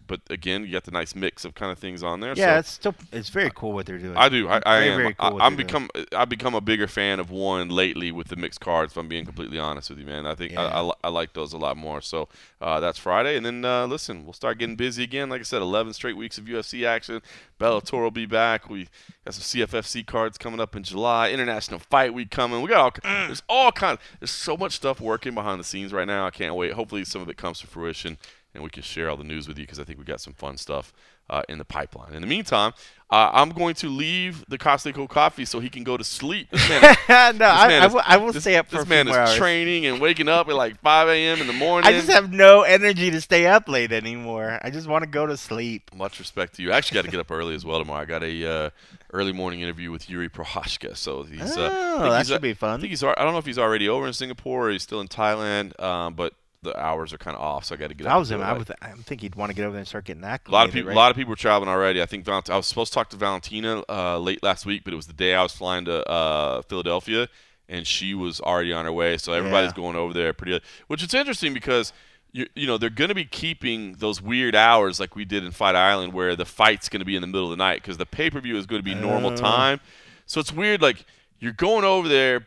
[0.07, 2.33] but again, you got the nice mix of kind of things on there.
[2.33, 2.59] Yeah, so.
[2.59, 4.15] it's still it's very cool what they're doing.
[4.15, 4.47] I do.
[4.47, 4.97] I, I Very, am.
[4.97, 5.87] very cool I, I'm they're doing.
[5.89, 6.07] become.
[6.17, 8.93] I've become a bigger fan of one lately with the mixed cards.
[8.93, 10.69] If I'm being completely honest with you, man, I think I, Yeah.
[10.69, 11.99] I, li- I like those a lot more.
[11.99, 12.29] So
[12.61, 15.27] uh, that's Friday, and then uh, listen, we'll start getting busy again.
[15.29, 17.21] Like I said, 11 straight weeks of UFC action.
[17.59, 18.69] Bellator will be back.
[18.69, 18.87] We
[19.25, 21.31] got some CFFC cards coming up in July.
[21.31, 22.61] International Fight Week coming.
[22.61, 22.91] We got all.
[22.91, 23.27] Mm.
[23.27, 23.97] There's all kind.
[24.19, 26.25] There's so much stuff working behind the scenes right now.
[26.27, 26.73] I can't wait.
[26.73, 28.17] Hopefully, some of it comes to fruition
[28.53, 30.31] and we can share all the news with you because I think we got some
[30.31, 30.93] fun stuff
[31.29, 32.13] uh, in the pipeline.
[32.13, 32.71] In the meantime,
[33.09, 36.49] uh, I'm going to leave the Costa Cold Coffee so he can go to sleep.
[36.51, 38.77] This man, no, this I, man I is- will- I will this- stay up for
[38.77, 39.35] This man is hours.
[39.35, 41.41] training and waking up at like 5 a.m.
[41.41, 41.85] in the morning.
[41.85, 44.57] I just have no energy to stay up late anymore.
[44.61, 45.93] I just want to go to sleep.
[45.93, 46.71] Much respect to you.
[46.71, 48.03] I actually got to get up early as well tomorrow.
[48.03, 48.69] I got a uh,
[49.15, 50.95] early morning interview with Yuri Prochazka.
[50.97, 51.57] So he's.
[51.57, 52.71] Uh, Oh, that he's, should uh, be fun.
[52.77, 53.01] I think he's.
[53.03, 55.79] I don't know if he's already over in Singapore or he's still in Thailand.
[55.81, 58.07] Um, but the hours are kind of off, so I got to get.
[58.07, 58.41] I up was him.
[58.41, 58.69] I would.
[58.81, 60.41] I think he'd want to get over there and start getting that.
[60.47, 60.89] a lot of people.
[60.89, 60.95] right?
[60.95, 62.01] A lot of people were traveling already.
[62.01, 64.91] I think Valent- I was supposed to talk to Valentina uh, late last week, but
[64.91, 67.29] it was the day I was flying to uh, Philadelphia,
[67.69, 69.17] and she was already on her way.
[69.17, 69.75] So everybody's Yeah.
[69.77, 70.59] going over there pretty.
[70.87, 71.93] Which is interesting because
[72.35, 75.51] you you know they're going to be keeping those weird hours like we did in
[75.51, 77.97] Fight Island, where the fight's going to be in the middle of the night because
[77.97, 79.35] the pay per view is going to be normal Oh.
[79.37, 79.79] time.
[80.25, 80.81] So it's weird.
[80.81, 81.05] Like
[81.39, 82.45] you're going over there,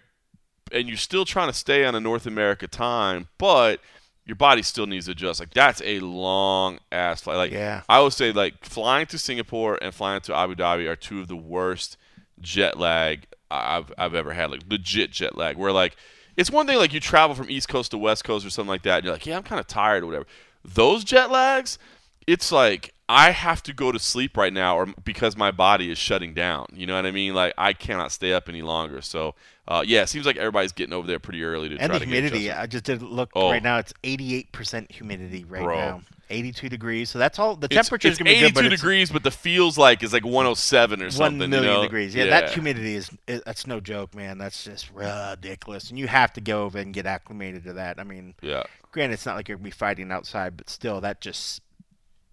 [0.73, 3.81] and you're still trying to stay on a North America time, but
[4.27, 5.41] your body still needs to adjust.
[5.41, 7.39] Like that's a long ass flight.
[7.39, 7.81] Like Yeah.
[7.89, 11.29] I would say like flying to Singapore and flying to Abu Dhabi are two of
[11.29, 11.97] the worst
[12.41, 14.51] jet lag I've I've ever had.
[14.51, 15.57] Like legit jet lag.
[15.57, 15.97] Where like
[16.39, 18.83] it's one thing like you travel from East Coast to West Coast or something like
[18.83, 20.27] that, and you're like, yeah, I'm kind of tired or whatever.
[20.65, 21.81] Those jet lags,
[22.29, 25.97] it's like I have to go to sleep right now, or because my body is
[25.97, 26.67] shutting down.
[26.75, 27.35] You know what I mean?
[27.35, 29.01] Like I cannot stay up any longer.
[29.01, 29.35] So
[29.67, 32.05] uh, yeah, it seems like everybody's getting over there pretty early to and try the
[32.05, 32.53] to get humidity.
[32.53, 33.51] I just did look Oh.
[33.51, 33.79] right now.
[33.79, 35.77] It's 88% humidity right Bro.
[35.77, 36.01] now.
[36.31, 37.09] 82 degrees.
[37.09, 37.57] So that's all.
[37.57, 40.13] The temperature is gonna be 82 good, but it's degrees, but the feels like is
[40.13, 41.39] like 107 or one something.
[41.49, 41.83] million you know?
[41.83, 42.15] degrees.
[42.15, 44.37] Yeah, that humidity is, is that's no joke, man.
[44.37, 45.89] That's just ridiculous.
[45.89, 47.99] And you have to go over and get acclimated to that.
[47.99, 51.23] I mean, Yeah, granted, it's not like you're gonna be fighting outside, but still, that
[51.23, 51.63] just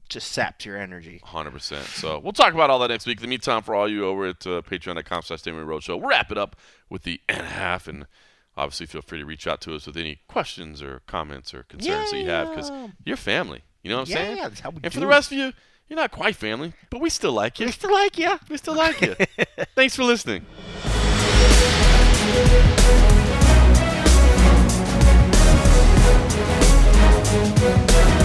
[0.09, 1.21] just saps your energy.
[1.25, 1.83] 100%.
[1.99, 3.17] So we'll talk about all that next week.
[3.17, 6.37] In the meantime, for all you over at uh, patreon.com slash Roadshow, we'll wrap it
[6.37, 6.55] up
[6.89, 7.87] with the and a half.
[7.87, 8.05] And
[8.57, 12.11] obviously, feel free to reach out to us with any questions or comments or concerns
[12.11, 12.71] that you have because
[13.03, 13.63] you're family.
[13.83, 14.37] You know what I'm Yeah, saying?
[14.37, 15.09] that's how we and for the it.
[15.09, 15.53] rest of you,
[15.87, 17.67] you're not quite family, but we still like you.
[17.67, 18.39] We still like you.
[18.49, 19.15] We still like you.
[19.75, 20.45] Thanks for listening.
[27.27, 28.24] Thank